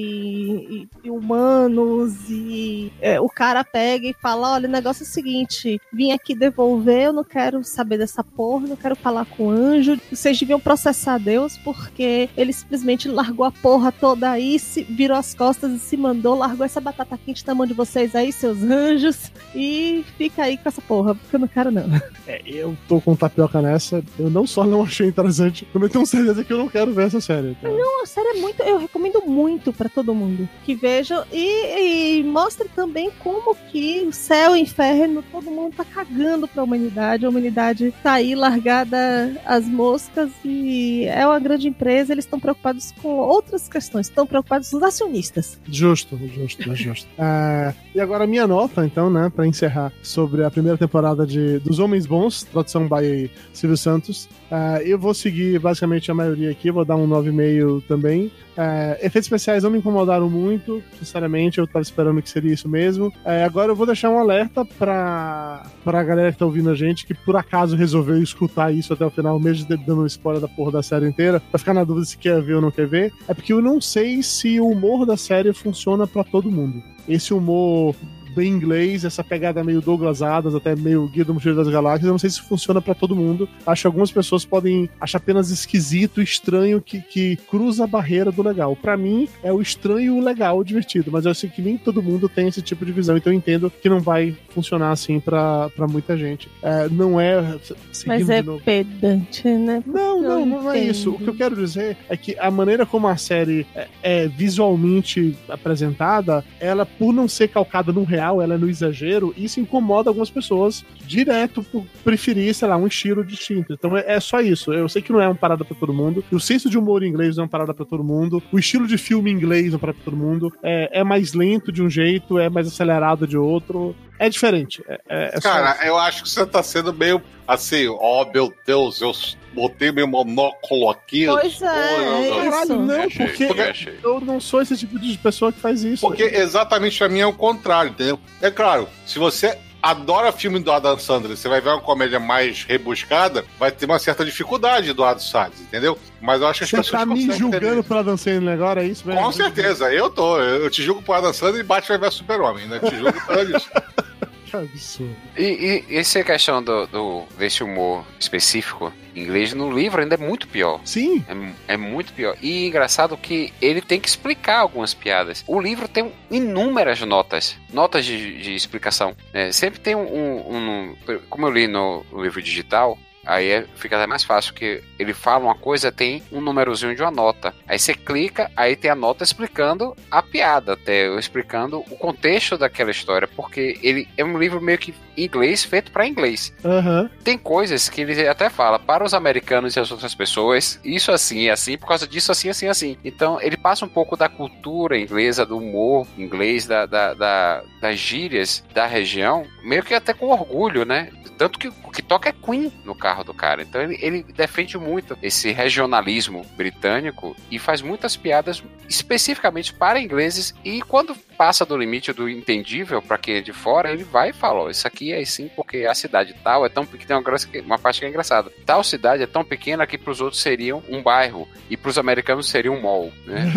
e- 0.82 0.88
e 1.04 1.10
humanos, 1.10 2.14
e 2.30 2.90
é, 3.00 3.20
o 3.20 3.28
cara 3.28 3.62
pega 3.64 4.06
e 4.08 4.14
fala: 4.14 4.54
olha, 4.54 4.68
o 4.68 4.72
negócio 4.72 5.02
é 5.02 5.06
o 5.06 5.08
seguinte, 5.10 5.80
vim 5.92 6.12
aqui 6.12 6.34
devolver, 6.34 7.04
eu 7.06 7.12
não 7.12 7.24
quero 7.24 7.62
saber 7.62 7.98
dessa 7.98 8.24
porra, 8.24 8.66
não 8.68 8.76
quero 8.76 8.96
falar 8.96 9.24
com 9.26 9.48
o 9.48 9.50
anjo, 9.50 9.98
vocês 10.10 10.38
deviam 10.38 10.60
processar 10.60 11.18
Deus 11.18 11.58
porque 11.58 12.28
ele 12.36 12.52
simplesmente 12.52 13.08
largou 13.08 13.46
a 13.46 13.52
porra 13.52 13.90
toda 13.90 14.30
aí, 14.30 14.58
se, 14.58 14.82
virou 14.82 15.16
as 15.16 15.34
costas 15.34 15.72
e 15.72 15.78
se 15.78 15.96
mandou, 15.96 16.36
largou 16.36 16.64
essa 16.64 16.80
batata 16.80 17.18
quente 17.24 17.46
na 17.46 17.54
mão 17.54 17.66
de 17.66 17.74
vocês 17.74 18.14
aí, 18.14 18.32
seus 18.32 18.62
anjos, 18.62 19.32
e 19.54 20.04
fica 20.16 20.44
aí 20.44 20.56
com 20.56 20.68
essa 20.68 20.82
porra, 20.82 21.14
porque 21.14 21.36
eu 21.36 21.40
não 21.40 21.48
quero 21.48 21.70
não. 21.70 21.86
É, 22.26 22.42
eu 22.44 22.76
tô 22.88 23.00
com 23.00 23.14
tapioca 23.14 23.62
nessa. 23.62 24.02
Eu 24.18 24.28
não 24.28 24.46
só 24.46 24.64
não 24.64 24.82
achei 24.82 25.06
interessante, 25.06 25.66
como 25.72 25.84
eu 25.84 25.88
tenho 25.88 26.04
certeza 26.04 26.44
que 26.44 26.52
eu 26.52 26.58
não 26.58 26.68
quero 26.68 26.92
ver 26.92 27.06
essa 27.06 27.20
série. 27.20 27.56
tá? 27.60 27.68
Não, 27.68 28.02
a 28.02 28.06
série 28.06 28.36
é 28.38 28.40
muito, 28.40 28.62
eu 28.62 28.78
recomendo 28.78 29.22
muito 29.26 29.72
pra 29.72 29.88
todo 29.88 30.14
mundo 30.14 30.48
que 30.64 30.74
vejam 30.74 31.24
e, 31.32 32.18
e 32.18 32.24
mostra 32.24 32.66
também 32.74 33.10
como 33.20 33.54
que 33.70 34.04
o 34.06 34.12
céu 34.12 34.56
e 34.56 34.60
o 34.60 34.62
inferno, 34.62 35.22
todo 35.30 35.50
mundo 35.50 35.74
tá 35.76 35.84
cagando 35.84 36.48
pra 36.48 36.62
humanidade, 36.62 37.24
a 37.24 37.28
humanidade 37.28 37.94
tá 38.02 38.14
aí 38.14 38.34
largada 38.34 39.40
as 39.44 39.64
mo 39.66 39.85
moscas 39.86 40.30
e 40.44 41.04
é 41.04 41.24
uma 41.26 41.38
grande 41.38 41.68
empresa, 41.68 42.12
eles 42.12 42.24
estão 42.24 42.40
preocupados 42.40 42.92
com 43.00 43.16
outras 43.16 43.68
questões, 43.68 44.06
estão 44.06 44.26
preocupados 44.26 44.70
com 44.70 44.78
os 44.78 44.82
acionistas. 44.82 45.60
Justo, 45.70 46.18
justo, 46.34 46.74
justo. 46.74 47.08
É, 47.16 47.72
e 47.94 48.00
agora 48.00 48.26
minha 48.26 48.46
nota, 48.46 48.84
então, 48.84 49.08
né, 49.08 49.30
pra 49.34 49.46
encerrar 49.46 49.92
sobre 50.02 50.44
a 50.44 50.50
primeira 50.50 50.76
temporada 50.76 51.26
de 51.26 51.58
Dos 51.60 51.78
Homens 51.78 52.06
Bons, 52.06 52.42
tradução 52.42 52.88
by 52.88 53.30
Silvio 53.52 53.76
Santos. 53.76 54.28
É, 54.50 54.82
eu 54.84 54.98
vou 54.98 55.14
seguir 55.14 55.58
basicamente 55.60 56.10
a 56.10 56.14
maioria 56.14 56.50
aqui, 56.50 56.70
vou 56.70 56.84
dar 56.84 56.96
um 56.96 57.08
9,5 57.08 57.82
também. 57.86 58.30
É, 58.56 58.98
efeitos 59.02 59.26
especiais 59.26 59.62
não 59.62 59.70
me 59.70 59.78
incomodaram 59.78 60.30
muito, 60.30 60.82
sinceramente, 60.98 61.58
eu 61.58 61.66
tava 61.66 61.82
esperando 61.82 62.22
que 62.22 62.30
seria 62.30 62.52
isso 62.52 62.68
mesmo. 62.68 63.12
É, 63.24 63.44
agora 63.44 63.72
eu 63.72 63.76
vou 63.76 63.86
deixar 63.86 64.10
um 64.10 64.18
alerta 64.18 64.64
pra, 64.64 65.66
pra 65.84 66.02
galera 66.02 66.32
que 66.32 66.38
tá 66.38 66.46
ouvindo 66.46 66.70
a 66.70 66.74
gente, 66.74 67.06
que 67.06 67.14
por 67.14 67.36
acaso 67.36 67.76
resolveu 67.76 68.22
escutar 68.22 68.72
isso 68.72 68.92
até 68.92 69.04
o 69.04 69.10
final, 69.10 69.38
mesmo 69.38 69.68
dando 69.68 70.02
um 70.02 70.06
spoiler 70.06 70.40
da 70.40 70.48
porra 70.48 70.72
da 70.72 70.82
série 70.82 71.06
inteira, 71.06 71.40
pra 71.40 71.58
ficar 71.58 71.74
na 71.74 71.84
dúvida 71.84 72.06
se 72.06 72.16
quer 72.16 72.40
ver 72.42 72.54
ou 72.54 72.62
não 72.62 72.70
quer 72.70 72.86
ver. 72.86 73.12
É 73.28 73.34
porque 73.34 73.52
eu 73.52 73.60
não 73.60 73.80
sei 73.80 74.22
se 74.22 74.58
o 74.58 74.68
humor 74.68 75.04
da 75.04 75.16
série 75.16 75.52
funciona 75.52 76.06
pra 76.06 76.24
todo 76.24 76.50
mundo. 76.50 76.82
Esse 77.08 77.32
humor 77.34 77.94
bem 78.36 78.52
inglês, 78.52 79.04
essa 79.04 79.24
pegada 79.24 79.64
meio 79.64 79.80
Douglas 79.80 80.20
Adams, 80.20 80.54
até 80.54 80.76
meio 80.76 81.08
Guia 81.08 81.24
do 81.24 81.32
Mochileiro 81.32 81.64
das 81.64 81.72
Galáxias. 81.72 82.04
Eu 82.04 82.12
não 82.12 82.18
sei 82.18 82.28
se 82.28 82.42
funciona 82.42 82.82
para 82.82 82.94
todo 82.94 83.16
mundo. 83.16 83.48
Acho 83.66 83.82
que 83.82 83.86
algumas 83.86 84.12
pessoas 84.12 84.44
podem 84.44 84.90
achar 85.00 85.16
apenas 85.18 85.50
esquisito, 85.50 86.20
estranho, 86.20 86.80
que, 86.80 87.00
que 87.00 87.36
cruza 87.48 87.84
a 87.84 87.86
barreira 87.86 88.30
do 88.30 88.42
legal. 88.42 88.76
Para 88.76 88.96
mim, 88.96 89.26
é 89.42 89.50
o 89.52 89.62
estranho, 89.62 90.16
o 90.16 90.20
legal, 90.20 90.58
o 90.58 90.64
divertido. 90.64 91.10
Mas 91.10 91.24
eu 91.24 91.34
sei 91.34 91.48
que 91.48 91.62
nem 91.62 91.78
todo 91.78 92.02
mundo 92.02 92.28
tem 92.28 92.48
esse 92.48 92.60
tipo 92.60 92.84
de 92.84 92.92
visão, 92.92 93.16
então 93.16 93.32
eu 93.32 93.36
entendo 93.36 93.70
que 93.70 93.88
não 93.88 94.00
vai 94.00 94.36
funcionar 94.50 94.90
assim 94.90 95.18
para 95.18 95.70
muita 95.90 96.16
gente. 96.16 96.50
É, 96.62 96.88
não 96.90 97.18
é. 97.18 97.58
Mas 98.06 98.28
é 98.28 98.42
pedante, 98.64 99.48
né? 99.48 99.82
Não, 99.86 100.20
não, 100.20 100.44
não 100.44 100.72
é 100.72 100.78
isso. 100.78 101.10
O 101.10 101.18
que 101.18 101.28
eu 101.28 101.34
quero 101.34 101.56
dizer 101.56 101.96
é 102.08 102.16
que 102.16 102.36
a 102.38 102.50
maneira 102.50 102.84
como 102.84 103.08
a 103.08 103.16
série 103.16 103.66
é, 103.74 103.88
é 104.02 104.28
visualmente 104.28 105.36
apresentada, 105.48 106.44
ela, 106.60 106.84
por 106.84 107.12
não 107.12 107.26
ser 107.28 107.48
calcada 107.48 107.92
no 107.92 108.04
real, 108.04 108.25
ela 108.30 108.54
é 108.54 108.58
no 108.58 108.68
exagero, 108.68 109.34
e 109.36 109.44
isso 109.44 109.60
incomoda 109.60 110.10
algumas 110.10 110.30
pessoas 110.30 110.84
direto 111.06 111.62
por 111.62 111.84
preferir, 112.04 112.54
sei 112.54 112.68
lá, 112.68 112.76
um 112.76 112.86
estilo 112.86 113.24
distinto. 113.24 113.72
Então 113.72 113.96
é, 113.96 114.04
é 114.06 114.20
só 114.20 114.40
isso. 114.40 114.72
Eu 114.72 114.88
sei 114.88 115.02
que 115.02 115.12
não 115.12 115.20
é 115.20 115.26
uma 115.26 115.34
parada 115.34 115.64
para 115.64 115.76
todo 115.76 115.92
mundo. 115.92 116.24
O 116.30 116.40
senso 116.40 116.68
de 116.68 116.78
humor 116.78 117.02
inglês 117.02 117.36
não 117.36 117.42
é 117.42 117.44
uma 117.44 117.50
parada 117.50 117.74
para 117.74 117.84
todo 117.84 118.02
mundo. 118.02 118.42
O 118.52 118.58
estilo 118.58 118.86
de 118.86 118.98
filme 118.98 119.30
inglês 119.30 119.68
não 119.68 119.76
é 119.76 119.80
pra 119.80 119.92
todo 119.92 120.16
mundo. 120.16 120.52
É, 120.62 121.00
é 121.00 121.04
mais 121.04 121.32
lento 121.32 121.70
de 121.70 121.82
um 121.82 121.90
jeito, 121.90 122.38
é 122.38 122.48
mais 122.48 122.66
acelerado 122.66 123.26
de 123.26 123.36
outro. 123.36 123.94
É 124.18 124.28
diferente. 124.28 124.82
É, 124.88 125.00
é, 125.08 125.30
é 125.36 125.40
Cara, 125.40 125.78
eu 125.86 125.96
acho 125.96 126.22
que 126.22 126.28
você 126.28 126.44
tá 126.46 126.62
sendo 126.62 126.92
meio 126.92 127.22
assim, 127.46 127.86
ó, 127.88 128.22
oh, 128.22 128.32
meu 128.32 128.52
Deus, 128.66 129.00
eu 129.00 129.12
botei 129.56 129.90
meu 129.90 130.06
monóculo 130.06 130.90
aqui. 130.90 131.26
Pois 131.26 131.62
é, 131.62 132.28
é 132.28 132.44
Caralho, 132.44 132.82
não, 132.82 133.10
porque, 133.10 133.46
porque 133.46 133.98
eu 134.04 134.20
não 134.20 134.38
sou 134.38 134.60
esse 134.60 134.76
tipo 134.76 134.98
de 134.98 135.16
pessoa 135.16 135.50
que 135.50 135.58
faz 135.58 135.82
isso. 135.82 136.06
Porque 136.06 136.22
exatamente 136.22 136.98
pra 136.98 137.08
mim 137.08 137.20
é 137.20 137.26
o 137.26 137.32
contrário, 137.32 137.90
entendeu? 137.90 138.20
É 138.42 138.50
claro, 138.50 138.86
se 139.06 139.18
você 139.18 139.58
adora 139.82 140.32
filme 140.32 140.58
do 140.58 140.70
Adam 140.70 140.98
Sandler, 140.98 141.36
você 141.36 141.48
vai 141.48 141.60
ver 141.60 141.70
uma 141.70 141.80
comédia 141.80 142.18
mais 142.18 142.64
rebuscada, 142.64 143.44
vai 143.58 143.70
ter 143.70 143.86
uma 143.86 143.98
certa 143.98 144.24
dificuldade 144.24 144.92
do 144.92 145.04
Adam 145.04 145.20
Salles, 145.20 145.60
entendeu? 145.60 145.98
Mas 146.20 146.40
eu 146.40 146.48
acho 146.48 146.58
que 146.58 146.64
as 146.64 146.70
você 146.70 146.76
pessoas 146.76 147.00
tá 147.00 147.06
me 147.06 147.32
julgando 147.32 147.84
por 147.84 147.96
Adam 147.96 148.16
Sandler 148.16 148.54
agora, 148.54 148.82
é 148.82 148.88
isso 148.88 149.06
mesmo? 149.06 149.22
Com 149.22 149.32
certeza, 149.32 149.92
eu 149.92 150.10
tô. 150.10 150.38
Eu 150.38 150.68
te 150.68 150.82
julgo 150.82 151.02
por 151.02 151.14
Adam 151.14 151.32
Sandler 151.32 151.60
e 151.60 151.64
Batman 151.64 151.98
vs 151.98 152.14
Super-Homem, 152.14 152.66
né? 152.66 152.78
Te 152.80 152.96
julgo 152.96 153.26
por 153.26 153.50
isso. 153.50 153.70
Que 154.60 154.72
absurdo. 154.72 155.16
E, 155.36 155.84
e 155.88 155.96
essa 155.96 156.22
questão 156.22 156.62
do, 156.62 156.86
do, 156.86 157.24
desse 157.38 157.62
humor 157.62 158.04
específico 158.18 158.92
em 159.14 159.22
inglês 159.22 159.52
no 159.52 159.72
livro 159.72 160.00
ainda 160.00 160.14
é 160.14 160.18
muito 160.18 160.46
pior. 160.48 160.80
Sim. 160.84 161.24
É, 161.66 161.74
é, 161.74 161.76
muito 161.76 162.12
pior. 162.12 162.36
E 162.42 162.66
engraçado 162.66 163.16
que 163.16 163.52
ele 163.60 163.80
tem 163.80 163.98
que 163.98 164.08
explicar 164.08 164.58
algumas 164.58 164.94
piadas. 164.94 165.42
O 165.46 165.60
livro 165.60 165.88
tem 165.88 166.12
inúmeras 166.30 167.00
notas, 167.00 167.56
notas 167.72 168.04
de, 168.04 168.40
de 168.40 168.54
explicação. 168.54 169.16
É, 169.32 169.50
sempre 169.52 169.80
tem 169.80 169.94
um, 169.94 170.00
um, 170.00 170.56
um, 170.56 170.96
Como 171.28 171.46
eu 171.46 171.50
li 171.50 171.66
no 171.66 172.04
livro 172.14 172.42
digital, 172.42 172.98
Aí 173.26 173.50
é, 173.50 173.66
fica 173.74 173.96
até 173.96 174.06
mais 174.06 174.22
fácil, 174.22 174.54
que 174.54 174.82
ele 174.98 175.12
fala 175.12 175.44
uma 175.44 175.54
coisa, 175.54 175.90
tem 175.90 176.22
um 176.30 176.40
númerozinho 176.40 176.94
de 176.94 177.02
uma 177.02 177.10
nota. 177.10 177.52
Aí 177.66 177.78
você 177.78 177.94
clica, 177.94 178.50
aí 178.56 178.76
tem 178.76 178.90
a 178.90 178.94
nota 178.94 179.24
explicando 179.24 179.96
a 180.10 180.22
piada, 180.22 180.74
até 180.74 181.08
explicando 181.18 181.78
o 181.78 181.96
contexto 181.96 182.56
daquela 182.56 182.90
história, 182.90 183.28
porque 183.28 183.78
ele 183.82 184.08
é 184.16 184.24
um 184.24 184.38
livro 184.38 184.60
meio 184.60 184.78
que 184.78 184.94
inglês 185.16 185.64
feito 185.64 185.90
para 185.90 186.06
inglês. 186.06 186.54
Uhum. 186.62 187.08
Tem 187.24 187.36
coisas 187.36 187.88
que 187.88 188.02
ele 188.02 188.28
até 188.28 188.48
fala 188.48 188.78
para 188.78 189.04
os 189.04 189.14
americanos 189.14 189.74
e 189.74 189.80
as 189.80 189.90
outras 189.90 190.14
pessoas, 190.14 190.78
isso 190.84 191.10
assim 191.10 191.48
é 191.48 191.50
assim, 191.50 191.76
por 191.76 191.88
causa 191.88 192.06
disso 192.06 192.30
assim, 192.30 192.48
assim, 192.48 192.68
assim. 192.68 192.96
Então 193.04 193.40
ele 193.40 193.56
passa 193.56 193.84
um 193.84 193.88
pouco 193.88 194.16
da 194.16 194.28
cultura 194.28 194.98
inglesa, 194.98 195.44
do 195.44 195.58
humor 195.58 196.06
inglês, 196.16 196.66
da, 196.66 196.86
da, 196.86 197.14
da 197.14 197.62
das 197.80 197.98
gírias 197.98 198.64
da 198.74 198.86
região, 198.86 199.46
meio 199.62 199.82
que 199.82 199.94
até 199.94 200.12
com 200.12 200.26
orgulho, 200.26 200.84
né? 200.84 201.10
Tanto 201.38 201.58
que 201.58 201.68
o 201.68 201.90
que 201.90 202.02
toca 202.02 202.28
é 202.28 202.32
Queen 202.32 202.72
no 202.84 202.94
carro 202.94 203.15
do 203.24 203.34
cara. 203.34 203.62
Então 203.62 203.80
ele, 203.82 203.98
ele 204.00 204.22
defende 204.22 204.78
muito 204.78 205.16
esse 205.22 205.52
regionalismo 205.52 206.44
britânico 206.56 207.36
e 207.50 207.58
faz 207.58 207.82
muitas 207.82 208.16
piadas 208.16 208.62
especificamente 208.88 209.72
para 209.72 210.00
ingleses. 210.00 210.54
E 210.64 210.82
quando 210.82 211.14
passa 211.36 211.66
do 211.66 211.76
limite 211.76 212.12
do 212.12 212.28
entendível 212.28 213.02
para 213.02 213.18
quem 213.18 213.36
é 213.36 213.40
de 213.40 213.52
fora, 213.52 213.90
ele 213.90 214.04
vai 214.04 214.30
e 214.30 214.32
fala: 214.32 214.64
oh, 214.64 214.70
Isso 214.70 214.86
aqui 214.86 215.12
é 215.12 215.20
assim 215.20 215.48
porque 215.54 215.84
a 215.84 215.94
cidade 215.94 216.34
tal 216.42 216.64
é 216.64 216.68
tão 216.68 216.84
pequena. 216.84 217.22
Tem 217.22 217.60
uma, 217.62 217.74
uma 217.74 217.78
parte 217.78 218.00
que 218.00 218.06
é 218.06 218.08
engraçada. 218.08 218.50
Tal 218.64 218.82
cidade 218.82 219.22
é 219.22 219.26
tão 219.26 219.44
pequena 219.44 219.86
que 219.86 219.98
para 219.98 220.10
os 220.10 220.20
outros 220.20 220.40
seriam 220.40 220.82
um 220.88 221.02
bairro 221.02 221.48
e 221.68 221.76
para 221.76 221.90
os 221.90 221.98
americanos 221.98 222.48
seria 222.48 222.72
um 222.72 222.80
mall. 222.80 223.12
Né? 223.24 223.52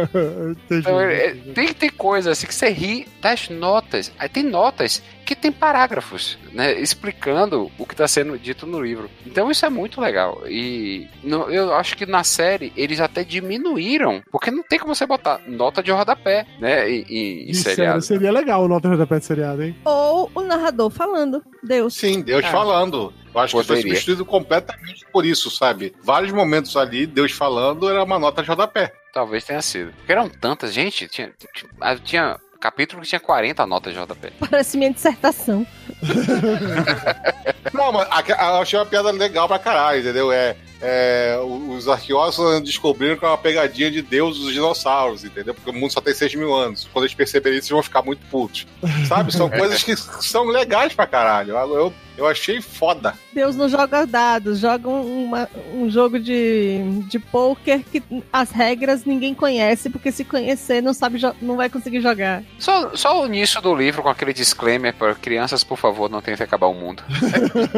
então, 0.70 1.00
é, 1.00 1.34
tem 1.54 1.68
que 1.68 1.74
ter 1.74 1.90
coisas 1.90 2.38
assim 2.38 2.46
que 2.46 2.54
você 2.54 2.70
ri 2.70 3.06
das 3.20 3.48
notas. 3.48 4.12
Aí 4.18 4.28
tem 4.28 4.42
notas 4.42 5.02
que 5.30 5.36
tem 5.36 5.52
parágrafos, 5.52 6.36
né, 6.52 6.72
explicando 6.80 7.70
o 7.78 7.86
que 7.86 7.94
está 7.94 8.08
sendo 8.08 8.36
dito 8.36 8.66
no 8.66 8.82
livro. 8.82 9.08
Então 9.24 9.48
isso 9.48 9.64
é 9.64 9.70
muito 9.70 10.00
legal. 10.00 10.42
E 10.48 11.06
no, 11.22 11.48
eu 11.48 11.72
acho 11.72 11.96
que 11.96 12.04
na 12.04 12.24
série 12.24 12.72
eles 12.76 13.00
até 13.00 13.22
diminuíram, 13.22 14.24
porque 14.32 14.50
não 14.50 14.64
tem 14.64 14.76
como 14.76 14.92
você 14.92 15.06
botar 15.06 15.40
nota 15.46 15.84
de 15.84 15.92
rodapé, 15.92 16.46
né, 16.58 16.90
em, 16.90 17.48
em 17.48 17.54
seriado. 17.54 18.02
Seria 18.02 18.32
legal 18.32 18.66
nota 18.66 18.88
de 18.88 18.94
rodapé 18.94 19.20
de 19.20 19.24
seriado, 19.24 19.62
hein? 19.62 19.76
Ou 19.84 20.28
o 20.34 20.40
narrador 20.42 20.90
falando, 20.90 21.40
Deus. 21.62 21.94
Sim, 21.94 22.22
Deus 22.22 22.44
é. 22.44 22.50
falando. 22.50 23.14
Eu 23.32 23.40
acho 23.40 23.54
Poderia. 23.54 23.76
que 23.76 23.82
foi 23.82 23.90
substituído 23.90 24.24
completamente 24.24 25.06
por 25.12 25.24
isso, 25.24 25.48
sabe? 25.48 25.94
Vários 26.02 26.32
momentos 26.32 26.76
ali, 26.76 27.06
Deus 27.06 27.30
falando, 27.30 27.88
era 27.88 28.02
uma 28.02 28.18
nota 28.18 28.42
de 28.42 28.48
rodapé. 28.48 28.92
Talvez 29.12 29.44
tenha 29.44 29.62
sido. 29.62 29.92
Porque 29.92 30.10
eram 30.10 30.28
tantas, 30.28 30.74
gente, 30.74 31.06
tinha, 31.06 31.32
tinha, 31.54 31.96
tinha 31.98 32.40
capítulo 32.60 33.02
que 33.02 33.08
tinha 33.08 33.20
40 33.20 33.66
notas 33.66 33.94
de 33.94 34.00
JP. 34.00 34.32
Parece 34.50 34.76
minha 34.76 34.92
dissertação. 34.92 35.66
Não, 37.72 37.92
mas 37.92 38.08
eu 38.28 38.36
achei 38.36 38.78
uma 38.78 38.86
piada 38.86 39.10
legal 39.10 39.48
pra 39.48 39.58
caralho, 39.58 40.00
entendeu? 40.00 40.30
É, 40.30 40.56
é, 40.82 41.38
os 41.42 41.88
arqueólogos 41.88 42.62
descobriram 42.62 43.16
que 43.16 43.24
é 43.24 43.28
uma 43.28 43.38
pegadinha 43.38 43.90
de 43.90 44.02
Deus 44.02 44.38
dos 44.38 44.52
dinossauros, 44.52 45.24
entendeu? 45.24 45.54
Porque 45.54 45.70
o 45.70 45.72
mundo 45.72 45.92
só 45.92 46.00
tem 46.00 46.14
6 46.14 46.34
mil 46.34 46.54
anos. 46.54 46.88
Quando 46.92 47.04
eles 47.04 47.14
perceberem 47.14 47.58
isso, 47.58 47.66
eles 47.66 47.72
vão 47.72 47.82
ficar 47.82 48.02
muito 48.02 48.24
putos. 48.30 48.66
Sabe? 49.08 49.32
São 49.32 49.48
coisas 49.50 49.82
que 49.82 49.96
são 49.96 50.44
legais 50.44 50.92
pra 50.94 51.06
caralho. 51.06 51.56
Eu, 51.56 51.92
eu 52.16 52.26
achei 52.26 52.60
foda. 52.60 53.14
Deus 53.32 53.56
não 53.56 53.68
joga 53.68 54.06
dados, 54.06 54.58
joga 54.58 54.88
uma, 54.88 55.48
um 55.74 55.88
jogo 55.90 56.18
de, 56.18 56.80
de 57.08 57.18
poker 57.18 57.82
que 57.84 58.02
as 58.32 58.50
regras 58.50 59.04
ninguém 59.04 59.34
conhece, 59.34 59.88
porque 59.88 60.12
se 60.12 60.24
conhecer 60.24 60.82
não 60.82 60.92
sabe 60.92 61.20
não 61.40 61.56
vai 61.56 61.68
conseguir 61.68 62.00
jogar. 62.00 62.42
Só, 62.58 62.94
só 62.94 63.22
o 63.22 63.26
início 63.26 63.60
do 63.60 63.74
livro 63.74 64.02
com 64.02 64.08
aquele 64.08 64.32
disclaimer 64.32 64.94
para 64.94 65.14
crianças, 65.14 65.64
por 65.64 65.78
favor, 65.78 66.10
não 66.10 66.20
tentem 66.20 66.44
acabar 66.44 66.66
o 66.66 66.74
mundo. 66.74 67.02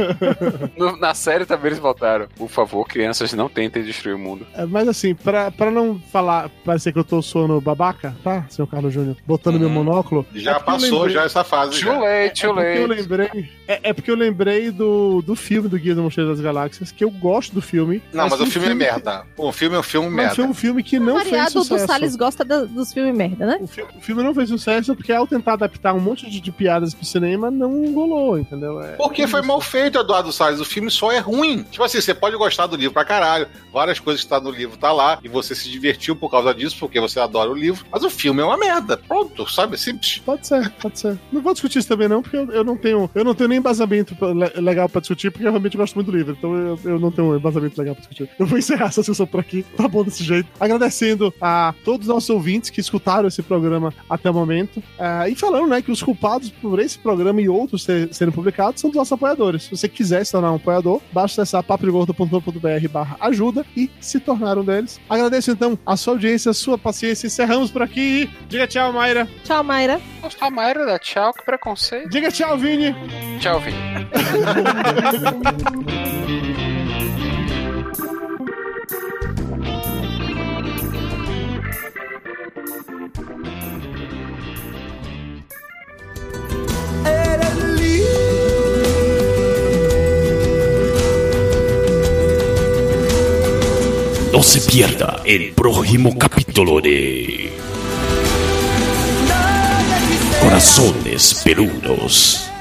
no, 0.76 0.96
na 0.96 1.14
série 1.14 1.44
também 1.44 1.66
eles 1.66 1.78
voltaram. 1.78 2.28
Por 2.36 2.48
favor, 2.48 2.86
crianças 2.86 3.32
não 3.32 3.48
tentem 3.48 3.82
destruir 3.82 4.14
o 4.14 4.18
mundo. 4.18 4.46
É, 4.54 4.64
mas 4.64 4.88
assim, 4.88 5.14
pra, 5.14 5.50
pra 5.50 5.70
não 5.70 6.00
falar, 6.10 6.50
parecer 6.64 6.92
que 6.92 6.98
eu 6.98 7.04
tô 7.04 7.22
sono 7.22 7.60
babaca, 7.60 8.14
tá, 8.22 8.44
senhor 8.48 8.66
Carlos 8.66 8.92
Júnior? 8.92 9.16
Botando 9.26 9.58
meu 9.58 9.68
uhum. 9.68 9.74
monóculo. 9.74 10.26
Já 10.34 10.56
é 10.56 10.60
passou 10.60 11.00
lembrei... 11.00 11.14
já 11.14 11.24
essa 11.24 11.44
fase. 11.44 11.80
Too 11.80 12.00
late, 12.00 12.42
too 12.42 12.52
late. 12.52 12.66
É, 12.66 12.72
é 12.72 12.74
porque 12.74 12.78
eu 12.78 12.86
lembrei. 12.86 13.50
É, 13.72 13.80
é 13.84 13.92
porque 13.92 14.10
eu 14.10 14.16
lembrei 14.16 14.70
do, 14.70 15.22
do 15.22 15.34
filme 15.34 15.68
do 15.68 15.78
Guia 15.78 15.94
do 15.94 16.02
Mochileiro 16.02 16.34
das 16.34 16.44
Galáxias, 16.44 16.92
que 16.92 17.02
eu 17.02 17.10
gosto 17.10 17.54
do 17.54 17.62
filme. 17.62 18.02
Não, 18.12 18.24
mas, 18.24 18.32
mas 18.32 18.40
o 18.40 18.46
filme, 18.46 18.68
filme, 18.68 18.84
é 18.84 18.92
merda. 18.92 19.24
O 19.36 19.52
filme 19.52 19.76
é 19.76 19.78
um 19.78 19.82
filme 19.82 20.10
merda. 20.10 20.34
Foi 20.34 20.44
um 20.44 20.54
filme 20.54 20.82
que 20.82 20.98
não 20.98 21.18
fez 21.20 21.52
sucesso. 21.52 21.84
do 21.84 21.86
Salles 21.86 22.16
gosta 22.16 22.44
do, 22.44 22.66
dos 22.66 22.92
filmes 22.92 23.16
merda, 23.16 23.46
né? 23.46 23.58
O, 23.60 23.66
fi 23.66 23.82
o, 23.82 24.00
filme 24.00 24.22
não 24.22 24.34
fez 24.34 24.48
sucesso 24.50 24.94
porque 24.94 25.12
ao 25.12 25.26
tentar 25.26 25.54
adaptar 25.54 25.94
um 25.94 26.00
monte 26.00 26.28
de, 26.28 26.40
de 26.40 26.52
piadas 26.52 26.92
pro 26.92 27.06
cinema, 27.06 27.50
não 27.50 27.92
rolou, 27.94 28.38
entendeu? 28.38 28.80
É, 28.82 28.92
porque 28.96 29.26
foi 29.26 29.40
mal 29.40 29.60
feito, 29.60 29.98
Eduardo 29.98 30.32
Salles. 30.32 30.60
O 30.60 30.64
filme 30.64 30.90
só 30.90 31.10
é 31.10 31.18
ruim. 31.18 31.62
Tipo 31.62 31.84
assim, 31.84 32.00
você 32.00 32.12
pode 32.12 32.36
gostar 32.36 32.66
do 32.66 32.76
livro 32.76 32.92
pra 32.92 33.04
caralho, 33.04 33.46
várias 33.72 33.98
coisas 33.98 34.22
que 34.22 34.28
tá 34.28 34.38
no 34.38 34.50
livro 34.50 34.76
tá 34.76 34.92
lá, 34.92 35.18
e 35.22 35.28
você 35.28 35.54
se 35.54 35.70
divertiu 35.70 36.14
por 36.14 36.30
causa 36.30 36.52
disso, 36.52 36.76
porque 36.78 37.00
você 37.00 37.18
adora 37.18 37.50
o 37.50 37.54
livro, 37.54 37.86
mas 37.90 38.04
o 38.04 38.10
filme 38.10 38.42
é 38.42 38.44
uma 38.44 38.58
merda. 38.58 38.98
Pronto, 38.98 39.50
sabe? 39.50 39.78
Simples. 39.78 40.18
Pode 40.18 40.46
ser, 40.46 40.70
pode 40.72 40.98
ser. 40.98 41.18
Não 41.32 41.40
vou 41.40 41.52
discutir 41.54 41.78
isso 41.78 41.88
também 41.88 42.08
não, 42.08 42.20
porque 42.20 42.36
eu, 42.36 42.50
eu 42.52 42.64
não 42.64 42.76
tenho 42.76 43.10
eu 43.14 43.24
não 43.24 43.34
tenho 43.34 43.48
nem 43.48 43.61
embasamento 43.62 44.16
le- 44.34 44.60
legal 44.60 44.88
pra 44.88 45.00
discutir, 45.00 45.30
porque 45.30 45.46
eu 45.46 45.50
realmente 45.50 45.76
gosto 45.76 45.94
muito 45.94 46.10
do 46.10 46.16
livro. 46.16 46.34
Então 46.38 46.54
eu, 46.54 46.78
eu 46.84 46.98
não 46.98 47.10
tenho 47.10 47.28
um 47.32 47.36
embasamento 47.36 47.78
legal 47.80 47.94
pra 47.94 48.00
discutir. 48.00 48.28
Eu 48.38 48.46
vou 48.46 48.58
encerrar 48.58 48.86
essa 48.86 49.02
sessão 49.02 49.26
por 49.26 49.40
aqui. 49.40 49.64
Tá 49.76 49.88
bom 49.88 50.04
desse 50.04 50.22
jeito. 50.24 50.48
Agradecendo 50.60 51.32
a 51.40 51.74
todos 51.84 52.06
os 52.08 52.14
nossos 52.14 52.30
ouvintes 52.30 52.70
que 52.70 52.80
escutaram 52.80 53.28
esse 53.28 53.42
programa 53.42 53.92
até 54.08 54.30
o 54.30 54.34
momento. 54.34 54.82
Ah, 54.98 55.28
e 55.28 55.34
falando, 55.34 55.68
né, 55.68 55.80
que 55.82 55.90
os 55.90 56.02
culpados 56.02 56.50
por 56.50 56.78
esse 56.80 56.98
programa 56.98 57.40
e 57.40 57.48
outros 57.48 57.84
ser- 57.84 58.12
serem 58.12 58.32
publicados 58.32 58.80
são 58.80 58.90
os 58.90 58.96
nossos 58.96 59.12
apoiadores. 59.12 59.64
Se 59.64 59.70
você 59.70 59.88
quiser 59.88 60.24
se 60.24 60.32
tornar 60.32 60.52
um 60.52 60.56
apoiador, 60.56 61.00
basta 61.12 61.42
acessar 61.42 61.62
paprigordo.com.br 61.62 62.88
barra 62.90 63.16
ajuda 63.20 63.64
e 63.76 63.90
se 64.00 64.18
tornar 64.20 64.58
um 64.58 64.64
deles. 64.64 65.00
Agradeço 65.08 65.50
então 65.50 65.78
a 65.86 65.96
sua 65.96 66.14
audiência, 66.14 66.50
a 66.50 66.54
sua 66.54 66.76
paciência. 66.76 67.26
Encerramos 67.26 67.70
por 67.70 67.82
aqui. 67.82 68.28
Diga 68.48 68.66
tchau, 68.66 68.92
Mayra. 68.92 69.28
Tchau, 69.44 69.62
Mayra. 69.62 70.00
A 70.40 70.50
Mayra 70.50 70.98
tchau, 70.98 71.32
que 71.32 71.44
preconceito. 71.44 72.08
Diga 72.08 72.30
tchau, 72.30 72.56
Vini. 72.58 72.94
Vini. 73.42 74.06
No 94.32 94.42
se 94.44 94.60
pierda 94.70 95.20
el 95.24 95.52
próximo 95.52 96.16
capítulo 96.16 96.80
de 96.80 97.50
Corazones 100.40 101.42
Peludos. 101.44 102.51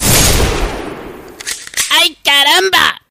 ¡Ay, 2.01 2.17
caramba! 2.23 2.97